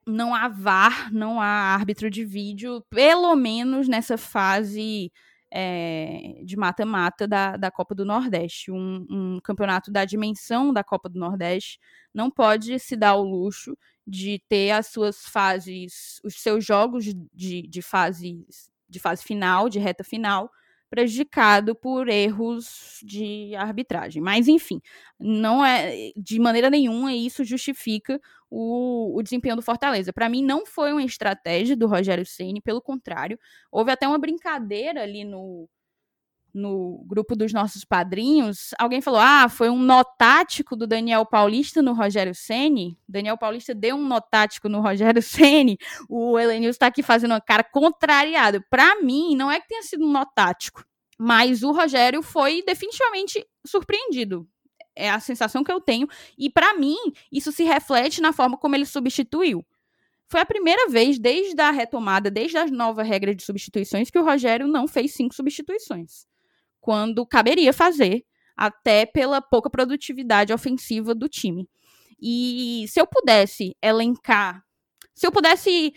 não 0.05 0.33
há 0.33 0.47
VAR, 0.47 1.13
não 1.13 1.41
há 1.41 1.45
árbitro 1.45 2.09
de 2.09 2.23
vídeo, 2.23 2.81
pelo 2.89 3.35
menos 3.35 3.89
nessa 3.89 4.17
fase 4.17 5.11
é, 5.51 6.41
de 6.43 6.57
mata-mata 6.57 7.27
da, 7.27 7.57
da 7.57 7.71
Copa 7.71 7.95
do 7.95 8.05
Nordeste. 8.05 8.71
Um, 8.71 9.05
um, 9.09 9.39
campeonato 9.43 9.91
da 9.91 10.05
dimensão 10.05 10.73
da 10.73 10.83
Copa 10.83 11.09
do 11.09 11.19
Nordeste 11.19 11.79
não 12.13 12.29
pode 12.29 12.79
se 12.79 12.95
dar 12.95 13.15
o 13.15 13.23
luxo 13.23 13.77
de 14.05 14.41
ter 14.47 14.71
as 14.71 14.87
suas 14.87 15.25
fases, 15.25 16.19
os 16.23 16.41
seus 16.41 16.65
jogos 16.65 17.05
de, 17.05 17.67
de, 17.67 17.81
fase, 17.81 18.45
de 18.89 18.99
fase 18.99 19.23
final, 19.23 19.69
de 19.69 19.79
reta 19.79 20.03
final, 20.03 20.49
prejudicado 20.89 21.75
por 21.75 22.07
erros 22.09 22.99
de 23.03 23.53
arbitragem. 23.55 24.21
Mas, 24.21 24.47
enfim, 24.47 24.81
não 25.19 25.65
é 25.65 26.11
de 26.15 26.39
maneira 26.39 26.69
nenhuma 26.69 27.13
isso 27.13 27.43
justifica 27.43 28.19
o, 28.49 29.17
o 29.17 29.21
desempenho 29.23 29.55
do 29.55 29.61
Fortaleza. 29.61 30.13
Para 30.13 30.29
mim, 30.29 30.43
não 30.43 30.65
foi 30.65 30.91
uma 30.91 31.03
estratégia 31.03 31.75
do 31.75 31.87
Rogério 31.87 32.25
Ceni, 32.25 32.61
pelo 32.61 32.81
contrário, 32.81 33.39
houve 33.71 33.91
até 33.91 34.07
uma 34.07 34.19
brincadeira 34.19 35.03
ali 35.03 35.23
no, 35.23 35.69
no 36.57 37.03
grupo 37.07 37.35
dos 37.35 37.53
nossos 37.53 37.85
padrinhos, 37.85 38.71
alguém 38.77 39.01
falou: 39.01 39.19
ah, 39.19 39.47
foi 39.47 39.69
um 39.69 39.79
notático 39.79 40.75
do 40.75 40.87
Daniel 40.87 41.25
Paulista 41.25 41.81
no 41.81 41.93
Rogério 41.93 42.35
Ceni. 42.35 42.97
Daniel 43.07 43.37
Paulista 43.37 43.73
deu 43.73 43.95
um 43.95 44.05
notático 44.05 44.67
no 44.67 44.81
Rogério 44.81 45.21
Ceni. 45.23 45.77
O 46.09 46.37
Elenil 46.37 46.69
está 46.69 46.87
aqui 46.87 47.03
fazendo 47.03 47.31
uma 47.31 47.41
cara 47.41 47.63
contrariada. 47.63 48.63
Para 48.69 49.01
mim, 49.01 49.35
não 49.35 49.49
é 49.49 49.59
que 49.59 49.67
tenha 49.67 49.83
sido 49.83 50.05
um 50.05 50.11
notático, 50.11 50.83
mas 51.17 51.63
o 51.63 51.71
Rogério 51.71 52.21
foi 52.21 52.63
definitivamente 52.63 53.45
surpreendido 53.65 54.47
é 54.97 55.11
a 55.11 55.19
sensação 55.19 55.63
que 55.63 55.71
eu 55.71 55.79
tenho. 55.79 56.07
E 56.37 56.49
para 56.49 56.73
mim, 56.75 56.97
isso 57.31 57.51
se 57.51 57.63
reflete 57.63 58.19
na 58.19 58.33
forma 58.33 58.57
como 58.57 58.75
ele 58.75 58.85
substituiu. 58.85 59.63
Foi 60.29 60.41
a 60.41 60.45
primeira 60.45 60.89
vez 60.89 61.17
desde 61.17 61.61
a 61.61 61.71
retomada, 61.71 62.29
desde 62.29 62.57
as 62.57 62.69
novas 62.69 63.07
regras 63.07 63.35
de 63.37 63.43
substituições, 63.43 64.09
que 64.09 64.19
o 64.19 64.25
Rogério 64.25 64.67
não 64.67 64.87
fez 64.87 65.13
cinco 65.13 65.33
substituições. 65.33 66.25
Quando 66.87 67.25
caberia 67.25 67.73
fazer, 67.73 68.25
até 68.55 69.05
pela 69.05 69.41
pouca 69.41 69.69
produtividade 69.69 70.53
ofensiva 70.53 71.13
do 71.13 71.27
time. 71.27 71.69
E 72.17 72.85
se 72.87 72.97
eu 72.97 73.05
pudesse 73.05 73.75
elencar, 73.81 74.63
se 75.13 75.27
eu 75.27 75.31
pudesse 75.33 75.93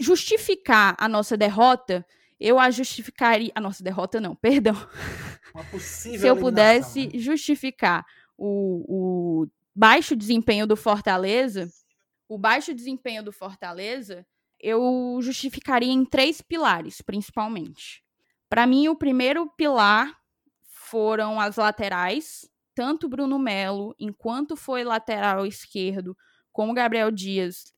justificar 0.00 0.96
a 0.98 1.08
nossa 1.08 1.36
derrota, 1.36 2.04
eu 2.40 2.58
a 2.58 2.68
justificaria. 2.68 3.52
A 3.54 3.60
nossa 3.60 3.80
derrota, 3.84 4.20
não, 4.20 4.34
perdão. 4.42 4.74
se 5.78 6.26
eu 6.26 6.36
pudesse 6.36 7.06
né? 7.06 7.12
justificar 7.14 8.04
o, 8.36 8.86
o 8.88 9.46
baixo 9.72 10.16
desempenho 10.16 10.66
do 10.66 10.74
Fortaleza, 10.74 11.70
o 12.28 12.36
baixo 12.36 12.74
desempenho 12.74 13.22
do 13.22 13.30
Fortaleza, 13.30 14.26
eu 14.58 15.20
justificaria 15.22 15.92
em 15.92 16.04
três 16.04 16.42
pilares, 16.42 17.00
principalmente. 17.00 18.02
Para 18.48 18.66
mim, 18.66 18.88
o 18.88 18.96
primeiro 18.96 19.46
pilar 19.56 20.16
foram 20.62 21.38
as 21.38 21.56
laterais, 21.56 22.48
tanto 22.74 23.08
Bruno 23.08 23.38
Melo, 23.38 23.94
enquanto 23.98 24.56
foi 24.56 24.84
lateral 24.84 25.44
esquerdo, 25.44 26.16
como 26.52 26.74
Gabriel 26.74 27.10
Dias, 27.10 27.72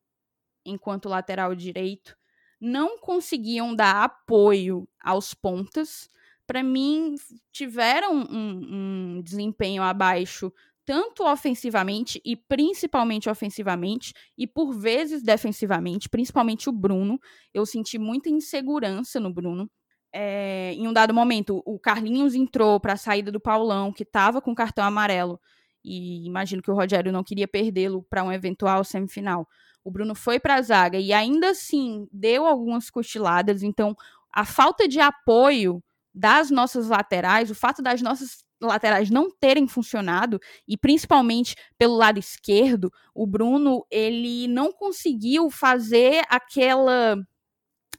enquanto 0.65 1.09
lateral 1.09 1.55
direito, 1.55 2.17
não 2.61 2.99
conseguiam 2.99 3.75
dar 3.75 4.05
apoio 4.05 4.89
aos 5.03 5.35
pontas, 5.35 6.09
para 6.47 6.63
mim, 6.63 7.15
tiveram 7.53 8.13
um, 8.13 9.17
um 9.19 9.23
desempenho 9.23 9.83
abaixo 9.83 10.53
tanto 10.85 11.25
ofensivamente 11.25 12.21
e 12.25 12.35
principalmente 12.35 13.31
ofensivamente, 13.31 14.13
e 14.37 14.45
por 14.49 14.73
vezes 14.73 15.23
defensivamente, 15.23 16.09
principalmente 16.09 16.69
o 16.69 16.73
Bruno. 16.73 17.21
Eu 17.55 17.65
senti 17.65 17.97
muita 17.97 18.29
insegurança 18.29 19.21
no 19.21 19.33
Bruno. 19.33 19.71
É, 20.13 20.73
em 20.75 20.89
um 20.89 20.93
dado 20.93 21.15
momento, 21.15 21.63
o 21.65 21.79
Carlinhos 21.79 22.35
entrou 22.35 22.81
para 22.81 22.95
a 22.95 22.97
saída 22.97 23.31
do 23.31 23.41
Paulão, 23.41 23.93
que 23.93 24.03
estava 24.03 24.41
com 24.41 24.55
cartão 24.55 24.85
amarelo, 24.85 25.41
e 25.85 26.27
imagino 26.27 26.63
que 26.63 26.71
o 26.71 26.75
Rogério 26.75 27.13
não 27.13 27.25
queria 27.25 27.47
perdê-lo 27.47 28.03
para 28.03 28.25
um 28.25 28.33
eventual 28.33 28.85
semifinal. 28.85 29.49
O 29.85 29.91
Bruno 29.91 30.15
foi 30.15 30.39
para 30.39 30.57
a 30.57 30.63
zaga 30.63 30.99
e 30.99 31.13
ainda 31.13 31.51
assim 31.51 32.07
deu 32.13 32.47
algumas 32.47 32.91
cochiladas, 32.91 33.63
então 33.63 33.97
a 34.33 34.45
falta 34.45 34.87
de 34.87 35.01
apoio 35.01 35.83
das 36.15 36.51
nossas 36.51 36.89
laterais, 36.89 37.51
o 37.51 37.55
fato 37.55 37.83
das 37.83 38.03
nossas 38.03 38.45
laterais 38.61 39.11
não 39.11 39.31
terem 39.31 39.67
funcionado 39.67 40.39
e 40.69 40.77
principalmente 40.77 41.57
pelo 41.79 41.97
lado 41.97 42.19
esquerdo, 42.19 42.93
o 43.15 43.27
Bruno 43.27 43.87
ele 43.91 44.47
não 44.49 44.73
conseguiu 44.73 45.51
fazer 45.51 46.25
aquela 46.29 47.17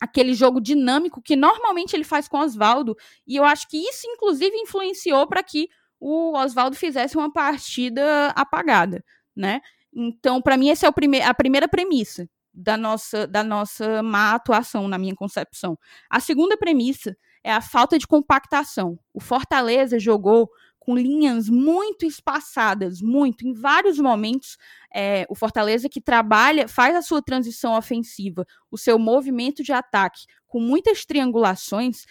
aquele 0.02 0.34
jogo 0.34 0.60
dinâmico 0.60 1.22
que 1.22 1.36
normalmente 1.36 1.96
ele 1.96 2.04
faz 2.04 2.28
com 2.28 2.38
o 2.38 2.42
Oswaldo 2.42 2.98
e 3.28 3.36
eu 3.36 3.46
acho 3.46 3.70
que 3.70 3.78
isso 3.78 4.08
inclusive 4.08 4.56
influenciou 4.58 5.28
para 5.28 5.44
que 5.44 5.70
o 6.00 6.36
Oswaldo 6.36 6.76
fizesse 6.76 7.16
uma 7.16 7.32
partida 7.32 8.30
apagada, 8.36 9.06
né? 9.36 9.62
Então, 9.94 10.42
para 10.42 10.58
mim 10.58 10.70
essa 10.72 10.88
é 10.88 10.90
o 10.90 10.94
prime 10.94 11.22
a 11.22 11.34
primeira 11.34 11.68
premissa. 11.68 12.28
da 12.54 12.76
nossa, 12.76 13.28
da 13.28 13.44
nossa 13.44 14.02
má 14.04 14.34
atuação, 14.34 14.88
na 14.88 14.98
minha 14.98 15.16
concepção. 15.16 15.78
A 16.10 16.20
segunda 16.20 16.58
premissa 16.58 17.16
é 17.44 17.52
a 17.54 17.62
falta 17.62 17.98
de 17.98 18.08
compactação. 18.08 19.00
O 19.14 19.22
Fortaleza 19.22 20.00
jogou 20.00 20.50
com 20.82 20.98
linhas 20.98 21.48
muito 21.48 22.08
espaçadas, 22.08 23.02
muito, 23.02 23.48
em 23.48 23.54
vários 23.54 24.00
momentos, 24.00 24.58
é, 24.92 25.28
o 25.30 25.36
Fortaleza 25.36 25.88
que 25.88 26.02
trabalha, 26.02 26.68
faz 26.68 26.96
a 26.96 27.04
sua 27.04 27.22
transição 27.22 27.78
ofensiva, 27.78 28.48
o 28.72 28.80
seu 28.80 28.98
movimento 28.98 29.62
de 29.62 29.72
ataque, 29.72 30.26
com 30.48 30.60
muitas 30.60 31.06
triangulações, 31.06 32.04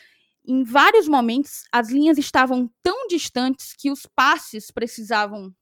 em 0.46 0.62
vários 0.62 1.08
momentos 1.08 1.64
as 1.72 1.90
linhas 1.90 2.16
estavam 2.16 2.70
tão 2.80 3.08
distantes 3.08 3.74
que 3.76 3.90
os 3.90 4.06
passes 4.14 4.70
precisavam 4.70 5.52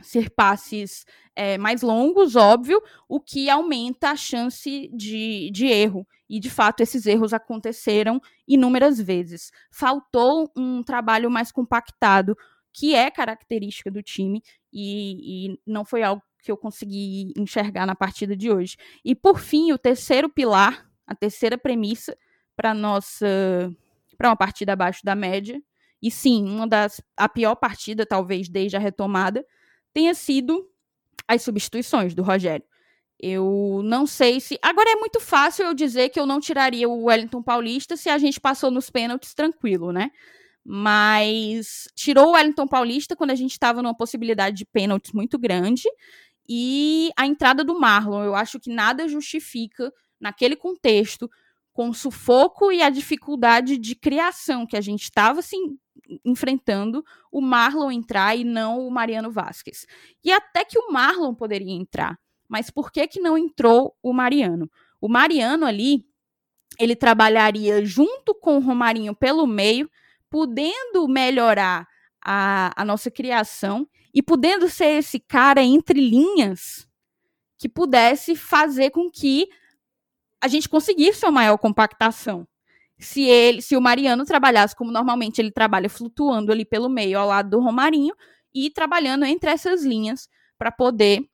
ser 0.00 0.30
passes 0.30 1.04
é, 1.34 1.58
mais 1.58 1.82
longos, 1.82 2.36
óbvio, 2.36 2.82
o 3.08 3.20
que 3.20 3.48
aumenta 3.48 4.10
a 4.10 4.16
chance 4.16 4.90
de, 4.92 5.50
de 5.52 5.66
erro. 5.66 6.06
E, 6.28 6.38
de 6.38 6.50
fato, 6.50 6.80
esses 6.80 7.06
erros 7.06 7.32
aconteceram 7.32 8.20
inúmeras 8.46 9.00
vezes. 9.00 9.50
Faltou 9.70 10.50
um 10.56 10.82
trabalho 10.82 11.30
mais 11.30 11.50
compactado, 11.50 12.36
que 12.72 12.94
é 12.94 13.10
característica 13.10 13.90
do 13.90 14.02
time, 14.02 14.42
e, 14.72 15.52
e 15.52 15.60
não 15.66 15.84
foi 15.84 16.02
algo 16.02 16.22
que 16.42 16.50
eu 16.50 16.56
consegui 16.56 17.32
enxergar 17.36 17.86
na 17.86 17.94
partida 17.94 18.36
de 18.36 18.50
hoje. 18.50 18.76
E, 19.04 19.14
por 19.14 19.38
fim, 19.38 19.72
o 19.72 19.78
terceiro 19.78 20.28
pilar, 20.28 20.86
a 21.06 21.14
terceira 21.14 21.58
premissa 21.58 22.16
para 22.56 22.74
nossa 22.74 23.26
para 24.16 24.30
uma 24.30 24.36
partida 24.36 24.72
abaixo 24.72 25.04
da 25.04 25.14
média, 25.14 25.62
e 26.02 26.10
sim, 26.10 26.44
uma 26.44 26.66
das 26.66 27.00
a 27.16 27.28
pior 27.28 27.54
partida 27.54 28.04
talvez 28.04 28.48
desde 28.48 28.76
a 28.76 28.80
retomada, 28.80 29.46
tenha 29.98 30.14
sido 30.14 30.64
as 31.26 31.42
substituições 31.42 32.14
do 32.14 32.22
Rogério. 32.22 32.64
Eu 33.18 33.80
não 33.84 34.06
sei 34.06 34.38
se. 34.38 34.56
Agora 34.62 34.88
é 34.88 34.94
muito 34.94 35.18
fácil 35.18 35.64
eu 35.66 35.74
dizer 35.74 36.10
que 36.10 36.20
eu 36.20 36.24
não 36.24 36.38
tiraria 36.38 36.88
o 36.88 37.06
Wellington 37.06 37.42
Paulista 37.42 37.96
se 37.96 38.08
a 38.08 38.16
gente 38.16 38.38
passou 38.38 38.70
nos 38.70 38.88
pênaltis 38.88 39.34
tranquilo, 39.34 39.90
né? 39.90 40.12
Mas 40.64 41.88
tirou 41.96 42.28
o 42.28 42.32
Wellington 42.34 42.68
Paulista 42.68 43.16
quando 43.16 43.32
a 43.32 43.34
gente 43.34 43.50
estava 43.50 43.82
numa 43.82 43.96
possibilidade 43.96 44.58
de 44.58 44.64
pênaltis 44.66 45.10
muito 45.12 45.36
grande. 45.36 45.88
E 46.48 47.10
a 47.16 47.26
entrada 47.26 47.64
do 47.64 47.78
Marlon, 47.78 48.22
eu 48.22 48.36
acho 48.36 48.60
que 48.60 48.72
nada 48.72 49.08
justifica, 49.08 49.92
naquele 50.20 50.54
contexto, 50.54 51.28
com 51.78 51.90
o 51.90 51.94
sufoco 51.94 52.72
e 52.72 52.82
a 52.82 52.90
dificuldade 52.90 53.78
de 53.78 53.94
criação 53.94 54.66
que 54.66 54.76
a 54.76 54.80
gente 54.80 55.04
estava 55.04 55.38
assim, 55.38 55.78
enfrentando 56.24 57.04
o 57.30 57.40
Marlon 57.40 57.92
entrar 57.92 58.36
e 58.36 58.42
não 58.42 58.84
o 58.84 58.90
Mariano 58.90 59.30
Vasquez. 59.30 59.86
E 60.24 60.32
até 60.32 60.64
que 60.64 60.76
o 60.76 60.90
Marlon 60.90 61.32
poderia 61.36 61.72
entrar, 61.72 62.18
mas 62.48 62.68
por 62.68 62.90
que 62.90 63.06
que 63.06 63.20
não 63.20 63.38
entrou 63.38 63.96
o 64.02 64.12
Mariano? 64.12 64.68
O 65.00 65.08
Mariano 65.08 65.64
ali, 65.64 66.04
ele 66.80 66.96
trabalharia 66.96 67.84
junto 67.84 68.34
com 68.34 68.56
o 68.56 68.60
Romarinho 68.60 69.14
pelo 69.14 69.46
meio, 69.46 69.88
podendo 70.28 71.06
melhorar 71.06 71.86
a, 72.20 72.72
a 72.74 72.84
nossa 72.84 73.08
criação 73.08 73.88
e 74.12 74.20
podendo 74.20 74.68
ser 74.68 74.98
esse 74.98 75.20
cara 75.20 75.62
entre 75.62 76.00
linhas 76.00 76.88
que 77.56 77.68
pudesse 77.68 78.34
fazer 78.34 78.90
com 78.90 79.08
que 79.08 79.48
a 80.40 80.48
gente 80.48 80.68
conseguisse 80.68 81.24
uma 81.24 81.32
maior 81.32 81.56
compactação 81.58 82.46
se 82.98 83.22
ele, 83.22 83.62
se 83.62 83.76
o 83.76 83.80
Mariano 83.80 84.24
trabalhasse 84.24 84.74
como 84.74 84.90
normalmente 84.90 85.40
ele 85.40 85.52
trabalha, 85.52 85.88
flutuando 85.88 86.50
ali 86.50 86.64
pelo 86.64 86.88
meio 86.88 87.18
ao 87.18 87.28
lado 87.28 87.50
do 87.50 87.60
Romarinho 87.60 88.14
e 88.52 88.70
trabalhando 88.70 89.24
entre 89.24 89.50
essas 89.50 89.84
linhas 89.84 90.28
para 90.58 90.72
poder 90.72 91.24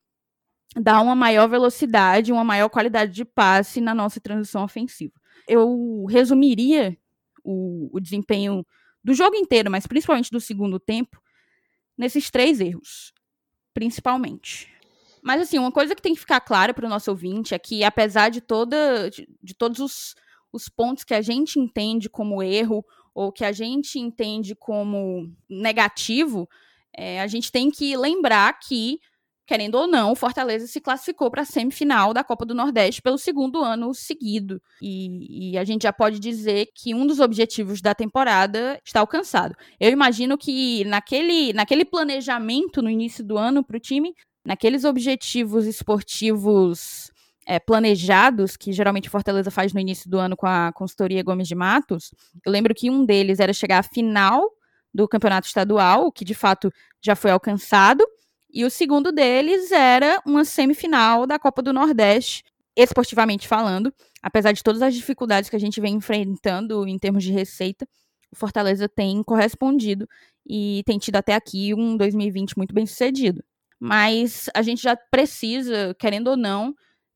dar 0.75 1.01
uma 1.01 1.15
maior 1.15 1.47
velocidade, 1.47 2.31
uma 2.31 2.43
maior 2.43 2.69
qualidade 2.69 3.13
de 3.13 3.25
passe 3.25 3.81
na 3.81 3.95
nossa 3.95 4.19
transição 4.19 4.63
ofensiva. 4.63 5.13
Eu 5.47 6.05
resumiria 6.07 6.95
o, 7.43 7.89
o 7.91 7.99
desempenho 7.99 8.65
do 9.03 9.13
jogo 9.13 9.35
inteiro, 9.35 9.71
mas 9.71 9.87
principalmente 9.87 10.31
do 10.31 10.41
segundo 10.41 10.79
tempo, 10.79 11.21
nesses 11.97 12.29
três 12.29 12.59
erros, 12.59 13.13
principalmente. 13.73 14.74
Mas 15.25 15.41
assim, 15.41 15.57
uma 15.57 15.71
coisa 15.71 15.95
que 15.95 16.01
tem 16.01 16.13
que 16.13 16.19
ficar 16.19 16.39
clara 16.39 16.73
para 16.73 16.85
o 16.85 16.89
nosso 16.89 17.09
ouvinte 17.09 17.55
é 17.55 17.59
que 17.59 17.83
apesar 17.83 18.29
de 18.29 18.41
toda 18.41 19.09
de, 19.09 19.27
de 19.41 19.53
todos 19.55 19.79
os 19.79 20.15
os 20.55 20.69
pontos 20.69 21.03
que 21.03 21.13
a 21.13 21.21
gente 21.21 21.59
entende 21.59 22.09
como 22.09 22.41
erro 22.41 22.83
ou 23.13 23.31
que 23.31 23.43
a 23.43 23.51
gente 23.51 23.99
entende 23.99 24.55
como 24.55 25.29
negativo, 25.49 26.47
é, 26.95 27.21
a 27.21 27.27
gente 27.27 27.51
tem 27.51 27.69
que 27.69 27.95
lembrar 27.95 28.57
que, 28.59 28.99
querendo 29.45 29.75
ou 29.75 29.87
não, 29.87 30.11
o 30.11 30.15
Fortaleza 30.15 30.67
se 30.67 30.81
classificou 30.81 31.29
para 31.29 31.41
a 31.41 31.45
semifinal 31.45 32.13
da 32.13 32.23
Copa 32.23 32.45
do 32.45 32.55
Nordeste 32.55 33.01
pelo 33.01 33.17
segundo 33.17 33.63
ano 33.63 33.93
seguido. 33.93 34.61
E, 34.81 35.51
e, 35.51 35.57
a 35.57 35.63
gente 35.63 35.83
já 35.83 35.93
pode 35.93 36.19
dizer 36.19 36.67
que 36.73 36.93
um 36.93 37.05
dos 37.05 37.19
objetivos 37.19 37.81
da 37.81 37.93
temporada 37.93 38.79
está 38.85 39.01
alcançado. 39.01 39.55
Eu 39.79 39.91
imagino 39.91 40.37
que 40.37 40.83
naquele, 40.85 41.53
naquele 41.53 41.85
planejamento 41.85 42.81
no 42.81 42.89
início 42.89 43.23
do 43.23 43.37
ano 43.37 43.63
para 43.63 43.77
o 43.77 43.79
time, 43.79 44.13
naqueles 44.45 44.83
objetivos 44.83 45.65
esportivos 45.65 47.11
é, 47.45 47.59
planejados, 47.59 48.55
que 48.55 48.71
geralmente 48.71 49.09
Fortaleza 49.09 49.51
faz 49.51 49.73
no 49.73 49.79
início 49.79 50.09
do 50.09 50.17
ano 50.17 50.37
com 50.37 50.47
a 50.47 50.71
consultoria 50.73 51.23
Gomes 51.23 51.47
de 51.47 51.55
Matos, 51.55 52.11
eu 52.45 52.51
lembro 52.51 52.73
que 52.73 52.89
um 52.89 53.05
deles 53.05 53.39
era 53.39 53.53
chegar 53.53 53.79
à 53.79 53.83
final 53.83 54.49
do 54.93 55.07
campeonato 55.07 55.47
estadual, 55.47 56.11
que 56.11 56.23
de 56.23 56.33
fato 56.33 56.71
já 57.01 57.15
foi 57.15 57.31
alcançado, 57.31 58.05
e 58.51 58.63
o 58.63 58.69
segundo 58.69 59.11
deles 59.11 59.71
era 59.71 60.21
uma 60.25 60.45
semifinal 60.45 61.27
da 61.27 61.37
Copa 61.37 61.61
do 61.61 61.73
Nordeste, 61.73 62.43
esportivamente 62.75 63.47
falando, 63.47 63.93
apesar 64.21 64.51
de 64.51 64.63
todas 64.63 64.81
as 64.81 64.93
dificuldades 64.93 65.49
que 65.49 65.55
a 65.55 65.59
gente 65.59 65.81
vem 65.81 65.95
enfrentando 65.95 66.87
em 66.87 66.97
termos 66.97 67.23
de 67.23 67.31
receita, 67.31 67.87
o 68.31 68.35
Fortaleza 68.35 68.87
tem 68.87 69.21
correspondido 69.23 70.07
e 70.45 70.83
tem 70.85 70.97
tido 70.97 71.15
até 71.15 71.33
aqui 71.33 71.73
um 71.73 71.95
2020 71.97 72.57
muito 72.57 72.73
bem 72.73 72.85
sucedido. 72.85 73.43
Mas 73.79 74.49
a 74.53 74.61
gente 74.61 74.81
já 74.81 74.95
precisa, 74.95 75.95
querendo 75.99 76.29
ou 76.29 76.37
não, 76.37 76.73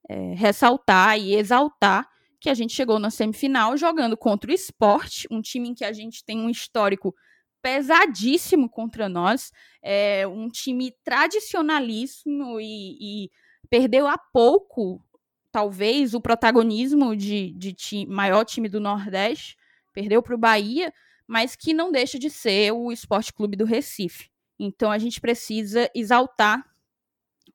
é, 0.09 0.33
ressaltar 0.33 1.19
e 1.19 1.35
exaltar 1.35 2.07
que 2.39 2.49
a 2.49 2.53
gente 2.53 2.73
chegou 2.73 2.99
na 2.99 3.09
semifinal 3.09 3.75
jogando 3.75 4.15
contra 4.15 4.49
o 4.49 4.53
esporte, 4.53 5.27
um 5.29 5.41
time 5.41 5.69
em 5.69 5.73
que 5.73 5.83
a 5.83 5.91
gente 5.91 6.23
tem 6.23 6.39
um 6.39 6.49
histórico 6.49 7.13
pesadíssimo 7.61 8.69
contra 8.69 9.09
nós, 9.09 9.51
é, 9.81 10.25
um 10.25 10.47
time 10.49 10.93
tradicionalíssimo 11.03 12.59
e, 12.59 13.25
e 13.25 13.31
perdeu 13.69 14.07
há 14.07 14.17
pouco, 14.17 15.03
talvez, 15.51 16.13
o 16.13 16.21
protagonismo 16.21 17.15
de, 17.15 17.51
de 17.51 18.05
maior 18.07 18.45
time 18.45 18.69
do 18.69 18.79
Nordeste, 18.79 19.57
perdeu 19.93 20.21
para 20.23 20.35
o 20.35 20.37
Bahia, 20.37 20.93
mas 21.27 21.55
que 21.55 21.73
não 21.73 21.91
deixa 21.91 22.17
de 22.17 22.29
ser 22.29 22.71
o 22.71 22.91
Esporte 22.91 23.33
Clube 23.33 23.57
do 23.57 23.65
Recife. 23.65 24.29
Então 24.59 24.91
a 24.91 24.97
gente 24.97 25.21
precisa 25.21 25.89
exaltar 25.95 26.63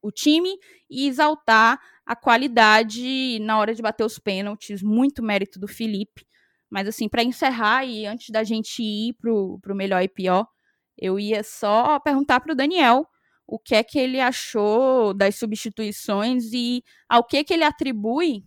o 0.00 0.10
time 0.10 0.58
e 0.88 1.06
exaltar 1.06 1.80
a 2.04 2.14
qualidade 2.14 3.38
na 3.40 3.58
hora 3.58 3.74
de 3.74 3.82
bater 3.82 4.04
os 4.04 4.18
pênaltis, 4.18 4.82
muito 4.82 5.22
mérito 5.22 5.58
do 5.58 5.66
Felipe. 5.68 6.26
Mas 6.68 6.88
assim, 6.88 7.08
para 7.08 7.22
encerrar 7.22 7.84
e 7.84 8.06
antes 8.06 8.30
da 8.30 8.42
gente 8.42 8.82
ir 8.82 9.14
pro, 9.14 9.58
pro 9.60 9.74
melhor 9.74 10.02
e 10.02 10.08
pior, 10.08 10.46
eu 10.98 11.18
ia 11.18 11.42
só 11.42 11.98
perguntar 12.00 12.40
pro 12.40 12.54
Daniel 12.54 13.06
o 13.46 13.58
que 13.58 13.74
é 13.74 13.82
que 13.82 13.98
ele 13.98 14.20
achou 14.20 15.12
das 15.14 15.36
substituições 15.36 16.52
e 16.52 16.82
ao 17.08 17.24
que 17.24 17.44
que 17.44 17.52
ele 17.54 17.64
atribui 17.64 18.44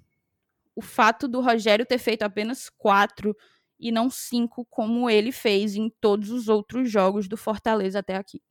o 0.76 0.82
fato 0.82 1.28
do 1.28 1.42
Rogério 1.42 1.86
ter 1.86 1.98
feito 1.98 2.24
apenas 2.24 2.70
quatro 2.70 3.36
e 3.80 3.92
não 3.92 4.10
cinco 4.10 4.66
como 4.70 5.10
ele 5.10 5.32
fez 5.32 5.76
em 5.76 5.90
todos 6.02 6.30
os 6.32 6.48
outros 6.48 6.90
jogos 6.92 7.28
do 7.28 7.38
Fortaleza 7.38 8.00
até 8.00 8.16
aqui. 8.16 8.42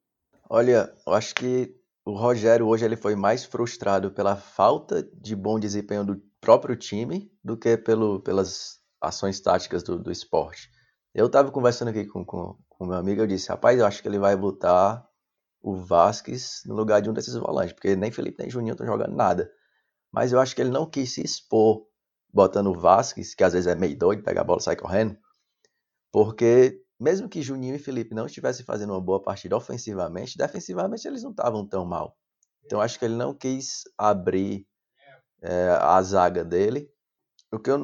Olha, 0.48 0.94
eu 1.04 1.12
acho 1.12 1.34
que 1.34 1.74
o 2.04 2.12
Rogério 2.12 2.68
hoje 2.68 2.84
ele 2.84 2.96
foi 2.96 3.16
mais 3.16 3.44
frustrado 3.44 4.12
pela 4.12 4.36
falta 4.36 5.02
de 5.02 5.34
bom 5.34 5.58
desempenho 5.58 6.04
do 6.04 6.22
próprio 6.40 6.76
time 6.76 7.32
do 7.42 7.56
que 7.56 7.76
pelo, 7.76 8.20
pelas 8.20 8.78
ações 9.00 9.40
táticas 9.40 9.82
do, 9.82 9.98
do 9.98 10.12
esporte. 10.12 10.70
Eu 11.12 11.26
estava 11.26 11.50
conversando 11.50 11.88
aqui 11.88 12.06
com, 12.06 12.24
com, 12.24 12.56
com 12.68 12.86
meu 12.86 12.96
amigo, 12.96 13.22
eu 13.22 13.26
disse, 13.26 13.48
rapaz, 13.48 13.78
eu 13.78 13.86
acho 13.86 14.00
que 14.00 14.06
ele 14.06 14.20
vai 14.20 14.36
botar 14.36 15.04
o 15.60 15.74
Vasquez 15.74 16.62
no 16.64 16.76
lugar 16.76 17.02
de 17.02 17.10
um 17.10 17.12
desses 17.12 17.34
volantes, 17.34 17.72
porque 17.72 17.96
nem 17.96 18.12
Felipe 18.12 18.36
nem 18.38 18.50
Juninho 18.50 18.72
estão 18.72 18.86
jogando 18.86 19.16
nada. 19.16 19.50
Mas 20.12 20.32
eu 20.32 20.38
acho 20.38 20.54
que 20.54 20.60
ele 20.60 20.70
não 20.70 20.88
quis 20.88 21.12
se 21.12 21.24
expor 21.24 21.84
botando 22.32 22.68
o 22.68 22.78
Vasquez, 22.78 23.34
que 23.34 23.42
às 23.42 23.52
vezes 23.52 23.66
é 23.66 23.74
meio 23.74 23.98
doido, 23.98 24.22
pega 24.22 24.42
a 24.42 24.44
bola 24.44 24.60
e 24.60 24.62
sai 24.62 24.76
correndo, 24.76 25.18
porque 26.12 26.85
mesmo 26.98 27.28
que 27.28 27.42
Juninho 27.42 27.74
e 27.74 27.78
Felipe 27.78 28.14
não 28.14 28.26
estivessem 28.26 28.64
fazendo 28.64 28.90
uma 28.90 29.00
boa 29.00 29.22
partida 29.22 29.56
ofensivamente, 29.56 30.38
defensivamente 30.38 31.06
eles 31.06 31.22
não 31.22 31.30
estavam 31.30 31.66
tão 31.66 31.84
mal. 31.84 32.16
Então 32.64 32.80
acho 32.80 32.98
que 32.98 33.04
ele 33.04 33.14
não 33.14 33.34
quis 33.34 33.84
abrir 33.96 34.66
é, 35.42 35.70
a 35.80 36.00
zaga 36.02 36.44
dele. 36.44 36.90
O 37.52 37.58
que 37.58 37.70
eu 37.70 37.78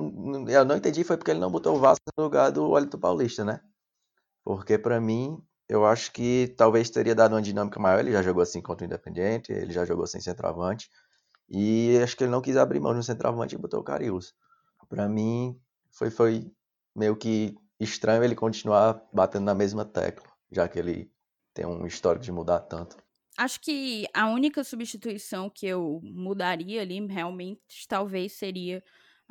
eu 0.49 0.65
não 0.65 0.77
entendi 0.77 1.05
foi 1.05 1.17
porque 1.17 1.31
ele 1.31 1.41
não 1.41 1.51
botou 1.51 1.77
o 1.77 1.79
Vasco 1.79 2.05
no 2.17 2.25
lugar 2.25 2.51
do 2.51 2.71
Wellington 2.71 2.99
Paulista, 2.99 3.45
né? 3.45 3.61
Porque 4.45 4.77
para 4.79 5.01
mim, 5.01 5.41
eu 5.69 5.87
acho 5.87 6.13
que 6.13 6.55
talvez 6.57 6.91
teria 6.91 7.15
dado 7.15 7.35
uma 7.35 7.43
dinâmica 7.43 7.79
maior. 7.81 8.01
Ele 8.01 8.13
já 8.13 8.23
jogou 8.23 8.43
assim 8.43 8.61
contra 8.61 8.85
o 8.85 8.87
Independiente, 8.87 9.53
ele 9.53 9.73
já 9.73 9.85
jogou 9.85 10.07
sem 10.07 10.21
centroavante. 10.21 10.91
E 11.49 11.99
acho 12.03 12.17
que 12.17 12.25
ele 12.25 12.31
não 12.31 12.43
quis 12.43 12.57
abrir 12.57 12.81
mão 12.81 12.95
no 12.95 13.03
centroavante 13.03 13.55
e 13.55 13.59
botou 13.59 13.81
o 13.81 13.85
Carius. 13.85 14.35
Para 14.89 15.09
mim, 15.09 15.59
foi, 15.93 16.11
foi 16.11 16.51
meio 16.95 17.17
que 17.17 17.55
estranho 17.83 18.25
ele 18.25 18.35
continuar 18.35 19.03
batendo 19.13 19.45
na 19.45 19.55
mesma 19.55 19.85
tecla, 19.85 20.27
já 20.51 20.69
que 20.69 20.79
ele 20.79 21.11
tem 21.55 21.67
um 21.67 21.87
histórico 21.87 22.25
de 22.25 22.33
mudar 22.33 22.61
tanto. 22.61 22.97
Acho 23.37 23.61
que 23.61 24.07
a 24.13 24.29
única 24.29 24.63
substituição 24.63 25.49
que 25.49 25.67
eu 25.67 26.01
mudaria 26.03 26.83
ali 26.83 27.05
realmente 27.07 27.87
talvez 27.89 28.33
seria 28.33 28.83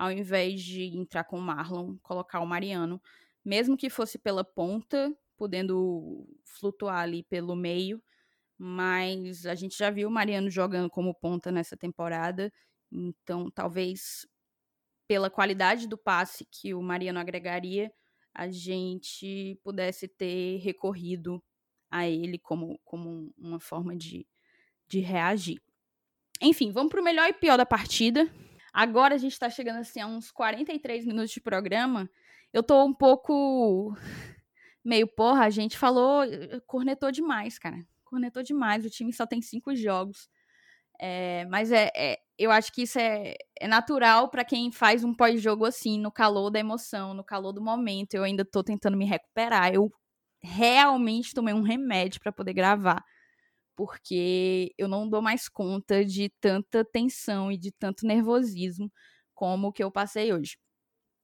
ao 0.02 0.12
invés 0.12 0.64
de 0.64 0.86
entrar 0.98 1.24
com 1.24 1.38
o 1.38 1.42
Marlon, 1.42 1.96
colocar 2.02 2.40
o 2.40 2.46
Mariano, 2.46 3.00
mesmo 3.46 3.78
que 3.78 3.88
fosse 3.88 4.18
pela 4.18 4.44
ponta, 4.44 5.16
podendo 5.38 6.28
flutuar 6.44 7.02
ali 7.02 7.22
pelo 7.22 7.56
meio, 7.56 8.02
mas 8.58 9.46
a 9.46 9.54
gente 9.54 9.78
já 9.78 9.92
viu 9.92 10.08
o 10.08 10.12
Mariano 10.12 10.50
jogando 10.50 10.90
como 10.90 11.14
ponta 11.14 11.52
nessa 11.52 11.78
temporada, 11.78 12.52
então 12.92 13.52
talvez 13.52 14.28
pela 15.08 15.30
qualidade 15.30 15.88
do 15.88 15.98
passe 15.98 16.48
que 16.50 16.74
o 16.74 16.82
Mariano 16.82 17.20
agregaria, 17.20 17.92
a 18.34 18.50
gente 18.50 19.60
pudesse 19.64 20.08
ter 20.08 20.58
recorrido 20.58 21.44
a 21.90 22.08
ele 22.08 22.38
como, 22.40 22.80
como 22.86 23.34
uma 23.38 23.60
forma 23.60 23.96
de, 23.96 24.26
de 24.88 25.00
reagir. 25.00 25.62
Enfim, 26.42 26.72
vamos 26.72 26.90
para 26.90 27.02
o 27.02 27.04
melhor 27.04 27.28
e 27.30 27.34
pior 27.34 27.58
da 27.58 27.66
partida. 27.66 28.30
Agora 28.74 29.16
a 29.16 29.18
gente 29.18 29.34
está 29.34 29.50
chegando 29.50 29.80
assim 29.80 30.00
a 30.00 30.08
uns 30.08 30.32
43 30.32 31.06
minutos 31.06 31.32
de 31.32 31.42
programa. 31.42 32.10
Eu 32.54 32.64
tô 32.64 32.84
um 32.84 32.94
pouco 32.94 33.96
meio, 34.84 35.08
porra, 35.08 35.46
a 35.46 35.50
gente 35.50 35.78
falou, 35.78 36.24
cornetou 36.66 37.12
demais, 37.12 37.60
cara. 37.60 37.86
Cornetou 38.06 38.42
demais. 38.42 38.86
O 38.86 38.90
time 38.90 39.12
só 39.12 39.26
tem 39.26 39.42
cinco 39.42 39.76
jogos. 39.76 40.30
É, 41.02 41.46
mas 41.46 41.72
é, 41.72 41.92
é, 41.96 42.18
eu 42.38 42.52
acho 42.52 42.72
que 42.72 42.84
isso 42.84 43.00
é, 43.00 43.36
é 43.60 43.68
natural 43.68 44.30
para 44.30 44.46
quem 44.46 44.72
faz 44.72 45.04
um 45.04 45.14
pós-jogo 45.16 45.66
assim, 45.66 46.00
no 46.00 46.12
calor 46.12 46.52
da 46.52 46.60
emoção, 46.60 47.14
no 47.14 47.24
calor 47.24 47.54
do 47.54 47.62
momento. 47.62 48.14
Eu 48.14 48.24
ainda 48.24 48.46
tô 48.46 48.64
tentando 48.64 48.98
me 48.98 49.06
recuperar. 49.06 49.74
Eu 49.74 49.92
realmente 50.44 51.34
tomei 51.34 51.54
um 51.54 51.62
remédio 51.64 52.22
para 52.22 52.32
poder 52.32 52.54
gravar 52.54 53.04
porque 53.76 54.74
eu 54.78 54.88
não 54.88 55.10
dou 55.10 55.22
mais 55.22 55.50
conta 55.50 56.06
de 56.06 56.30
tanta 56.42 56.86
tensão 56.86 57.52
e 57.52 57.58
de 57.58 57.72
tanto 57.72 58.06
nervosismo 58.06 58.92
como 59.34 59.70
o 59.70 59.74
que 59.74 59.84
eu 59.84 59.92
passei 59.92 60.34
hoje. 60.34 60.58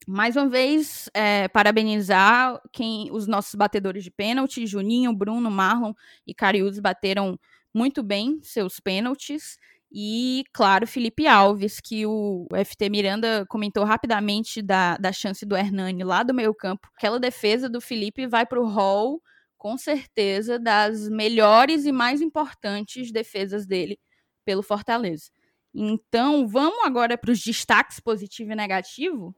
Mais 0.07 0.35
uma 0.37 0.47
vez, 0.49 1.09
é, 1.13 1.47
parabenizar 1.49 2.61
quem 2.73 3.11
os 3.11 3.27
nossos 3.27 3.55
batedores 3.55 4.03
de 4.03 4.11
pênalti, 4.11 4.65
Juninho, 4.65 5.13
Bruno, 5.13 5.51
Marlon 5.51 5.93
e 6.25 6.33
Cariús 6.33 6.79
bateram 6.79 7.37
muito 7.77 8.01
bem 8.03 8.39
seus 8.41 8.79
pênaltis. 8.79 9.57
E, 9.91 10.43
claro, 10.53 10.85
Felipe 10.85 11.27
Alves, 11.27 11.79
que 11.79 12.05
o 12.05 12.45
FT 12.65 12.89
Miranda 12.89 13.45
comentou 13.47 13.85
rapidamente 13.85 14.61
da, 14.61 14.97
da 14.97 15.13
chance 15.13 15.45
do 15.45 15.55
Hernani 15.55 16.03
lá 16.03 16.23
do 16.23 16.33
meio 16.33 16.53
campo. 16.53 16.89
Aquela 16.97 17.19
defesa 17.19 17.69
do 17.69 17.79
Felipe 17.79 18.27
vai 18.27 18.45
para 18.45 18.59
o 18.59 18.67
hall 18.67 19.21
com 19.57 19.77
certeza, 19.77 20.59
das 20.59 21.09
melhores 21.09 21.85
e 21.85 21.91
mais 21.91 22.21
importantes 22.21 23.11
defesas 23.11 23.65
dele 23.65 23.99
pelo 24.45 24.63
Fortaleza. 24.63 25.29
Então, 25.73 26.47
vamos 26.47 26.85
agora 26.85 27.17
para 27.17 27.31
os 27.31 27.41
destaques 27.41 27.99
positivo 27.99 28.51
e 28.51 28.55
negativo. 28.55 29.35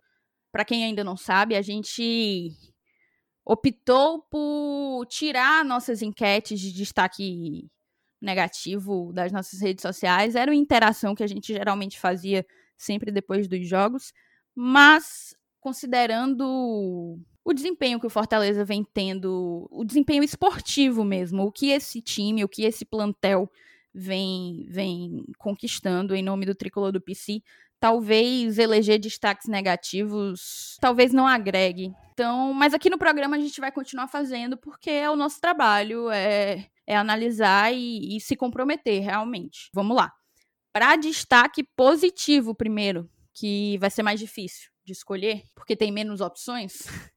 Para 0.51 0.65
quem 0.65 0.83
ainda 0.83 1.03
não 1.03 1.17
sabe, 1.17 1.55
a 1.55 1.61
gente 1.61 2.51
optou 3.45 4.21
por 4.29 5.05
tirar 5.07 5.65
nossas 5.65 6.01
enquetes 6.01 6.59
de 6.59 6.71
destaque 6.71 7.67
negativo 8.21 9.11
das 9.13 9.31
nossas 9.31 9.61
redes 9.61 9.81
sociais. 9.81 10.35
Era 10.35 10.51
uma 10.51 10.55
interação 10.55 11.15
que 11.15 11.23
a 11.23 11.27
gente 11.27 11.53
geralmente 11.53 11.99
fazia 11.99 12.45
sempre 12.77 13.11
depois 13.11 13.47
dos 13.47 13.67
jogos, 13.67 14.13
mas 14.55 15.35
considerando 15.59 17.19
o 17.43 17.53
desempenho 17.53 17.99
que 17.99 18.07
o 18.07 18.09
Fortaleza 18.09 18.63
vem 18.63 18.85
tendo, 18.93 19.67
o 19.71 19.83
desempenho 19.83 20.23
esportivo 20.23 21.03
mesmo, 21.03 21.43
o 21.43 21.51
que 21.51 21.71
esse 21.71 22.01
time, 22.01 22.43
o 22.43 22.49
que 22.49 22.63
esse 22.63 22.85
plantel 22.85 23.49
vem, 23.93 24.65
vem 24.69 25.25
conquistando 25.37 26.15
em 26.15 26.21
nome 26.21 26.45
do 26.45 26.55
tricolor 26.55 26.91
do 26.91 27.01
PC, 27.01 27.41
talvez 27.79 28.59
eleger 28.59 28.99
destaques 28.99 29.47
negativos, 29.47 30.77
talvez 30.79 31.13
não 31.13 31.25
agregue. 31.25 31.91
Então, 32.13 32.53
mas 32.53 32.73
aqui 32.73 32.89
no 32.89 32.97
programa 32.97 33.37
a 33.37 33.39
gente 33.39 33.59
vai 33.59 33.71
continuar 33.71 34.07
fazendo 34.07 34.57
porque 34.57 34.89
é 34.89 35.09
o 35.09 35.15
nosso 35.15 35.39
trabalho, 35.39 36.09
é, 36.11 36.67
é 36.89 36.97
analisar 36.97 37.71
e, 37.71 38.17
e 38.17 38.19
se 38.19 38.35
comprometer 38.35 39.03
realmente. 39.03 39.69
Vamos 39.71 39.95
lá. 39.95 40.11
Para 40.73 40.95
destaque 40.95 41.63
positivo 41.75 42.55
primeiro, 42.55 43.07
que 43.33 43.77
vai 43.77 43.91
ser 43.91 44.01
mais 44.01 44.19
difícil 44.19 44.71
de 44.83 44.93
escolher, 44.93 45.43
porque 45.53 45.75
tem 45.75 45.91
menos 45.91 46.19
opções. 46.19 46.79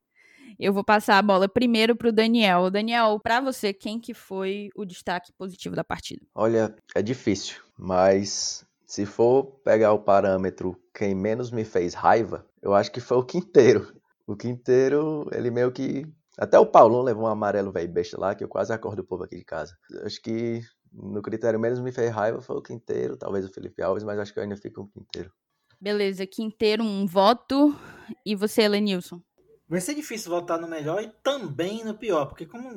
Eu 0.60 0.74
vou 0.74 0.84
passar 0.84 1.16
a 1.16 1.22
bola 1.22 1.48
primeiro 1.48 1.96
para 1.96 2.10
o 2.10 2.12
Daniel. 2.12 2.70
Daniel, 2.70 3.18
para 3.18 3.40
você, 3.40 3.72
quem 3.72 3.98
que 3.98 4.12
foi 4.12 4.68
o 4.76 4.84
destaque 4.84 5.32
positivo 5.32 5.74
da 5.74 5.82
partida? 5.82 6.24
Olha, 6.34 6.76
é 6.94 7.00
difícil, 7.00 7.56
mas 7.78 8.66
se 8.86 9.06
for 9.06 9.44
pegar 9.64 9.92
o 9.92 9.98
parâmetro 9.98 10.78
quem 10.94 11.14
menos 11.14 11.50
me 11.50 11.64
fez 11.64 11.94
raiva, 11.94 12.46
eu 12.60 12.74
acho 12.74 12.92
que 12.92 13.00
foi 13.00 13.16
o 13.16 13.24
Quinteiro. 13.24 13.90
O 14.26 14.36
Quinteiro, 14.36 15.26
ele 15.32 15.50
meio 15.50 15.72
que. 15.72 16.06
Até 16.42 16.58
o 16.58 16.66
Paulão 16.66 17.02
levou 17.02 17.22
um 17.22 17.28
amarelo 17.28 17.70
velho 17.70 17.88
besta 17.88 18.18
lá, 18.18 18.34
que 18.34 18.42
eu 18.42 18.48
quase 18.48 18.72
acordo 18.72 18.98
o 18.98 19.04
povo 19.04 19.22
aqui 19.22 19.36
de 19.36 19.44
casa. 19.44 19.78
Acho 20.04 20.20
que 20.20 20.60
no 20.92 21.22
critério 21.22 21.56
menos 21.56 21.78
me 21.78 21.92
fez 21.92 22.12
raiva 22.12 22.42
foi 22.42 22.56
o 22.56 22.60
Quinteiro, 22.60 23.16
talvez 23.16 23.44
o 23.44 23.52
Felipe 23.52 23.80
Alves, 23.80 24.02
mas 24.02 24.18
acho 24.18 24.32
que 24.32 24.40
eu 24.40 24.42
ainda 24.42 24.56
fico 24.56 24.74
com 24.74 24.82
o 24.82 24.88
Quinteiro. 24.88 25.32
Beleza, 25.80 26.26
Quinteiro, 26.26 26.82
um 26.82 27.06
voto. 27.06 27.78
E 28.26 28.34
você, 28.34 28.66
Lenilson? 28.66 29.22
Vai 29.68 29.80
ser 29.80 29.94
difícil 29.94 30.32
votar 30.32 30.60
no 30.60 30.66
melhor 30.66 31.00
e 31.00 31.12
também 31.22 31.84
no 31.84 31.94
pior, 31.94 32.26
porque 32.26 32.44
como 32.44 32.68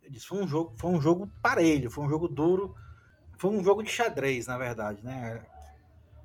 eu 0.00 0.10
disse, 0.12 0.26
foi 0.26 0.40
um 0.40 0.46
jogo, 0.46 0.72
foi 0.78 0.90
um 0.92 1.00
jogo 1.00 1.28
parelho, 1.42 1.90
foi 1.90 2.04
um 2.04 2.08
jogo 2.08 2.28
duro, 2.28 2.72
foi 3.36 3.50
um 3.50 3.64
jogo 3.64 3.82
de 3.82 3.90
xadrez, 3.90 4.46
na 4.46 4.56
verdade, 4.56 5.04
né? 5.04 5.44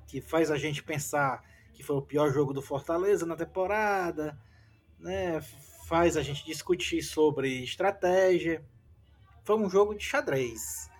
Que 0.06 0.20
faz 0.20 0.48
a 0.48 0.56
gente 0.56 0.80
pensar 0.80 1.42
que 1.72 1.82
foi 1.82 1.96
o 1.96 2.02
pior 2.02 2.32
jogo 2.32 2.52
do 2.52 2.62
Fortaleza 2.62 3.26
na 3.26 3.34
temporada, 3.34 4.38
né? 5.00 5.40
Faz 5.84 6.16
a 6.16 6.22
gente 6.22 6.44
discutir 6.44 7.02
sobre 7.02 7.62
estratégia. 7.62 8.64
Foi 9.42 9.56
um 9.56 9.68
jogo 9.68 9.94
de 9.94 10.02
xadrez. 10.02 10.90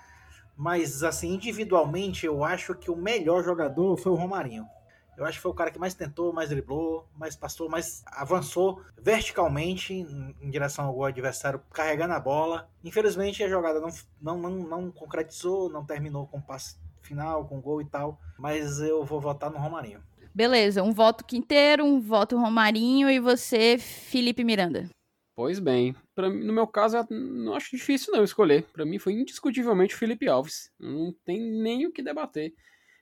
Mas 0.57 1.03
assim, 1.03 1.32
individualmente, 1.32 2.26
eu 2.26 2.45
acho 2.45 2.74
que 2.74 2.91
o 2.91 2.97
melhor 2.97 3.43
jogador 3.43 3.97
foi 3.97 4.12
o 4.12 4.14
Romarinho. 4.14 4.68
Eu 5.16 5.24
acho 5.24 5.39
que 5.39 5.43
foi 5.43 5.53
o 5.53 5.55
cara 5.55 5.70
que 5.70 5.78
mais 5.78 5.95
tentou, 5.95 6.32
mais 6.32 6.51
driblou, 6.51 7.09
mais 7.16 7.37
passou, 7.37 7.68
mais 7.68 8.03
avançou 8.07 8.82
verticalmente 9.01 9.95
em, 9.95 10.51
direção 10.51 10.87
ao 10.87 11.05
adversário, 11.05 11.62
carregando 11.72 12.14
a 12.14 12.20
bola. 12.20 12.68
Infelizmente 12.82 13.43
a 13.43 13.49
jogada 13.49 13.80
não, 13.80 13.89
não, 14.20 14.39
não, 14.39 14.51
não 14.51 14.91
concretizou, 14.91 15.70
não 15.70 15.85
terminou 15.85 16.26
com 16.26 16.41
passe 16.41 16.76
final, 17.01 17.47
com 17.47 17.61
gol 17.61 17.80
e 17.80 17.85
tal. 17.87 18.20
Mas 18.39 18.80
eu 18.80 19.05
vou 19.05 19.20
votar 19.20 19.51
no 19.51 19.59
Romarinho. 19.59 20.03
Beleza, 20.35 20.82
um 20.82 20.93
voto 20.93 21.24
Quinteiro, 21.24 21.85
um 21.85 22.01
voto 22.01 22.37
Romarinho 22.37 23.09
e 23.09 23.20
você, 23.20 23.78
Felipe 23.78 24.43
Miranda. 24.43 24.91
Pois 25.37 25.61
bem, 25.61 25.95
pra, 26.12 26.28
no 26.28 26.53
meu 26.53 26.66
caso, 26.66 26.97
eu 26.97 27.07
não 27.11 27.55
acho 27.55 27.76
difícil 27.76 28.12
não 28.12 28.24
escolher. 28.24 28.64
Para 28.72 28.85
mim 28.85 28.99
foi 28.99 29.12
indiscutivelmente 29.12 29.95
Felipe 29.95 30.26
Alves. 30.28 30.72
Não 30.76 31.12
tem 31.24 31.41
nem 31.41 31.87
o 31.87 31.93
que 31.93 32.03
debater. 32.03 32.53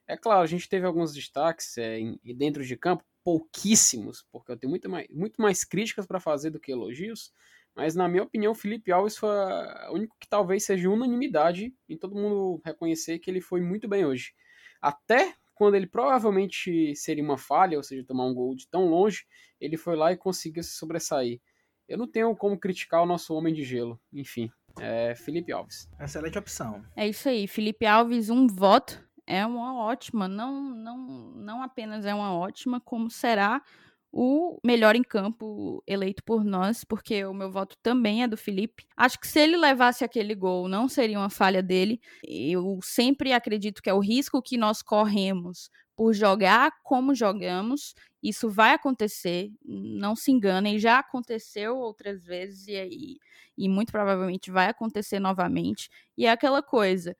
É 0.06 0.14
claro, 0.14 0.42
a 0.42 0.46
gente 0.46 0.68
teve 0.68 0.84
alguns 0.84 1.14
destaques 1.14 1.78
é, 1.78 1.98
em, 1.98 2.18
dentro 2.36 2.62
de 2.62 2.76
campo, 2.76 3.02
pouquíssimos, 3.24 4.26
porque 4.30 4.52
eu 4.52 4.56
tenho 4.58 4.70
muito 4.70 4.90
mais, 4.90 5.08
muito 5.08 5.40
mais 5.40 5.64
críticas 5.64 6.06
para 6.06 6.20
fazer 6.20 6.50
do 6.50 6.60
que 6.60 6.70
elogios. 6.70 7.32
Mas, 7.74 7.94
na 7.94 8.08
minha 8.08 8.24
opinião, 8.24 8.54
Felipe 8.54 8.92
Alves 8.92 9.16
foi 9.16 9.30
o 9.30 9.94
único 9.94 10.14
que 10.20 10.28
talvez 10.28 10.64
seja 10.64 10.90
unanimidade 10.90 11.74
em 11.88 11.96
todo 11.96 12.14
mundo 12.14 12.60
reconhecer 12.62 13.18
que 13.18 13.30
ele 13.30 13.40
foi 13.40 13.62
muito 13.62 13.88
bem 13.88 14.04
hoje. 14.04 14.34
Até 14.82 15.34
quando 15.54 15.74
ele 15.74 15.86
provavelmente 15.86 16.94
seria 16.94 17.22
uma 17.22 17.38
falha, 17.38 17.76
ou 17.76 17.82
seja, 17.82 18.04
tomar 18.04 18.26
um 18.26 18.34
gol 18.34 18.54
de 18.54 18.68
tão 18.68 18.86
longe, 18.86 19.24
ele 19.60 19.76
foi 19.76 19.96
lá 19.96 20.12
e 20.12 20.16
conseguiu 20.16 20.62
se 20.62 20.76
sobressair. 20.76 21.40
Eu 21.88 21.98
não 21.98 22.06
tenho 22.06 22.34
como 22.36 22.58
criticar 22.58 23.02
o 23.02 23.06
nosso 23.06 23.34
homem 23.34 23.52
de 23.52 23.62
gelo. 23.62 24.00
Enfim, 24.12 24.50
é 24.80 25.14
Felipe 25.14 25.52
Alves. 25.52 25.88
Excelente 26.00 26.38
opção. 26.38 26.84
É 26.96 27.06
isso 27.06 27.28
aí. 27.28 27.46
Felipe 27.46 27.84
Alves, 27.84 28.30
um 28.30 28.46
voto 28.46 29.02
é 29.26 29.44
uma 29.46 29.74
ótima, 29.76 30.26
não, 30.26 30.74
não, 30.74 30.96
não 31.36 31.62
apenas 31.62 32.04
é 32.04 32.14
uma 32.14 32.34
ótima, 32.34 32.80
como 32.80 33.10
será 33.10 33.62
o 34.12 34.58
melhor 34.62 34.94
em 34.94 35.02
campo 35.02 35.82
eleito 35.86 36.22
por 36.22 36.44
nós, 36.44 36.84
porque 36.84 37.24
o 37.24 37.32
meu 37.32 37.50
voto 37.50 37.76
também 37.82 38.22
é 38.22 38.28
do 38.28 38.36
Felipe. 38.36 38.86
Acho 38.94 39.18
que 39.18 39.26
se 39.26 39.40
ele 39.40 39.56
levasse 39.56 40.04
aquele 40.04 40.34
gol, 40.34 40.68
não 40.68 40.88
seria 40.88 41.18
uma 41.18 41.30
falha 41.30 41.62
dele. 41.62 41.98
Eu 42.22 42.78
sempre 42.82 43.32
acredito 43.32 43.82
que 43.82 43.88
é 43.88 43.94
o 43.94 44.00
risco 44.00 44.42
que 44.42 44.58
nós 44.58 44.82
corremos 44.82 45.70
por 45.96 46.12
jogar 46.12 46.72
como 46.82 47.14
jogamos. 47.14 47.94
Isso 48.22 48.50
vai 48.50 48.74
acontecer, 48.74 49.50
não 49.64 50.14
se 50.14 50.30
enganem, 50.30 50.78
já 50.78 50.98
aconteceu 50.98 51.76
outras 51.76 52.22
vezes 52.22 52.68
e, 52.68 52.74
e, 52.74 53.18
e 53.56 53.68
muito 53.68 53.92
provavelmente 53.92 54.50
vai 54.50 54.68
acontecer 54.68 55.20
novamente. 55.20 55.88
E 56.18 56.26
é 56.26 56.30
aquela 56.30 56.62
coisa 56.62 57.16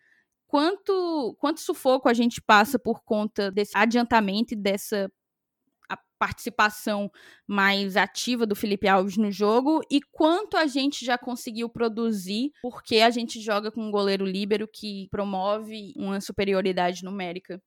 quanto, 0.47 1.35
quanto 1.41 1.61
sufoco 1.61 2.11
a 2.11 2.13
gente 2.13 2.39
passa 2.43 2.79
por 2.79 3.03
conta 3.03 3.51
desse 3.51 3.73
adiantamento 3.75 4.53
e 4.53 4.57
dessa 4.57 5.11
participação 6.23 7.11
mais 7.49 7.97
ativa 7.97 8.47
do 8.47 8.55
Felipe 8.55 8.87
Alves 8.87 9.17
no 9.17 9.29
jogo 9.29 9.81
e 9.91 10.01
quanto 10.01 10.57
a 10.57 10.69
gente 10.69 11.05
já 11.05 11.19
conseguiu 11.19 11.69
produzir 11.69 12.53
porque 12.63 13.01
a 13.01 13.11
gente 13.11 13.41
joga 13.41 13.73
com 13.73 13.83
um 13.83 13.91
goleiro 13.91 14.25
líbero 14.25 14.69
que 14.69 15.09
promove 15.11 15.93
uma 15.97 16.21
superioridade 16.21 17.03
numérica 17.03 17.61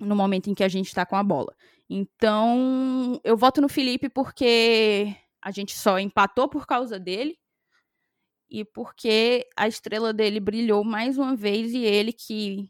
no 0.00 0.16
momento 0.16 0.48
em 0.48 0.54
que 0.54 0.64
a 0.64 0.68
gente 0.68 0.86
está 0.86 1.04
com 1.04 1.14
a 1.14 1.22
bola. 1.22 1.54
Então, 1.90 3.20
eu 3.22 3.36
voto 3.36 3.60
no 3.60 3.68
Felipe 3.68 4.08
porque 4.08 5.14
a 5.42 5.50
gente 5.50 5.76
só 5.76 5.98
empatou 5.98 6.48
por 6.48 6.66
causa 6.66 6.98
dele 6.98 7.36
e 8.48 8.64
porque 8.64 9.46
a 9.54 9.68
estrela 9.68 10.10
dele 10.14 10.40
brilhou 10.40 10.82
mais 10.82 11.18
uma 11.18 11.36
vez 11.36 11.74
e 11.74 11.84
ele 11.84 12.14
que 12.14 12.66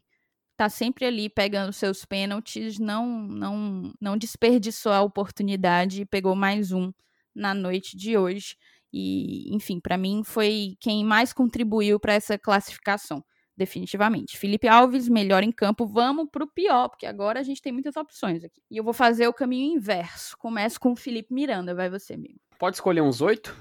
tá 0.55 0.69
sempre 0.69 1.05
ali 1.05 1.29
pegando 1.29 1.73
seus 1.73 2.05
pênaltis, 2.05 2.79
não 2.79 3.05
não 3.07 3.93
não 3.99 4.17
desperdiçou 4.17 4.91
a 4.91 5.01
oportunidade 5.01 6.01
e 6.01 6.05
pegou 6.05 6.35
mais 6.35 6.71
um 6.71 6.91
na 7.33 7.53
noite 7.53 7.97
de 7.97 8.17
hoje. 8.17 8.55
E, 8.91 9.53
enfim, 9.53 9.79
para 9.79 9.97
mim 9.97 10.23
foi 10.23 10.77
quem 10.79 11.03
mais 11.03 11.33
contribuiu 11.33 11.99
para 11.99 12.13
essa 12.13 12.37
classificação 12.37 13.23
definitivamente. 13.57 14.37
Felipe 14.37 14.67
Alves, 14.67 15.07
melhor 15.07 15.43
em 15.43 15.51
campo. 15.51 15.85
Vamos 15.85 16.29
pro 16.31 16.47
pior, 16.47 16.89
porque 16.89 17.05
agora 17.05 17.39
a 17.39 17.43
gente 17.43 17.61
tem 17.61 17.71
muitas 17.71 17.95
opções 17.95 18.43
aqui. 18.43 18.61
E 18.69 18.77
eu 18.77 18.83
vou 18.83 18.93
fazer 18.93 19.27
o 19.27 19.33
caminho 19.33 19.75
inverso. 19.77 20.37
Começo 20.37 20.79
com 20.79 20.91
o 20.91 20.95
Felipe 20.95 21.33
Miranda, 21.33 21.73
vai 21.73 21.89
você, 21.89 22.13
amigo. 22.13 22.39
Pode 22.57 22.77
escolher 22.77 23.01
uns 23.01 23.21
oito? 23.21 23.55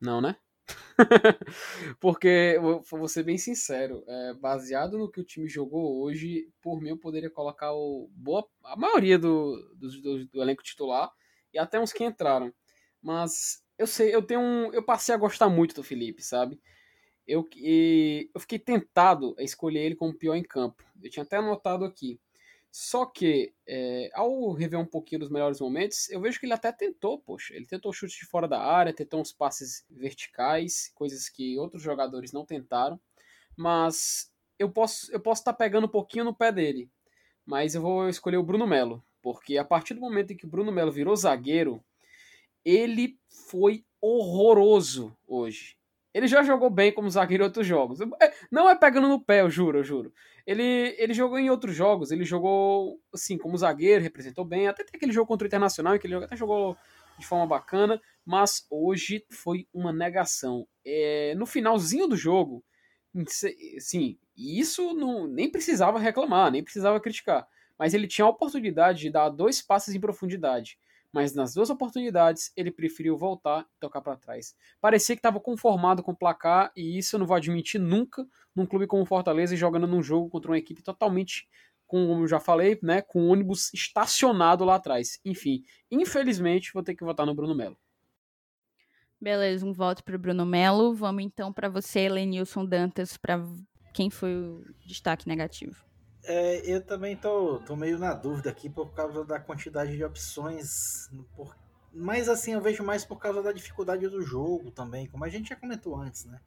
Não, 0.00 0.20
né? 0.20 0.36
porque, 2.00 2.58
vou 2.90 3.08
ser 3.08 3.22
bem 3.22 3.38
sincero, 3.38 4.04
é, 4.06 4.34
baseado 4.34 4.98
no 4.98 5.10
que 5.10 5.20
o 5.20 5.24
time 5.24 5.48
jogou 5.48 6.02
hoje, 6.02 6.50
por 6.60 6.80
mim 6.80 6.90
eu 6.90 6.98
poderia 6.98 7.30
colocar 7.30 7.72
o, 7.72 8.10
boa, 8.12 8.46
a 8.64 8.76
maioria 8.76 9.18
do, 9.18 9.56
do, 9.76 10.02
do, 10.02 10.26
do 10.26 10.42
elenco 10.42 10.62
titular 10.62 11.10
e 11.52 11.58
até 11.58 11.80
uns 11.80 11.92
que 11.92 12.04
entraram. 12.04 12.52
Mas 13.02 13.62
eu 13.78 13.86
sei, 13.86 14.14
eu 14.14 14.22
tenho 14.22 14.40
um, 14.40 14.72
eu 14.72 14.82
passei 14.84 15.14
a 15.14 15.18
gostar 15.18 15.48
muito 15.48 15.74
do 15.74 15.82
Felipe, 15.82 16.22
sabe? 16.22 16.60
eu, 17.28 17.46
e, 17.56 18.30
eu 18.34 18.40
fiquei 18.40 18.58
tentado 18.58 19.36
a 19.38 19.42
escolher 19.42 19.80
ele 19.80 19.94
como 19.94 20.16
pior 20.16 20.34
em 20.34 20.42
campo. 20.42 20.82
Eu 21.00 21.10
tinha 21.10 21.22
até 21.22 21.36
anotado 21.36 21.84
aqui. 21.84 22.18
Só 22.70 23.06
que, 23.06 23.52
é, 23.66 24.10
ao 24.14 24.52
rever 24.52 24.78
um 24.78 24.86
pouquinho 24.86 25.20
dos 25.20 25.30
melhores 25.30 25.60
momentos, 25.60 26.08
eu 26.10 26.20
vejo 26.20 26.38
que 26.38 26.46
ele 26.46 26.52
até 26.52 26.70
tentou, 26.70 27.18
poxa. 27.18 27.54
Ele 27.54 27.66
tentou 27.66 27.92
chute 27.92 28.18
de 28.18 28.26
fora 28.26 28.46
da 28.46 28.60
área, 28.60 28.92
tentou 28.92 29.20
uns 29.20 29.32
passes 29.32 29.84
verticais, 29.88 30.90
coisas 30.94 31.28
que 31.28 31.58
outros 31.58 31.82
jogadores 31.82 32.32
não 32.32 32.44
tentaram. 32.44 33.00
Mas 33.56 34.30
eu 34.58 34.70
posso 34.70 35.10
eu 35.12 35.20
posso 35.20 35.40
estar 35.40 35.52
tá 35.52 35.58
pegando 35.58 35.86
um 35.86 35.90
pouquinho 35.90 36.24
no 36.24 36.34
pé 36.34 36.52
dele. 36.52 36.90
Mas 37.44 37.74
eu 37.74 37.80
vou 37.82 38.08
escolher 38.08 38.36
o 38.36 38.42
Bruno 38.42 38.66
Melo. 38.66 39.02
Porque 39.22 39.56
a 39.56 39.64
partir 39.64 39.94
do 39.94 40.00
momento 40.00 40.32
em 40.32 40.36
que 40.36 40.46
o 40.46 40.50
Bruno 40.50 40.70
Melo 40.70 40.92
virou 40.92 41.16
zagueiro, 41.16 41.82
ele 42.64 43.18
foi 43.48 43.84
horroroso 44.00 45.16
hoje. 45.26 45.77
Ele 46.12 46.26
já 46.26 46.42
jogou 46.42 46.70
bem 46.70 46.92
como 46.92 47.10
zagueiro 47.10 47.44
em 47.44 47.46
outros 47.46 47.66
jogos. 47.66 48.00
É, 48.20 48.32
não 48.50 48.68
é 48.68 48.74
pegando 48.74 49.08
no 49.08 49.20
pé, 49.20 49.42
eu 49.42 49.50
juro, 49.50 49.78
eu 49.78 49.84
juro. 49.84 50.12
Ele, 50.46 50.94
ele 50.98 51.12
jogou 51.12 51.38
em 51.38 51.50
outros 51.50 51.74
jogos, 51.74 52.10
ele 52.10 52.24
jogou, 52.24 52.98
assim, 53.12 53.36
como 53.36 53.58
zagueiro, 53.58 54.02
representou 54.02 54.44
bem. 54.44 54.66
Até 54.66 54.84
tem 54.84 54.96
aquele 54.96 55.12
jogo 55.12 55.26
contra 55.26 55.44
o 55.44 55.48
Internacional, 55.48 55.94
em 55.94 55.98
que 55.98 56.06
ele 56.06 56.14
até 56.14 56.36
jogou 56.36 56.76
de 57.18 57.26
forma 57.26 57.46
bacana, 57.46 58.00
mas 58.24 58.66
hoje 58.70 59.24
foi 59.30 59.66
uma 59.72 59.92
negação. 59.92 60.66
É, 60.84 61.34
no 61.36 61.44
finalzinho 61.44 62.06
do 62.06 62.16
jogo, 62.16 62.64
sim, 63.78 64.18
isso 64.36 64.94
não, 64.94 65.26
nem 65.26 65.50
precisava 65.50 65.98
reclamar, 65.98 66.50
nem 66.50 66.62
precisava 66.62 67.00
criticar. 67.00 67.46
Mas 67.78 67.92
ele 67.92 68.06
tinha 68.06 68.24
a 68.24 68.30
oportunidade 68.30 69.00
de 69.00 69.10
dar 69.10 69.28
dois 69.28 69.60
passes 69.60 69.94
em 69.94 70.00
profundidade 70.00 70.78
mas 71.12 71.34
nas 71.34 71.54
duas 71.54 71.70
oportunidades 71.70 72.52
ele 72.56 72.70
preferiu 72.70 73.16
voltar 73.16 73.62
e 73.62 73.80
tocar 73.80 74.00
para 74.00 74.16
trás. 74.16 74.54
Parecia 74.80 75.16
que 75.16 75.20
estava 75.20 75.40
conformado 75.40 76.02
com 76.02 76.12
o 76.12 76.16
placar 76.16 76.72
e 76.76 76.98
isso 76.98 77.16
eu 77.16 77.20
não 77.20 77.26
vou 77.26 77.36
admitir 77.36 77.80
nunca 77.80 78.26
num 78.54 78.66
clube 78.66 78.86
como 78.86 79.04
Fortaleza 79.04 79.54
e 79.54 79.58
jogando 79.58 79.86
num 79.86 80.02
jogo 80.02 80.28
contra 80.28 80.50
uma 80.50 80.58
equipe 80.58 80.82
totalmente 80.82 81.48
como 81.86 82.22
eu 82.22 82.28
já 82.28 82.38
falei, 82.38 82.78
né, 82.82 83.00
com 83.00 83.22
o 83.22 83.28
ônibus 83.28 83.72
estacionado 83.72 84.62
lá 84.62 84.74
atrás. 84.74 85.18
Enfim, 85.24 85.64
infelizmente 85.90 86.70
vou 86.72 86.82
ter 86.82 86.94
que 86.94 87.02
votar 87.02 87.24
no 87.24 87.34
Bruno 87.34 87.54
Melo. 87.54 87.78
Beleza, 89.20 89.66
um 89.66 89.72
voto 89.72 90.04
para 90.04 90.14
o 90.14 90.18
Bruno 90.18 90.44
Melo. 90.44 90.94
Vamos 90.94 91.24
então 91.24 91.52
para 91.52 91.68
você, 91.68 92.08
Lenilson 92.08 92.64
Dantas, 92.64 93.16
para 93.16 93.42
quem 93.94 94.10
foi 94.10 94.36
o 94.36 94.64
destaque 94.84 95.26
negativo. 95.26 95.87
É, 96.28 96.60
eu 96.70 96.82
também 96.82 97.16
tô, 97.16 97.58
tô 97.60 97.74
meio 97.74 97.98
na 97.98 98.12
dúvida 98.12 98.50
aqui 98.50 98.68
por 98.68 98.92
causa 98.92 99.24
da 99.24 99.40
quantidade 99.40 99.96
de 99.96 100.04
opções. 100.04 101.08
Por... 101.34 101.56
Mas 101.90 102.28
assim, 102.28 102.52
eu 102.52 102.60
vejo 102.60 102.84
mais 102.84 103.02
por 103.02 103.18
causa 103.18 103.42
da 103.42 103.50
dificuldade 103.50 104.06
do 104.06 104.20
jogo 104.20 104.70
também, 104.70 105.06
como 105.06 105.24
a 105.24 105.28
gente 105.30 105.48
já 105.48 105.56
comentou 105.56 105.96
antes, 105.96 106.26
né? 106.26 106.38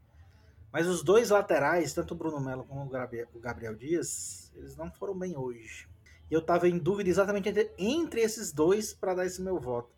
Mas 0.71 0.85
os 0.85 1.03
dois 1.03 1.31
laterais, 1.31 1.93
tanto 1.93 2.13
o 2.13 2.17
Bruno 2.17 2.39
Melo 2.39 2.63
como 2.63 2.83
o 2.83 3.39
Gabriel, 3.39 3.75
Dias, 3.75 4.51
eles 4.55 4.77
não 4.77 4.91
foram 4.91 5.17
bem 5.17 5.35
hoje. 5.35 5.89
E 6.29 6.33
eu 6.35 6.43
tava 6.43 6.69
em 6.69 6.77
dúvida 6.77 7.09
exatamente 7.09 7.49
entre, 7.49 7.71
entre 7.75 8.21
esses 8.21 8.53
dois 8.53 8.93
para 8.93 9.15
dar 9.15 9.25
esse 9.25 9.41
meu 9.41 9.59
voto. 9.59 9.89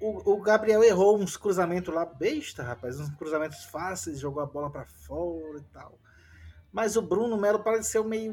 O, 0.00 0.32
o, 0.32 0.40
Gabriel 0.40 0.82
errou 0.82 1.18
uns 1.18 1.36
cruzamentos 1.36 1.92
lá 1.92 2.06
besta, 2.06 2.62
rapaz, 2.62 2.98
uns 2.98 3.14
cruzamentos 3.16 3.64
fáceis, 3.64 4.18
jogou 4.18 4.42
a 4.42 4.46
bola 4.46 4.70
para 4.70 4.86
fora 4.86 5.58
e 5.58 5.64
tal. 5.70 5.98
Mas 6.72 6.96
o 6.96 7.02
Bruno 7.02 7.36
Melo 7.36 7.58
pareceu 7.58 8.02
meio 8.02 8.32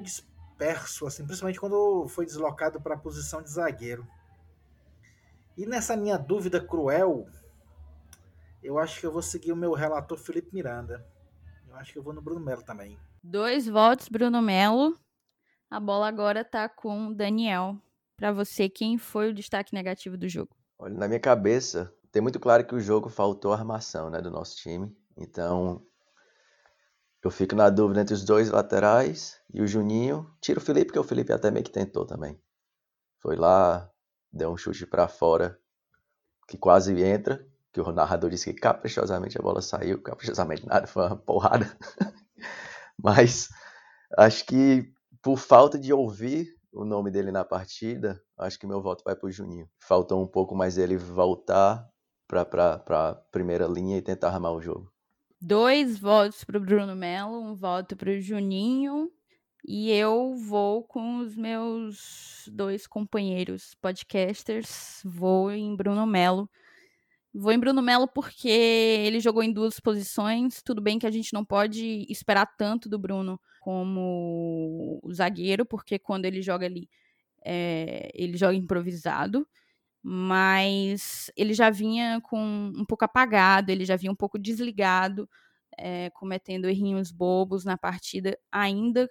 disperso, 0.56 1.06
assim, 1.06 1.26
principalmente 1.26 1.60
quando 1.60 2.08
foi 2.08 2.26
deslocado 2.26 2.80
para 2.82 2.96
a 2.96 2.98
posição 2.98 3.42
de 3.42 3.50
zagueiro. 3.50 4.08
E 5.58 5.66
nessa 5.66 5.96
minha 5.96 6.18
dúvida 6.18 6.66
cruel, 6.66 7.28
eu 8.64 8.80
acho 8.80 9.00
que 9.00 9.06
eu 9.06 9.12
vou 9.12 9.22
seguir 9.22 9.52
o 9.52 9.56
meu 9.56 9.74
relator 9.74 10.18
Felipe 10.18 10.54
Miranda. 10.54 11.06
Eu 11.68 11.76
acho 11.76 11.92
que 11.92 12.00
eu 12.00 12.04
vou 12.04 12.14
no 12.14 12.22
Bruno 12.22 12.40
Melo 12.40 12.64
também. 12.64 12.98
Dois 13.22 13.68
votos, 13.68 14.08
Bruno 14.08 14.42
Melo. 14.42 14.98
A 15.70 15.80
bola 15.80 16.08
agora 16.08 16.44
tá 16.44 16.70
com 16.70 17.12
Daniel. 17.12 17.78
Para 18.18 18.32
você, 18.32 18.70
quem 18.70 18.98
foi 18.98 19.30
o 19.30 19.34
destaque 19.34 19.74
negativo 19.74 20.18
do 20.18 20.30
jogo? 20.30 20.56
Olha, 20.80 20.94
na 20.94 21.08
minha 21.08 21.20
cabeça, 21.20 21.94
tem 22.12 22.22
muito 22.22 22.40
claro 22.40 22.66
que 22.66 22.76
o 22.76 22.80
jogo 22.80 23.10
faltou 23.10 23.52
armação, 23.52 24.10
né, 24.10 24.22
do 24.22 24.32
nosso 24.32 24.56
time. 24.56 24.96
Então, 25.18 25.86
eu 27.26 27.32
fico 27.32 27.56
na 27.56 27.72
dúvida 27.72 28.02
entre 28.02 28.14
os 28.14 28.24
dois 28.24 28.52
laterais 28.52 29.42
e 29.52 29.60
o 29.60 29.66
Juninho. 29.66 30.32
Tira 30.40 30.60
o 30.60 30.62
Felipe, 30.62 30.86
porque 30.86 31.00
o 31.00 31.04
Felipe 31.04 31.34
até 31.34 31.50
meio 31.50 31.66
que 31.66 31.72
tentou 31.72 32.06
também. 32.06 32.40
Foi 33.20 33.36
lá, 33.36 33.90
deu 34.32 34.52
um 34.52 34.58
chute 34.58 34.86
para 34.86 35.08
fora, 35.08 35.60
que 36.48 36.56
quase 36.56 36.94
entra. 37.02 37.44
Que 37.74 37.82
o 37.82 37.92
narrador 37.92 38.30
disse 38.30 38.54
que 38.54 38.62
caprichosamente 38.62 39.40
a 39.40 39.42
bola 39.42 39.60
saiu. 39.60 40.00
Caprichosamente 40.04 40.68
nada, 40.68 40.86
foi 40.86 41.04
uma 41.04 41.16
porrada. 41.16 41.76
Mas 42.96 43.50
acho 44.16 44.46
que 44.46 44.94
por 45.20 45.38
falta 45.38 45.80
de 45.80 45.92
ouvir 45.92 46.56
o 46.72 46.86
nome 46.86 47.10
dele 47.10 47.32
na 47.32 47.44
partida, 47.44 48.22
acho 48.38 48.60
que 48.60 48.68
meu 48.68 48.84
voto 48.84 49.04
vai 49.04 49.16
para 49.16 49.28
o 49.28 49.32
Juninho. 49.32 49.68
Faltou 49.80 50.22
um 50.22 50.28
pouco 50.28 50.54
mais 50.54 50.78
ele 50.78 50.96
voltar 50.96 51.90
para 52.28 52.84
a 52.88 53.16
primeira 53.32 53.66
linha 53.66 53.98
e 53.98 54.02
tentar 54.04 54.30
armar 54.30 54.54
o 54.54 54.62
jogo. 54.62 54.95
Dois 55.48 56.00
votos 56.00 56.44
para 56.44 56.58
o 56.58 56.60
Bruno 56.60 56.96
Melo, 56.96 57.40
um 57.40 57.54
voto 57.54 57.96
para 57.96 58.10
o 58.10 58.20
Juninho. 58.20 59.12
E 59.64 59.92
eu 59.92 60.34
vou 60.36 60.84
com 60.84 61.20
os 61.20 61.36
meus 61.36 62.50
dois 62.52 62.88
companheiros 62.88 63.76
podcasters. 63.76 65.04
Vou 65.06 65.52
em 65.52 65.76
Bruno 65.76 66.04
Melo. 66.08 66.50
Vou 67.32 67.52
em 67.52 67.60
Bruno 67.60 67.80
Melo 67.84 68.08
porque 68.08 68.50
ele 68.50 69.20
jogou 69.20 69.44
em 69.44 69.54
duas 69.54 69.80
posições. 69.80 70.64
Tudo 70.64 70.82
bem 70.82 70.98
que 70.98 71.06
a 71.06 71.12
gente 71.12 71.32
não 71.32 71.46
pode 71.46 72.08
esperar 72.10 72.48
tanto 72.58 72.90
do 72.90 72.98
Bruno 72.98 73.40
como 73.62 75.00
o 75.04 75.14
zagueiro, 75.14 75.64
porque 75.64 76.00
quando 76.00 76.26
ele 76.26 76.42
joga 76.42 76.66
ali, 76.66 76.90
é, 77.46 78.10
ele 78.16 78.36
joga 78.36 78.56
improvisado 78.56 79.48
mas 80.08 81.32
ele 81.36 81.56
já 81.56 81.72
vinha 81.72 82.22
com 82.22 82.38
um 82.76 82.86
pouco 82.86 83.04
apagado, 83.04 83.72
ele 83.72 83.84
já 83.86 83.96
vinha 83.96 84.12
um 84.12 84.16
pouco 84.16 84.38
desligado, 84.38 85.28
é, 85.76 86.12
cometendo 86.12 86.70
errinhos 86.70 87.12
bobos 87.12 87.66
na 87.66 87.76
partida, 87.76 88.38
ainda 88.52 89.10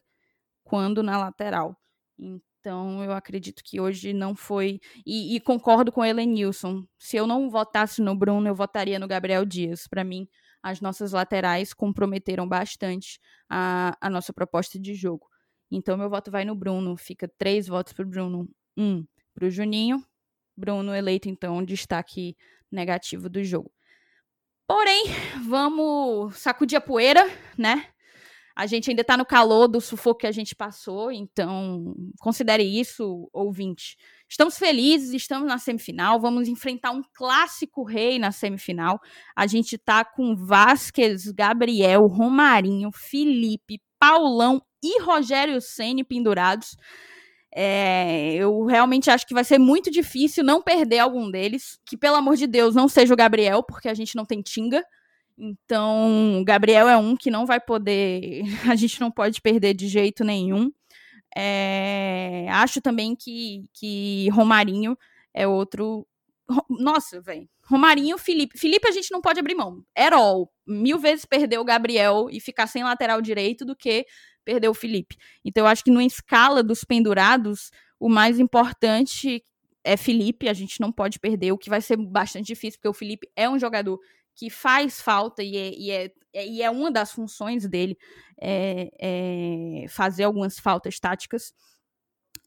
quando 0.62 1.03
na 1.03 1.18
lateral. 1.18 1.76
Então, 2.16 3.03
eu 3.03 3.12
acredito 3.12 3.62
que 3.64 3.80
hoje 3.80 4.12
não 4.12 4.36
foi. 4.36 4.80
E, 5.05 5.34
e 5.34 5.40
concordo 5.40 5.90
com 5.90 6.01
o 6.01 6.05
Elenilson. 6.05 6.84
Se 6.97 7.16
eu 7.16 7.26
não 7.26 7.51
votasse 7.51 8.01
no 8.01 8.14
Bruno, 8.16 8.47
eu 8.49 8.55
votaria 8.55 8.99
no 8.99 9.09
Gabriel 9.09 9.45
Dias. 9.45 9.88
Para 9.88 10.05
mim, 10.05 10.28
as 10.62 10.80
nossas 10.80 11.11
laterais 11.11 11.74
comprometeram 11.74 12.49
bastante 12.49 13.18
a, 13.51 13.97
a 14.01 14.09
nossa 14.09 14.32
proposta 14.32 14.78
de 14.78 14.95
jogo. 14.95 15.26
Então, 15.72 15.97
meu 15.97 16.09
voto 16.09 16.30
vai 16.30 16.45
no 16.45 16.55
Bruno. 16.55 16.97
Fica 16.97 17.28
três 17.36 17.66
votos 17.66 17.92
para 17.92 18.07
o 18.07 18.09
Bruno, 18.09 18.49
um 18.76 19.05
para 19.34 19.47
o 19.47 19.51
Juninho 19.51 20.01
Bruno 20.57 20.95
eleito, 20.95 21.29
então, 21.29 21.65
destaque 21.65 22.37
negativo 22.71 23.29
do 23.29 23.43
jogo. 23.43 23.71
Porém, 24.67 25.05
vamos 25.47 26.37
sacudir 26.37 26.77
a 26.77 26.81
poeira, 26.81 27.29
né? 27.57 27.87
A 28.57 28.67
gente 28.67 28.89
ainda 28.89 29.03
tá 29.03 29.17
no 29.17 29.27
calor 29.27 29.67
do 29.67 29.81
sufoco 29.81 30.21
que 30.21 30.27
a 30.29 30.33
gente 30.33 30.55
passou, 30.55 31.11
então 31.11 31.93
considere 32.21 32.63
isso, 32.63 33.29
ouvinte. 33.33 33.97
Estamos 34.29 34.57
felizes, 34.57 35.13
estamos 35.13 35.49
na 35.49 35.59
semifinal, 35.59 36.21
vamos 36.21 36.47
enfrentar 36.47 36.93
um 36.93 37.03
clássico 37.15 37.83
rei 37.83 38.17
na 38.17 38.31
semifinal. 38.31 39.01
A 39.35 39.49
gente 39.49 39.77
tá 39.77 40.05
com 40.05 40.37
Vasquez, 40.37 41.33
Gabriel, 41.33 42.07
Romarinho, 42.07 42.91
Felipe, 42.93 43.83
Paulão 43.99 44.63
e 44.81 45.03
Rogério 45.03 45.61
Ceni 45.61 46.05
pendurados. 46.05 46.77
É, 47.57 48.35
eu 48.35 48.65
realmente 48.65 49.11
acho 49.11 49.27
que 49.27 49.35
vai 49.35 49.45
ser 49.45 49.59
muito 49.59 49.91
difícil 49.91 50.43
não 50.43 50.61
perder 50.61 50.99
algum 50.99 51.31
deles. 51.31 51.79
Que, 51.87 51.97
pelo 51.97 52.17
amor 52.17 52.37
de 52.37 52.47
Deus, 52.47 52.75
não 52.75 52.89
seja 52.89 53.15
o 53.15 53.17
Gabriel, 53.17 53.63
porque 53.63 53.89
a 53.89 53.95
gente 53.95 54.17
não 54.17 54.25
tem 54.25 54.43
Tinga. 54.43 54.85
Então, 55.39 56.43
Gabriel 56.47 56.89
é 56.89 56.97
um 56.97 57.17
que 57.17 57.31
não 57.31 57.47
vai 57.47 57.61
poder, 57.61 58.43
a 58.71 58.77
gente 58.77 59.01
não 59.01 59.11
pode 59.11 59.41
perder 59.41 59.75
de 59.75 59.89
jeito 59.89 60.25
nenhum. 60.25 60.71
É, 61.37 62.47
acho 62.51 62.81
também 62.81 63.17
que, 63.17 63.65
que 63.73 64.29
Romarinho 64.31 64.97
é 65.33 65.47
outro. 65.47 66.07
Nossa, 66.69 67.21
velho. 67.21 67.49
Romarinho, 67.65 68.19
Felipe. 68.19 68.59
Felipe 68.59 68.87
a 68.89 68.93
gente 68.93 69.11
não 69.11 69.21
pode 69.21 69.41
abrir 69.41 69.55
mão. 69.55 69.83
Herol. 69.97 70.51
Mil 70.67 70.99
vezes 70.99 71.25
perder 71.25 71.59
o 71.59 71.65
Gabriel 71.65 72.29
e 72.31 72.41
ficar 72.41 72.67
sem 72.67 72.85
lateral 72.85 73.21
direito 73.21 73.65
do 73.65 73.75
que 73.75 74.07
perder 74.45 74.68
o 74.68 74.74
Felipe. 74.74 75.16
Então, 75.45 75.64
eu 75.64 75.68
acho 75.68 75.82
que 75.82 75.90
numa 75.90 76.05
escala 76.05 76.62
dos 76.62 76.84
pendurados, 76.84 77.70
o 77.99 78.09
mais 78.09 78.38
importante 78.38 79.42
é 79.82 79.97
Felipe. 79.97 80.49
A 80.49 80.53
gente 80.53 80.80
não 80.80 80.92
pode 80.92 81.18
perder, 81.18 81.53
o 81.53 81.59
que 81.59 81.70
vai 81.70 81.80
ser 81.80 81.97
bastante 81.97 82.47
difícil, 82.47 82.78
porque 82.78 82.88
o 82.88 82.95
Felipe 82.95 83.28
é 83.36 83.49
um 83.49 83.59
jogador 83.59 83.99
que 84.34 84.51
faz 84.51 85.01
falta 85.01 85.42
e 85.42 85.57
é, 85.57 85.70
e 85.74 85.90
é, 85.90 86.11
é, 86.32 86.47
e 86.47 86.62
é 86.62 86.70
uma 86.70 86.90
das 86.90 87.12
funções 87.12 87.68
dele 87.68 87.97
é, 88.40 88.90
é 89.01 89.88
fazer 89.88 90.24
algumas 90.24 90.59
faltas 90.59 90.99
táticas. 90.99 91.53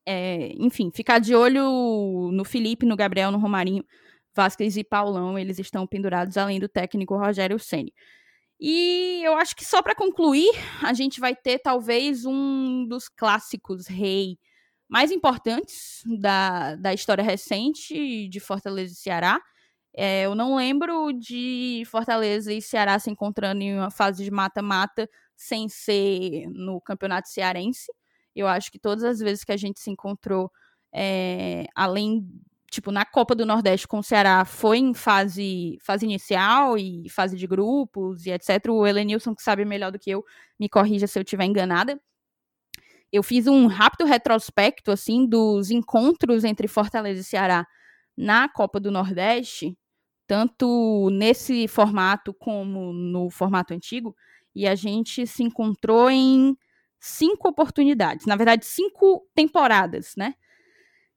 É, 0.05 0.53
enfim, 0.57 0.89
ficar 0.93 1.19
de 1.19 1.35
olho 1.35 2.31
no 2.31 2.45
Felipe, 2.45 2.85
no 2.85 2.95
Gabriel, 2.95 3.31
no 3.31 3.37
Romarinho, 3.37 3.83
Vasquez 4.35 4.77
e 4.77 4.83
Paulão, 4.83 5.37
eles 5.37 5.59
estão 5.59 5.87
pendurados 5.87 6.37
além 6.37 6.59
do 6.59 6.69
técnico 6.69 7.17
Rogério 7.17 7.59
Ceni. 7.59 7.93
E 8.59 9.21
eu 9.23 9.35
acho 9.35 9.55
que 9.55 9.63
só 9.63 9.81
para 9.81 9.95
concluir, 9.95 10.51
a 10.83 10.93
gente 10.93 11.19
vai 11.19 11.35
ter 11.35 11.59
talvez 11.59 12.25
um 12.25 12.87
dos 12.87 13.07
clássicos 13.07 13.87
rei 13.87 14.37
mais 14.89 15.11
importantes 15.11 16.01
da, 16.19 16.75
da 16.75 16.93
história 16.93 17.23
recente 17.23 18.27
de 18.27 18.39
Fortaleza 18.39 18.93
e 18.93 18.95
Ceará, 18.95 19.39
é, 19.99 20.25
eu 20.25 20.35
não 20.35 20.55
lembro 20.55 21.11
de 21.11 21.81
Fortaleza 21.87 22.53
e 22.53 22.61
Ceará 22.61 22.99
se 22.99 23.09
encontrando 23.09 23.63
em 23.63 23.75
uma 23.75 23.89
fase 23.89 24.23
de 24.23 24.29
mata-mata 24.29 25.09
sem 25.35 25.67
ser 25.67 26.47
no 26.51 26.79
campeonato 26.79 27.29
cearense. 27.29 27.91
Eu 28.35 28.47
acho 28.47 28.71
que 28.71 28.77
todas 28.77 29.03
as 29.03 29.19
vezes 29.19 29.43
que 29.43 29.51
a 29.51 29.57
gente 29.57 29.79
se 29.79 29.89
encontrou, 29.89 30.51
é, 30.93 31.65
além, 31.75 32.29
tipo, 32.71 32.91
na 32.91 33.05
Copa 33.05 33.35
do 33.35 33.45
Nordeste 33.45 33.87
com 33.87 33.99
o 33.99 34.03
Ceará, 34.03 34.45
foi 34.45 34.77
em 34.77 34.93
fase, 34.93 35.77
fase 35.81 36.05
inicial 36.05 36.77
e 36.77 37.09
fase 37.09 37.37
de 37.37 37.47
grupos 37.47 38.25
e 38.25 38.31
etc. 38.31 38.69
O 38.69 38.85
Elenilson, 38.85 39.35
que 39.35 39.43
sabe 39.43 39.65
melhor 39.65 39.91
do 39.91 39.99
que 39.99 40.09
eu, 40.09 40.23
me 40.59 40.69
corrija 40.69 41.07
se 41.07 41.17
eu 41.17 41.23
estiver 41.23 41.45
enganada. 41.45 41.99
Eu 43.11 43.23
fiz 43.23 43.47
um 43.47 43.67
rápido 43.67 44.05
retrospecto, 44.05 44.91
assim, 44.91 45.25
dos 45.25 45.71
encontros 45.71 46.43
entre 46.43 46.67
Fortaleza 46.67 47.21
e 47.21 47.23
Ceará 47.23 47.65
na 48.17 48.49
Copa 48.49 48.79
do 48.79 48.91
Nordeste 48.91 49.77
tanto 50.27 51.09
nesse 51.09 51.67
formato 51.69 52.33
como 52.33 52.91
no 52.91 53.29
formato 53.29 53.73
antigo, 53.73 54.13
e 54.53 54.67
a 54.67 54.75
gente 54.75 55.25
se 55.25 55.41
encontrou 55.41 56.11
em 56.11 56.55
cinco 56.99 57.47
oportunidades, 57.47 58.25
na 58.25 58.35
verdade, 58.35 58.65
cinco 58.65 59.25
temporadas, 59.33 60.13
né? 60.17 60.35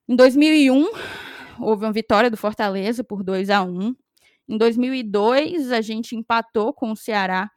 Em 0.08 0.14
2001, 0.14 0.86
houve 1.62 1.84
uma 1.84 1.92
vitória 1.92 2.30
do 2.30 2.36
Fortaleza 2.36 3.04
por 3.04 3.22
2 3.22 3.50
a 3.50 3.62
1 3.62 3.94
Em 4.48 4.58
2002, 4.58 5.72
a 5.72 5.80
gente 5.80 6.16
empatou 6.16 6.72
com 6.72 6.92
o 6.92 6.96
Ceará 6.96 7.50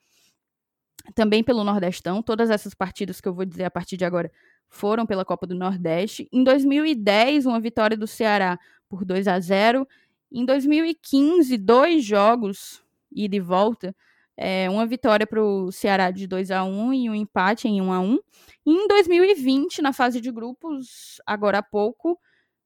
também 1.16 1.44
pelo 1.44 1.64
Nordestão. 1.64 2.22
Todas 2.22 2.50
essas 2.50 2.74
partidas 2.74 3.20
que 3.20 3.28
eu 3.28 3.34
vou 3.34 3.46
dizer 3.46 3.66
a 3.66 3.72
partir 3.72 3.98
de 3.98 4.06
agora 4.06 4.32
foram 4.70 5.06
pela 5.06 5.26
Copa 5.26 5.46
do 5.46 5.56
Nordeste. 5.56 6.28
Em 6.32 6.44
2010, 6.44 7.46
uma 7.46 7.60
vitória 7.60 7.98
do 7.98 8.08
Ceará 8.08 8.60
por 8.90 9.06
2 9.06 9.28
a 9.28 9.40
0 9.40 9.88
em 10.32 10.46
2015, 10.46 11.58
dois 11.58 12.04
jogos 12.04 12.84
ida 13.16 13.36
e 13.36 13.40
volta, 13.40 13.96
é, 14.36 14.68
uma 14.70 14.86
vitória 14.86 15.28
para 15.28 15.44
o 15.44 15.72
Ceará 15.72 16.10
de 16.10 16.26
2 16.26 16.50
a 16.50 16.64
1 16.64 16.94
e 16.94 17.10
um 17.10 17.16
empate 17.16 17.68
em 17.68 17.80
1 17.82 17.94
a 17.94 18.00
1 18.00 18.20
E 18.66 18.72
em 18.72 18.88
2020, 18.88 19.82
na 19.82 19.94
fase 19.94 20.20
de 20.20 20.32
grupos, 20.32 21.22
agora 21.26 21.60
há 21.60 21.64
pouco, 21.64 22.20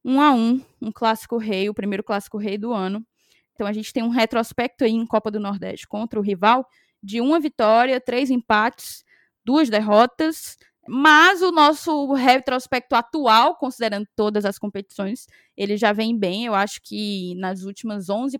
1 0.08 0.22
a 0.22 0.34
1 0.34 0.62
um 0.82 0.92
clássico 0.92 1.38
rei, 1.38 1.70
o 1.70 1.74
primeiro 1.74 2.04
clássico 2.04 2.38
rei 2.38 2.58
do 2.58 2.74
ano. 2.74 3.06
Então 3.54 3.68
a 3.68 3.74
gente 3.74 3.92
tem 3.92 4.04
um 4.04 4.10
retrospecto 4.10 4.84
aí 4.84 4.92
em 4.92 5.06
Copa 5.06 5.30
do 5.30 5.40
Nordeste 5.40 5.88
contra 5.88 6.20
o 6.20 6.24
rival 6.24 6.68
de 7.04 7.22
uma 7.22 7.40
vitória, 7.40 8.00
três 8.00 8.30
empates, 8.30 9.04
duas 9.44 9.70
derrotas 9.70 10.58
mas 10.88 11.42
o 11.42 11.52
nosso 11.52 12.14
retrospecto 12.14 12.96
atual, 12.96 13.58
considerando 13.58 14.08
todas 14.16 14.46
as 14.46 14.58
competições, 14.58 15.28
ele 15.56 15.76
já 15.76 15.92
vem 15.92 16.18
bem. 16.18 16.46
Eu 16.46 16.56
acho 16.56 16.82
que 16.82 17.36
nas 17.36 17.64
últimas 17.64 18.10
11 18.10 18.40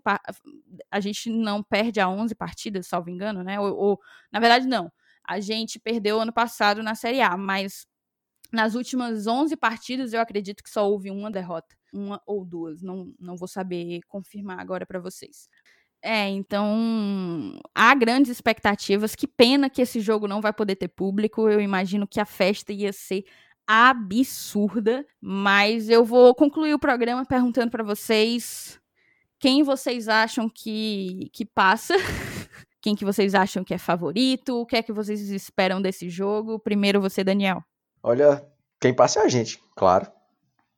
a 0.90 1.00
gente 1.00 1.28
não 1.28 1.62
perde 1.62 2.00
a 2.00 2.08
11 2.08 2.34
partidas, 2.34 2.86
salvo 2.86 3.10
engano, 3.10 3.44
né? 3.44 3.60
Ou, 3.60 3.76
ou, 3.76 4.00
na 4.32 4.40
verdade 4.40 4.66
não. 4.66 4.90
A 5.22 5.40
gente 5.40 5.78
perdeu 5.78 6.18
ano 6.20 6.32
passado 6.32 6.82
na 6.82 6.94
Série 6.94 7.20
A, 7.20 7.36
mas 7.36 7.86
nas 8.52 8.74
últimas 8.74 9.26
11 9.26 9.56
partidas 9.56 10.12
eu 10.12 10.20
acredito 10.20 10.62
que 10.62 10.70
só 10.70 10.88
houve 10.88 11.10
uma 11.10 11.30
derrota, 11.30 11.76
uma 11.92 12.20
ou 12.26 12.44
duas, 12.44 12.82
não, 12.82 13.12
não 13.18 13.36
vou 13.36 13.48
saber 13.48 14.00
confirmar 14.08 14.58
agora 14.60 14.86
para 14.86 15.00
vocês. 15.00 15.48
É, 16.02 16.28
então 16.28 17.58
há 17.74 17.94
grandes 17.94 18.30
expectativas. 18.30 19.14
Que 19.14 19.26
pena 19.26 19.68
que 19.68 19.82
esse 19.82 20.00
jogo 20.00 20.28
não 20.28 20.40
vai 20.40 20.52
poder 20.52 20.76
ter 20.76 20.88
público. 20.88 21.48
Eu 21.48 21.60
imagino 21.60 22.06
que 22.06 22.20
a 22.20 22.24
festa 22.24 22.72
ia 22.72 22.92
ser 22.92 23.24
absurda, 23.66 25.06
mas 25.20 25.88
eu 25.90 26.04
vou 26.04 26.34
concluir 26.34 26.74
o 26.74 26.78
programa 26.78 27.24
perguntando 27.26 27.70
para 27.70 27.84
vocês 27.84 28.80
quem 29.38 29.62
vocês 29.62 30.08
acham 30.08 30.48
que 30.48 31.28
que 31.32 31.44
passa, 31.44 31.94
quem 32.80 32.96
que 32.96 33.04
vocês 33.04 33.34
acham 33.34 33.64
que 33.64 33.74
é 33.74 33.78
favorito, 33.78 34.60
o 34.60 34.66
que 34.66 34.76
é 34.76 34.82
que 34.82 34.92
vocês 34.92 35.20
esperam 35.30 35.82
desse 35.82 36.08
jogo. 36.08 36.58
Primeiro 36.58 37.00
você, 37.00 37.24
Daniel. 37.24 37.62
Olha, 38.02 38.44
quem 38.80 38.94
passa 38.94 39.20
é 39.20 39.24
a 39.24 39.28
gente, 39.28 39.62
claro. 39.76 40.10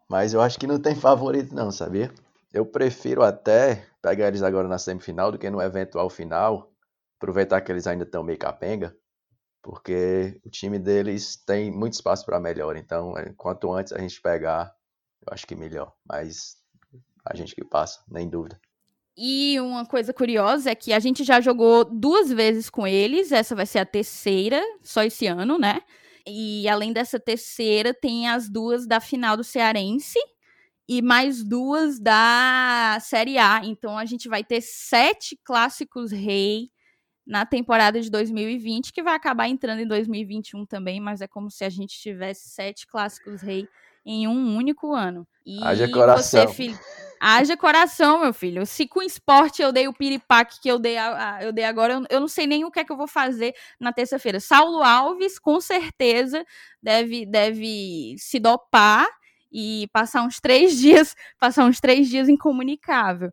Mas 0.08 0.34
eu 0.34 0.40
acho 0.40 0.58
que 0.58 0.66
não 0.66 0.80
tem 0.80 0.94
favorito 0.96 1.54
não, 1.54 1.70
sabia? 1.70 2.12
Eu 2.52 2.66
prefiro 2.66 3.22
até 3.22 3.86
pegar 4.02 4.28
eles 4.28 4.42
agora 4.42 4.66
na 4.66 4.78
semifinal 4.78 5.30
do 5.30 5.38
que 5.38 5.48
no 5.50 5.62
eventual 5.62 6.10
final. 6.10 6.72
Aproveitar 7.16 7.60
que 7.60 7.70
eles 7.70 7.86
ainda 7.86 8.04
estão 8.04 8.24
meio 8.24 8.38
capenga, 8.38 8.96
porque 9.62 10.40
o 10.44 10.50
time 10.50 10.78
deles 10.78 11.36
tem 11.36 11.70
muito 11.70 11.92
espaço 11.92 12.24
para 12.24 12.40
melhor. 12.40 12.76
Então, 12.76 13.16
é, 13.16 13.32
quanto 13.36 13.72
antes 13.72 13.92
a 13.92 13.98
gente 13.98 14.20
pegar, 14.20 14.74
eu 15.26 15.32
acho 15.32 15.46
que 15.46 15.54
melhor. 15.54 15.92
Mas 16.04 16.56
a 17.24 17.36
gente 17.36 17.54
que 17.54 17.64
passa, 17.64 18.02
nem 18.08 18.28
dúvida. 18.28 18.58
E 19.16 19.60
uma 19.60 19.84
coisa 19.84 20.14
curiosa 20.14 20.70
é 20.70 20.74
que 20.74 20.92
a 20.94 20.98
gente 20.98 21.22
já 21.24 21.40
jogou 21.40 21.84
duas 21.84 22.30
vezes 22.32 22.70
com 22.70 22.86
eles, 22.86 23.32
essa 23.32 23.54
vai 23.54 23.66
ser 23.66 23.80
a 23.80 23.84
terceira, 23.84 24.62
só 24.82 25.02
esse 25.02 25.26
ano, 25.26 25.58
né? 25.58 25.82
E 26.26 26.68
além 26.68 26.92
dessa 26.92 27.18
terceira, 27.18 27.94
tem 27.94 28.28
as 28.28 28.48
duas 28.48 28.86
da 28.86 29.00
final 29.00 29.36
do 29.36 29.44
Cearense, 29.44 30.18
e 30.88 31.00
mais 31.00 31.44
duas 31.44 32.00
da 32.00 32.98
Série 33.00 33.38
A. 33.38 33.60
Então 33.64 33.96
a 33.96 34.04
gente 34.04 34.28
vai 34.28 34.42
ter 34.42 34.60
sete 34.60 35.38
clássicos 35.44 36.10
rei 36.10 36.68
na 37.24 37.46
temporada 37.46 38.00
de 38.00 38.10
2020, 38.10 38.92
que 38.92 39.00
vai 39.00 39.14
acabar 39.14 39.48
entrando 39.48 39.78
em 39.78 39.86
2021 39.86 40.66
também, 40.66 40.98
mas 41.00 41.20
é 41.20 41.28
como 41.28 41.48
se 41.48 41.64
a 41.64 41.70
gente 41.70 41.96
tivesse 41.96 42.48
sete 42.50 42.88
clássicos 42.88 43.40
rei 43.40 43.68
em 44.04 44.26
um 44.26 44.56
único 44.56 44.92
ano. 44.92 45.24
E 45.46 45.62
Haja 45.62 45.88
coração. 45.88 46.48
Você, 46.48 46.52
filho, 46.52 46.78
haja 47.20 47.54
coração, 47.56 48.20
meu 48.20 48.32
filho. 48.32 48.64
Se 48.64 48.88
com 48.88 49.02
esporte 49.02 49.60
eu 49.60 49.70
dei 49.70 49.86
o 49.86 49.92
piripaque 49.92 50.58
que 50.60 50.68
eu 50.68 50.78
dei, 50.78 50.96
a, 50.96 51.36
a, 51.36 51.44
eu 51.44 51.52
dei 51.52 51.64
agora, 51.64 51.92
eu, 51.92 52.06
eu, 52.08 52.20
não 52.20 52.28
sei 52.28 52.46
nem 52.46 52.64
o 52.64 52.70
que 52.70 52.80
é 52.80 52.84
que 52.84 52.90
eu 52.90 52.96
vou 52.96 53.06
fazer 53.06 53.54
na 53.78 53.92
terça-feira. 53.92 54.40
Saulo 54.40 54.82
Alves, 54.82 55.38
com 55.38 55.60
certeza, 55.60 56.44
deve, 56.82 57.26
deve 57.26 58.16
se 58.18 58.38
dopar 58.38 59.06
e 59.52 59.86
passar 59.92 60.22
uns 60.22 60.40
três 60.40 60.76
dias, 60.80 61.14
passar 61.38 61.66
uns 61.66 61.78
três 61.78 62.08
dias 62.08 62.28
incomunicável. 62.28 63.30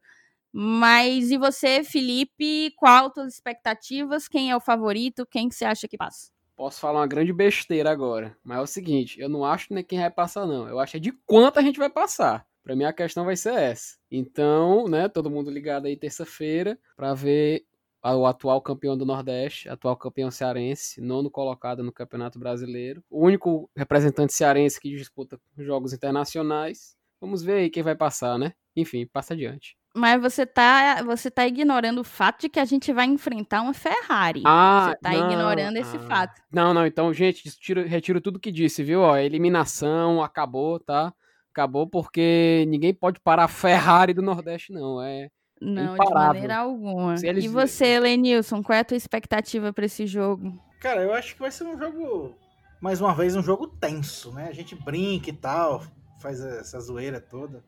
Mas 0.52 1.32
e 1.32 1.38
você, 1.38 1.84
Felipe, 1.84 2.74
qual 2.78 3.14
suas 3.14 3.34
expectativas? 3.34 4.28
Quem 4.28 4.52
é 4.52 4.56
o 4.56 4.60
favorito? 4.60 5.26
Quem 5.26 5.48
que 5.48 5.56
você 5.56 5.66
acha 5.66 5.88
que 5.88 5.98
passa? 5.98 6.32
Posso 6.56 6.80
falar 6.80 7.02
uma 7.02 7.08
grande 7.08 7.32
besteira 7.32 7.92
agora, 7.92 8.36
mas 8.44 8.58
é 8.58 8.62
o 8.62 8.66
seguinte, 8.66 9.20
eu 9.22 9.30
não 9.30 9.46
acho 9.46 9.72
nem 9.72 9.84
quem 9.84 10.00
vai 10.00 10.10
passar 10.10 10.48
não, 10.48 10.68
eu 10.68 10.80
acho 10.80 10.98
é 10.98 11.00
de 11.00 11.12
quanto 11.12 11.60
a 11.60 11.62
gente 11.62 11.78
vai 11.78 11.88
passar. 11.88 12.48
Para 12.68 12.76
mim 12.76 12.84
a 12.84 12.92
questão 12.92 13.24
vai 13.24 13.38
ser 13.38 13.54
essa. 13.54 13.96
Então, 14.12 14.90
né, 14.90 15.08
todo 15.08 15.32
mundo 15.32 15.50
ligado 15.50 15.86
aí 15.86 15.96
terça-feira 15.96 16.78
para 16.98 17.14
ver 17.14 17.64
o 18.04 18.26
atual 18.26 18.62
campeão 18.62 18.98
do 18.98 19.06
Nordeste, 19.06 19.70
atual 19.70 19.96
campeão 19.96 20.30
cearense, 20.30 21.00
nono 21.00 21.32
colocado 21.32 21.82
no 21.82 21.94
Campeonato 21.94 22.38
Brasileiro, 22.38 23.02
o 23.10 23.26
único 23.26 23.70
representante 23.74 24.34
cearense 24.34 24.82
que 24.82 24.90
disputa 24.90 25.40
jogos 25.58 25.94
internacionais. 25.94 26.98
Vamos 27.22 27.42
ver 27.42 27.54
aí 27.54 27.70
quem 27.70 27.82
vai 27.82 27.96
passar, 27.96 28.38
né? 28.38 28.52
Enfim, 28.76 29.08
passa 29.08 29.34
adiante. 29.34 29.78
Mas 29.96 30.22
você 30.22 30.46
tá, 30.46 31.02
você 31.04 31.32
tá 31.32 31.48
ignorando 31.48 32.02
o 32.02 32.04
fato 32.04 32.42
de 32.42 32.50
que 32.50 32.60
a 32.60 32.66
gente 32.66 32.92
vai 32.92 33.06
enfrentar 33.06 33.62
uma 33.62 33.74
Ferrari. 33.74 34.44
Ah, 34.46 34.90
você 34.90 34.98
tá 34.98 35.12
não, 35.14 35.32
ignorando 35.32 35.78
esse 35.78 35.96
ah. 35.96 36.02
fato. 36.02 36.42
Não, 36.52 36.74
não, 36.74 36.86
então, 36.86 37.14
gente, 37.14 37.50
tiro, 37.58 37.88
retiro 37.88 38.20
tudo 38.20 38.42
que 38.42 38.52
disse, 38.52 38.84
viu? 38.84 39.04
Ó, 39.04 39.16
eliminação, 39.16 40.22
acabou, 40.22 40.82
tá? 40.82 41.14
Acabou 41.58 41.88
porque 41.88 42.66
ninguém 42.68 42.94
pode 42.94 43.20
parar 43.20 43.46
a 43.46 43.48
Ferrari 43.48 44.14
do 44.14 44.22
Nordeste, 44.22 44.72
não. 44.72 45.02
É, 45.02 45.28
Não, 45.60 45.88
de 45.88 45.94
imparável. 45.96 46.34
maneira 46.34 46.58
alguma. 46.58 47.16
Eles- 47.24 47.46
E 47.46 47.48
você, 47.48 48.00
Lenilson, 48.00 48.62
qual 48.62 48.76
é 48.78 48.82
a 48.82 48.86
tua 48.86 48.96
expectativa 48.96 49.74
pra 49.74 49.86
esse 49.86 50.06
jogo? 50.06 50.54
Cara, 50.80 51.02
eu 51.02 51.12
acho 51.16 51.34
que 51.34 51.40
vai 51.42 51.50
ser 51.50 51.64
um 51.64 51.76
jogo, 51.76 52.36
mais 52.80 53.02
uma 53.02 53.12
vez, 53.16 53.36
um 53.36 53.42
jogo 53.42 53.66
tenso, 53.68 54.32
né? 54.34 54.50
A 54.50 54.54
gente 54.54 54.76
brinca 54.76 55.32
e 55.32 55.34
tal, 55.34 55.82
faz 56.20 56.40
essa 56.40 56.80
zoeira 56.80 57.20
toda. 57.20 57.64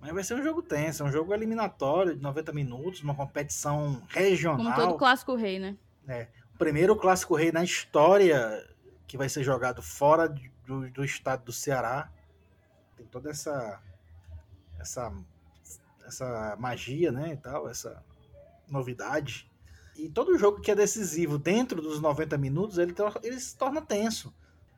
Mas 0.00 0.12
vai 0.12 0.24
ser 0.24 0.34
um 0.34 0.42
jogo 0.42 0.60
tenso, 0.60 1.04
é 1.04 1.06
um 1.06 1.12
jogo 1.12 1.32
eliminatório 1.32 2.16
de 2.16 2.20
90 2.20 2.52
minutos, 2.52 3.04
uma 3.04 3.14
competição 3.14 4.02
regional. 4.08 4.56
Como 4.56 4.74
todo 4.74 4.98
clássico 4.98 5.36
rei, 5.36 5.60
né? 5.60 5.76
O 6.56 6.58
primeiro 6.58 6.96
clássico 6.96 7.36
rei 7.36 7.52
na 7.52 7.62
história 7.62 8.66
que 9.06 9.16
vai 9.16 9.28
ser 9.28 9.44
jogado 9.44 9.80
fora 9.80 10.28
de- 10.28 10.50
do, 10.66 10.90
do 10.90 11.04
estado 11.04 11.44
do 11.44 11.52
Ceará. 11.52 12.10
Tem 12.96 13.06
toda 13.06 13.30
essa 13.30 13.82
essa 14.78 15.12
essa 16.06 16.56
magia, 16.58 17.10
né, 17.10 17.32
e 17.32 17.36
tal, 17.36 17.68
essa 17.68 18.02
novidade. 18.68 19.50
E 19.96 20.08
todo 20.08 20.38
jogo 20.38 20.60
que 20.60 20.70
é 20.70 20.74
decisivo 20.74 21.38
dentro 21.38 21.80
dos 21.80 22.00
90 22.00 22.36
minutos, 22.38 22.78
ele, 22.78 22.94
ele 23.22 23.40
se 23.40 23.56
torna 23.56 23.80
tenso. 23.80 24.32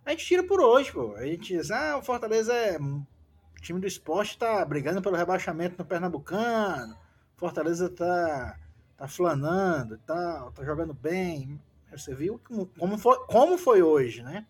A 0.04 0.10
gente 0.10 0.24
tira 0.24 0.42
por 0.42 0.60
hoje, 0.60 0.92
pô. 0.92 1.14
A 1.16 1.26
gente 1.26 1.54
diz, 1.54 1.70
ah, 1.70 1.98
o 1.98 2.02
Fortaleza 2.02 2.54
é. 2.54 2.78
O 2.78 3.60
time 3.60 3.80
do 3.80 3.86
esporte 3.86 4.38
tá 4.38 4.64
brigando 4.64 5.02
pelo 5.02 5.16
rebaixamento 5.16 5.76
no 5.76 5.84
Pernambucano. 5.84 6.96
Fortaleza 7.36 7.88
tá, 7.88 8.58
tá 8.96 9.08
flanando 9.08 9.96
e 9.96 9.98
tal, 9.98 10.52
tá 10.52 10.64
jogando 10.64 10.94
bem. 10.94 11.60
Você 11.90 12.14
viu 12.14 12.40
como, 12.46 12.66
como, 12.78 12.96
foi, 12.96 13.18
como 13.26 13.58
foi 13.58 13.82
hoje, 13.82 14.22
né? 14.22 14.46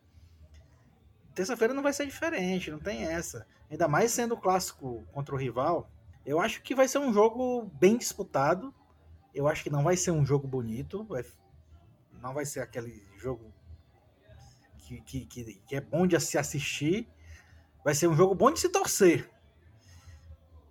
Terça-feira 1.39 1.73
não 1.73 1.85
vai 1.85 1.93
ser 1.93 2.05
diferente, 2.05 2.69
não 2.69 2.81
tem 2.81 3.05
essa. 3.05 3.47
Ainda 3.71 3.87
mais 3.87 4.11
sendo 4.11 4.35
o 4.35 4.37
clássico 4.37 5.07
contra 5.13 5.33
o 5.33 5.39
rival. 5.39 5.89
Eu 6.27 6.41
acho 6.41 6.61
que 6.63 6.75
vai 6.75 6.89
ser 6.89 6.99
um 6.99 7.13
jogo 7.13 7.71
bem 7.79 7.97
disputado. 7.97 8.75
Eu 9.33 9.47
acho 9.47 9.63
que 9.63 9.71
não 9.71 9.85
vai 9.85 9.97
ser 9.97 10.11
um 10.11 10.27
jogo 10.27 10.49
bonito. 10.49 11.05
vai- 11.05 11.25
não 12.21 12.35
vai 12.35 12.45
ser 12.45 12.59
aquele 12.59 13.07
jogo 13.19 13.55
que, 14.79 15.01
que, 15.01 15.27
que, 15.27 15.55
que 15.65 15.77
é 15.77 15.81
bom 15.81 16.09
de 16.09 16.19
se 16.19 16.37
assistir. 16.37 17.09
Vai 17.85 17.95
ser 17.95 18.09
um 18.09 18.17
jogo 18.17 18.35
bom 18.35 18.51
de 18.51 18.59
se 18.59 18.69
torcer. 18.69 19.31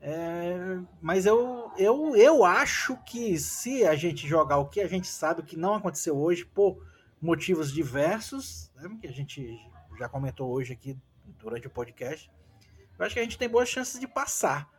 É, 0.01 0.81
mas 1.01 1.25
eu, 1.25 1.71
eu, 1.77 2.13
eu 2.17 2.43
acho 2.43 2.97
que 3.05 3.39
se 3.39 3.85
a 3.85 3.95
gente 3.95 4.27
jogar 4.27 4.57
o 4.57 4.67
que 4.67 4.81
a 4.81 4.87
gente 4.89 5.07
sabe 5.07 5.43
que 5.43 5.55
não 5.55 5.75
aconteceu 5.75 6.17
hoje 6.17 6.43
por 6.43 6.85
motivos 7.21 7.71
diversos, 7.71 8.69
né, 8.75 8.97
que 8.99 9.07
a 9.07 9.13
gente 9.13 9.57
já 9.97 10.07
comentou 10.09 10.49
hoje 10.51 10.73
aqui 10.73 10.97
durante 11.39 11.67
o 11.67 11.69
podcast, 11.69 12.31
eu 12.97 13.05
acho 13.05 13.13
que 13.13 13.19
a 13.19 13.23
gente 13.23 13.37
tem 13.37 13.49
boas 13.49 13.69
chances 13.69 13.99
de 13.99 14.07
passar. 14.07 14.69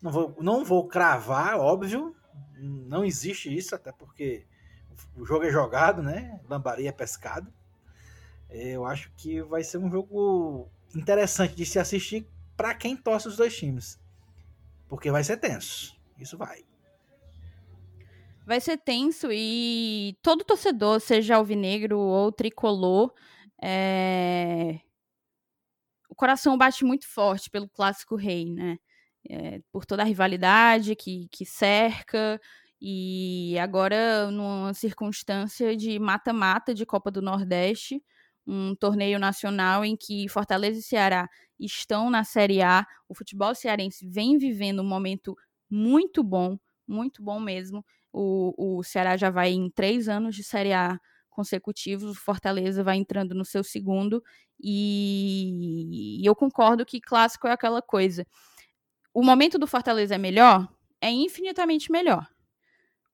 Não 0.00 0.10
vou, 0.10 0.36
não 0.40 0.64
vou 0.64 0.86
cravar, 0.88 1.58
óbvio, 1.58 2.14
não 2.56 3.04
existe 3.04 3.54
isso, 3.54 3.74
até 3.74 3.92
porque 3.92 4.46
o 5.16 5.24
jogo 5.24 5.44
é 5.44 5.50
jogado, 5.50 6.02
né? 6.02 6.40
Lambari 6.48 6.86
é 6.86 6.92
pescado. 6.92 7.52
Eu 8.50 8.84
acho 8.84 9.10
que 9.16 9.40
vai 9.42 9.62
ser 9.62 9.78
um 9.78 9.90
jogo 9.90 10.68
interessante 10.94 11.54
de 11.54 11.64
se 11.64 11.78
assistir 11.78 12.26
para 12.56 12.74
quem 12.74 12.96
torce 12.96 13.28
os 13.28 13.36
dois 13.36 13.56
times. 13.56 13.98
Porque 14.88 15.10
vai 15.10 15.24
ser 15.24 15.38
tenso. 15.38 15.96
Isso 16.18 16.36
vai. 16.36 16.64
Vai 18.44 18.60
ser 18.60 18.76
tenso 18.76 19.28
e 19.30 20.16
todo 20.20 20.44
torcedor, 20.44 21.00
seja 21.00 21.36
alvinegro 21.36 21.98
ou 21.98 22.32
tricolor, 22.32 23.12
é, 23.62 24.80
o 26.08 26.14
coração 26.14 26.58
bate 26.58 26.84
muito 26.84 27.06
forte 27.08 27.48
pelo 27.50 27.68
clássico 27.68 28.16
rei, 28.16 28.52
né? 28.52 28.78
É, 29.30 29.60
por 29.70 29.86
toda 29.86 30.02
a 30.02 30.06
rivalidade 30.06 30.96
que, 30.96 31.28
que 31.30 31.46
cerca 31.46 32.40
e 32.80 33.56
agora 33.60 34.28
numa 34.32 34.74
circunstância 34.74 35.76
de 35.76 35.98
mata-mata 36.00 36.74
de 36.74 36.84
Copa 36.84 37.08
do 37.12 37.22
Nordeste, 37.22 38.02
um 38.44 38.74
torneio 38.74 39.20
nacional 39.20 39.84
em 39.84 39.96
que 39.96 40.28
Fortaleza 40.28 40.80
e 40.80 40.82
Ceará 40.82 41.28
estão 41.58 42.10
na 42.10 42.24
Série 42.24 42.60
A. 42.62 42.84
O 43.08 43.14
futebol 43.14 43.54
cearense 43.54 44.04
vem 44.08 44.36
vivendo 44.36 44.82
um 44.82 44.88
momento 44.88 45.36
muito 45.70 46.24
bom, 46.24 46.58
muito 46.86 47.22
bom 47.22 47.38
mesmo. 47.38 47.84
O, 48.12 48.78
o 48.78 48.82
Ceará 48.82 49.16
já 49.16 49.30
vai 49.30 49.52
em 49.52 49.70
três 49.70 50.08
anos 50.08 50.34
de 50.34 50.42
Série 50.42 50.72
A 50.72 50.98
consecutivos, 51.32 52.10
o 52.12 52.14
Fortaleza 52.14 52.84
vai 52.84 52.96
entrando 52.96 53.34
no 53.34 53.44
seu 53.44 53.64
segundo, 53.64 54.22
e, 54.60 56.20
e 56.22 56.26
eu 56.26 56.34
concordo 56.36 56.86
que 56.86 57.00
clássico 57.00 57.46
é 57.48 57.52
aquela 57.52 57.82
coisa. 57.82 58.26
O 59.14 59.22
momento 59.22 59.58
do 59.58 59.66
Fortaleza 59.66 60.14
é 60.14 60.18
melhor? 60.18 60.68
É 61.00 61.10
infinitamente 61.10 61.90
melhor. 61.92 62.26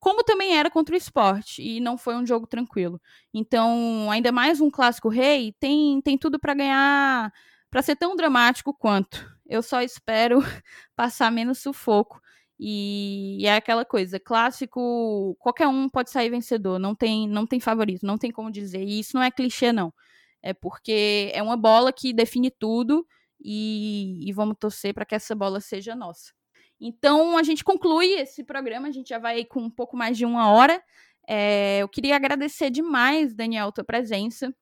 Como 0.01 0.23
também 0.23 0.57
era 0.57 0.71
contra 0.71 0.95
o 0.95 0.99
esporte, 0.99 1.61
e 1.63 1.81
não 1.81 1.99
foi 1.99 2.15
um 2.15 2.25
jogo 2.25 2.47
tranquilo. 2.47 3.01
Então, 3.35 4.11
ainda 4.11 4.31
mais 4.31 4.61
um 4.61 4.71
clássico 4.71 5.09
rei, 5.09 5.53
tem, 5.59 6.01
tem 6.03 6.17
tudo 6.17 6.39
para 6.39 6.55
ganhar, 6.55 7.33
para 7.71 7.83
ser 7.83 7.97
tão 7.97 8.15
dramático 8.15 8.73
quanto. 8.73 9.29
Eu 9.47 9.63
só 9.63 9.83
espero 9.83 10.39
passar 10.95 11.33
menos 11.33 11.59
sufoco. 11.59 12.21
E, 12.61 13.47
é 13.47 13.57
aquela 13.57 13.85
coisa, 13.85 14.19
clássico, 14.19 15.37
qualquer 15.39 15.69
um 15.69 15.89
pode 15.89 16.11
sair 16.11 16.31
vencedor, 16.31 16.79
não 16.79 16.95
tem, 16.95 17.29
não 17.29 17.47
tem 17.47 17.61
favorito, 17.61 18.05
não 18.05 18.19
tem 18.19 18.31
como 18.33 18.51
dizer. 18.51 18.83
E 18.83 18.99
isso 19.01 19.17
não 19.17 19.23
é 19.23 19.31
clichê, 19.31 19.73
não. 19.73 19.93
É 20.43 20.53
porque 20.53 21.31
é 21.35 21.43
uma 21.43 21.57
bola 21.57 21.93
que 21.93 22.13
define 22.13 22.51
tudo 22.51 23.07
e, 23.41 24.29
e 24.29 24.33
vamos 24.33 24.57
torcer 24.59 24.95
para 24.95 25.05
que 25.05 25.15
essa 25.15 25.35
bola 25.35 25.61
seja 25.61 25.95
nossa. 25.95 26.33
Então 26.81 27.37
a 27.37 27.43
gente 27.43 27.65
conclui 27.65 28.07
esse 28.15 28.45
programa, 28.45 28.89
a 28.89 28.93
gente 28.93 29.09
já 29.09 29.19
vai 29.19 29.45
com 29.45 29.61
um 29.61 29.71
pouco 29.71 29.97
mais 29.97 30.17
de 30.17 30.25
uma 30.25 30.51
hora. 30.51 30.83
É, 31.29 31.79
eu 31.81 31.89
queria 31.89 32.17
agradecer 32.17 32.71
demais, 32.71 33.35
Daniel, 33.35 33.73
tua 33.73 33.85
presença. 33.85 34.55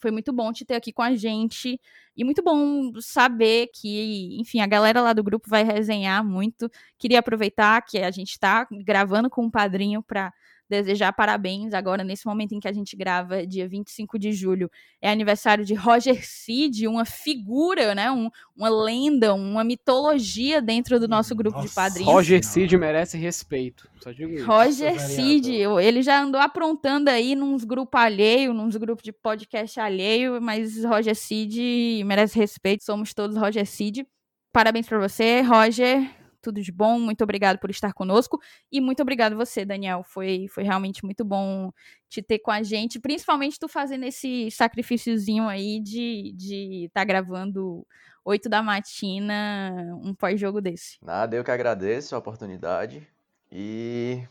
Foi 0.00 0.10
muito 0.10 0.32
bom 0.32 0.52
te 0.52 0.64
ter 0.64 0.74
aqui 0.74 0.92
com 0.92 1.02
a 1.02 1.14
gente. 1.14 1.80
E 2.16 2.24
muito 2.24 2.42
bom 2.42 2.92
saber 3.00 3.68
que, 3.74 4.38
enfim, 4.40 4.60
a 4.60 4.66
galera 4.66 5.00
lá 5.00 5.12
do 5.12 5.22
grupo 5.22 5.48
vai 5.48 5.64
resenhar 5.64 6.24
muito. 6.24 6.70
Queria 6.98 7.20
aproveitar 7.20 7.80
que 7.82 7.98
a 7.98 8.10
gente 8.10 8.30
está 8.30 8.66
gravando 8.84 9.30
com 9.30 9.46
o 9.46 9.50
padrinho 9.50 10.02
para 10.02 10.32
desejar 10.68 11.12
parabéns 11.12 11.74
agora, 11.74 12.02
nesse 12.02 12.26
momento 12.26 12.54
em 12.54 12.60
que 12.60 12.68
a 12.68 12.72
gente 12.72 12.96
grava, 12.96 13.46
dia 13.46 13.68
25 13.68 14.18
de 14.18 14.32
julho, 14.32 14.70
é 15.00 15.10
aniversário 15.10 15.64
de 15.64 15.74
Roger 15.74 16.26
Cid, 16.26 16.86
uma 16.86 17.04
figura, 17.04 17.94
né? 17.94 18.10
Um, 18.10 18.30
uma 18.56 18.68
lenda, 18.68 19.34
uma 19.34 19.64
mitologia 19.64 20.62
dentro 20.62 20.98
do 20.98 21.08
nosso 21.08 21.34
grupo 21.34 21.58
de 21.58 21.64
Nossa. 21.64 21.74
padrinhos. 21.74 22.12
Roger. 22.12 22.44
Cid 22.44 22.76
merece 22.76 23.16
respeito. 23.16 23.88
Só 24.00 24.12
digo 24.12 24.32
isso. 24.32 24.46
Roger 24.46 25.00
Cid, 25.00 25.50
ele 25.82 26.02
já 26.02 26.22
andou 26.22 26.40
aprontando 26.40 27.08
aí 27.08 27.34
nos 27.34 27.64
grupos 27.64 28.00
alheio, 28.00 28.52
nos 28.52 28.76
grupos 28.76 29.02
de 29.02 29.12
podcast 29.12 29.80
alheio, 29.80 30.40
mas 30.40 30.84
Roger 30.84 31.14
Cid 31.14 32.02
merece 32.04 32.38
respeito, 32.38 32.84
somos 32.84 33.14
todos 33.14 33.36
Roger 33.36 33.66
Cid. 33.66 34.06
Parabéns 34.52 34.86
pra 34.86 34.98
você, 34.98 35.40
Roger, 35.40 36.08
tudo 36.44 36.60
de 36.60 36.70
bom, 36.70 36.98
muito 36.98 37.24
obrigado 37.24 37.58
por 37.58 37.70
estar 37.70 37.92
conosco. 37.94 38.38
E 38.70 38.80
muito 38.80 39.00
obrigado 39.00 39.34
você, 39.34 39.64
Daniel, 39.64 40.02
foi, 40.04 40.46
foi 40.48 40.62
realmente 40.62 41.04
muito 41.04 41.24
bom 41.24 41.72
te 42.08 42.22
ter 42.22 42.38
com 42.38 42.50
a 42.50 42.62
gente, 42.62 43.00
principalmente 43.00 43.58
tu 43.58 43.66
fazendo 43.66 44.04
esse 44.04 44.50
sacrifíciozinho 44.50 45.48
aí 45.48 45.80
de 45.80 46.32
de 46.36 46.84
estar 46.86 47.04
gravando 47.04 47.86
8 48.24 48.48
da 48.48 48.62
matina 48.62 49.98
um 50.02 50.14
pós-jogo 50.14 50.60
desse. 50.60 50.98
Nada, 51.02 51.34
eu 51.34 51.42
que 51.42 51.50
agradeço 51.50 52.14
a 52.14 52.18
oportunidade. 52.18 53.06
E 53.50 54.22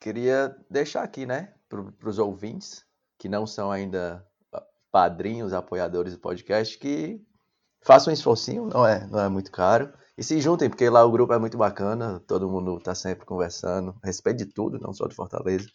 queria 0.00 0.54
deixar 0.70 1.02
aqui, 1.02 1.24
né, 1.24 1.54
para 1.68 2.08
os 2.08 2.18
ouvintes 2.18 2.84
que 3.18 3.28
não 3.28 3.46
são 3.46 3.70
ainda 3.70 4.26
padrinhos, 4.90 5.52
apoiadores 5.52 6.12
do 6.14 6.20
podcast, 6.20 6.78
que 6.78 7.20
façam 7.84 8.10
um 8.10 8.14
esforcinho, 8.14 8.66
não 8.66 8.86
é, 8.86 9.06
não 9.06 9.20
é 9.20 9.28
muito 9.28 9.50
caro, 9.52 9.92
e 10.16 10.22
se 10.22 10.40
juntem, 10.40 10.70
porque 10.70 10.88
lá 10.88 11.04
o 11.04 11.10
grupo 11.10 11.32
é 11.32 11.38
muito 11.38 11.58
bacana, 11.58 12.20
todo 12.26 12.48
mundo 12.48 12.78
tá 12.80 12.94
sempre 12.94 13.26
conversando, 13.26 13.94
a 14.02 14.06
respeito 14.06 14.38
de 14.38 14.46
tudo, 14.46 14.78
não 14.78 14.92
só 14.92 15.06
de 15.06 15.14
Fortaleza, 15.14 15.68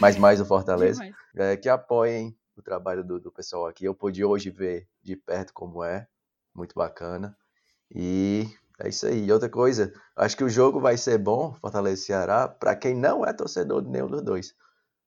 mas 0.00 0.16
mais 0.16 0.38
do 0.38 0.44
Fortaleza 0.46 1.02
é, 1.34 1.56
que 1.56 1.68
apoiem 1.68 2.36
o 2.56 2.62
trabalho 2.62 3.04
do, 3.04 3.20
do 3.20 3.30
pessoal 3.30 3.66
aqui. 3.66 3.84
Eu 3.84 3.94
pude 3.94 4.24
hoje 4.24 4.50
ver 4.50 4.88
de 5.02 5.16
perto 5.16 5.52
como 5.52 5.82
é, 5.84 6.06
muito 6.54 6.74
bacana. 6.74 7.36
E 7.94 8.48
é 8.78 8.88
isso 8.88 9.06
aí. 9.06 9.26
E 9.26 9.32
outra 9.32 9.48
coisa, 9.48 9.92
acho 10.16 10.36
que 10.36 10.44
o 10.44 10.48
jogo 10.48 10.80
vai 10.80 10.96
ser 10.96 11.18
bom, 11.18 11.54
Fortaleza 11.60 12.02
e 12.02 12.06
Ceará, 12.06 12.48
para 12.48 12.74
quem 12.74 12.94
não 12.94 13.24
é 13.24 13.32
torcedor 13.32 13.82
de 13.82 13.90
nenhum 13.90 14.08
dos 14.08 14.22
dois. 14.22 14.54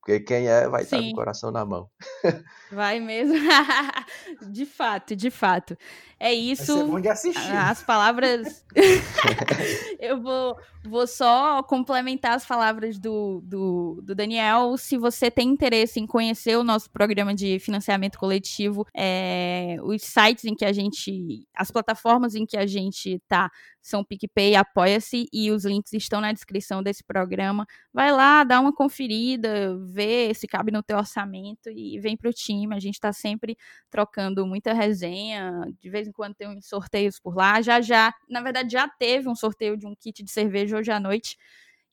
Porque 0.05 0.19
quem 0.19 0.47
é 0.47 0.67
vai 0.67 0.83
estar 0.83 0.97
com 0.97 1.03
Sim. 1.03 1.11
o 1.13 1.15
coração 1.15 1.49
na 1.49 1.65
mão. 1.65 1.89
Vai 2.71 2.99
mesmo. 2.99 3.33
de 4.51 4.63
fato, 4.63 5.15
de 5.15 5.31
fato. 5.31 5.75
É 6.19 6.27
Vai 6.27 6.35
isso. 6.35 6.77
ser 6.77 6.83
bom 6.85 6.99
de 6.99 7.09
assistir. 7.09 7.51
As 7.51 7.83
palavras. 7.83 8.63
eu 9.99 10.21
vou, 10.21 10.55
vou 10.85 11.05
só 11.05 11.61
complementar 11.63 12.33
as 12.33 12.45
palavras 12.45 12.97
do, 12.97 13.41
do, 13.43 14.01
do 14.01 14.15
Daniel. 14.15 14.77
Se 14.77 14.97
você 14.97 15.29
tem 15.29 15.49
interesse 15.49 15.99
em 15.99 16.07
conhecer 16.07 16.57
o 16.57 16.63
nosso 16.63 16.89
programa 16.89 17.33
de 17.33 17.59
financiamento 17.59 18.17
coletivo, 18.17 18.87
é, 18.95 19.77
os 19.83 20.01
sites 20.03 20.45
em 20.45 20.55
que 20.55 20.65
a 20.65 20.71
gente. 20.71 21.47
As 21.53 21.69
plataformas 21.69 22.33
em 22.33 22.45
que 22.45 22.57
a 22.57 22.65
gente 22.65 23.21
tá 23.27 23.51
são 23.81 24.03
PicPay, 24.03 24.55
Apoia-se 24.55 25.27
e 25.31 25.51
os 25.51 25.63
links 25.63 25.93
estão 25.93 26.19
na 26.19 26.33
descrição 26.33 26.81
desse 26.81 27.03
programa. 27.03 27.67
Vai 27.93 28.11
lá, 28.11 28.43
dá 28.43 28.59
uma 28.59 28.73
conferida, 28.73 29.77
vê 29.85 30.33
se 30.33 30.47
cabe 30.47 30.71
no 30.71 30.81
teu 30.81 30.97
orçamento 30.97 31.69
e 31.69 31.99
vem 31.99 32.17
pro 32.17 32.33
time. 32.33 32.75
A 32.75 32.79
gente 32.79 32.99
tá 32.99 33.13
sempre 33.13 33.55
trocando 33.91 34.45
muita 34.47 34.73
resenha. 34.73 35.61
De 35.79 35.89
vez 35.89 36.04
em 36.05 36.11
quando 36.11 36.35
tem 36.35 36.47
uns 36.47 36.67
sorteios 36.67 37.19
por 37.19 37.35
lá. 37.35 37.61
Já 37.61 37.81
já, 37.81 38.13
na 38.29 38.41
verdade, 38.41 38.71
já 38.71 38.87
teve 38.87 39.27
um 39.27 39.35
sorteio 39.35 39.77
de 39.77 39.85
um 39.85 39.95
kit 39.95 40.23
de 40.23 40.31
cerveja 40.31 40.77
hoje 40.77 40.91
à 40.91 40.99
noite. 40.99 41.37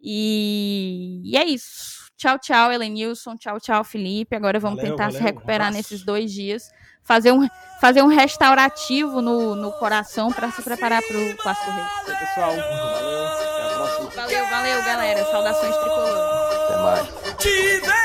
E, 0.00 1.22
e 1.24 1.36
é 1.36 1.44
isso. 1.44 2.10
Tchau, 2.16 2.38
tchau, 2.38 2.72
Elenilson. 2.72 3.36
Tchau, 3.36 3.60
tchau, 3.60 3.84
Felipe. 3.84 4.34
Agora 4.34 4.58
vamos 4.58 4.76
Valeu, 4.76 4.92
tentar 4.92 5.10
se 5.10 5.18
valeu. 5.18 5.22
Um 5.22 5.34
recuperar 5.34 5.72
nesses 5.72 6.04
dois 6.04 6.32
dias. 6.32 6.70
Fazer 7.04 7.32
um, 7.32 7.48
fazer 7.80 8.02
um 8.02 8.06
restaurativo 8.06 9.20
no, 9.20 9.56
no 9.56 9.72
coração 9.72 10.32
para 10.32 10.50
se 10.50 10.62
preparar 10.62 11.02
pro 11.02 11.36
Clássico 11.36 11.70
Rei. 11.70 11.84
Então, 12.02 12.16
pessoal, 12.16 12.56
valeu. 12.56 13.26
Até 13.26 13.62
a 13.62 13.74
próxima. 13.74 14.10
Valeu, 14.10 14.46
valeu, 14.46 14.84
galera. 14.84 15.24
Saudações 15.24 15.76
tricolores. 15.76 16.62
Até 16.64 16.76
mais. 16.82 18.01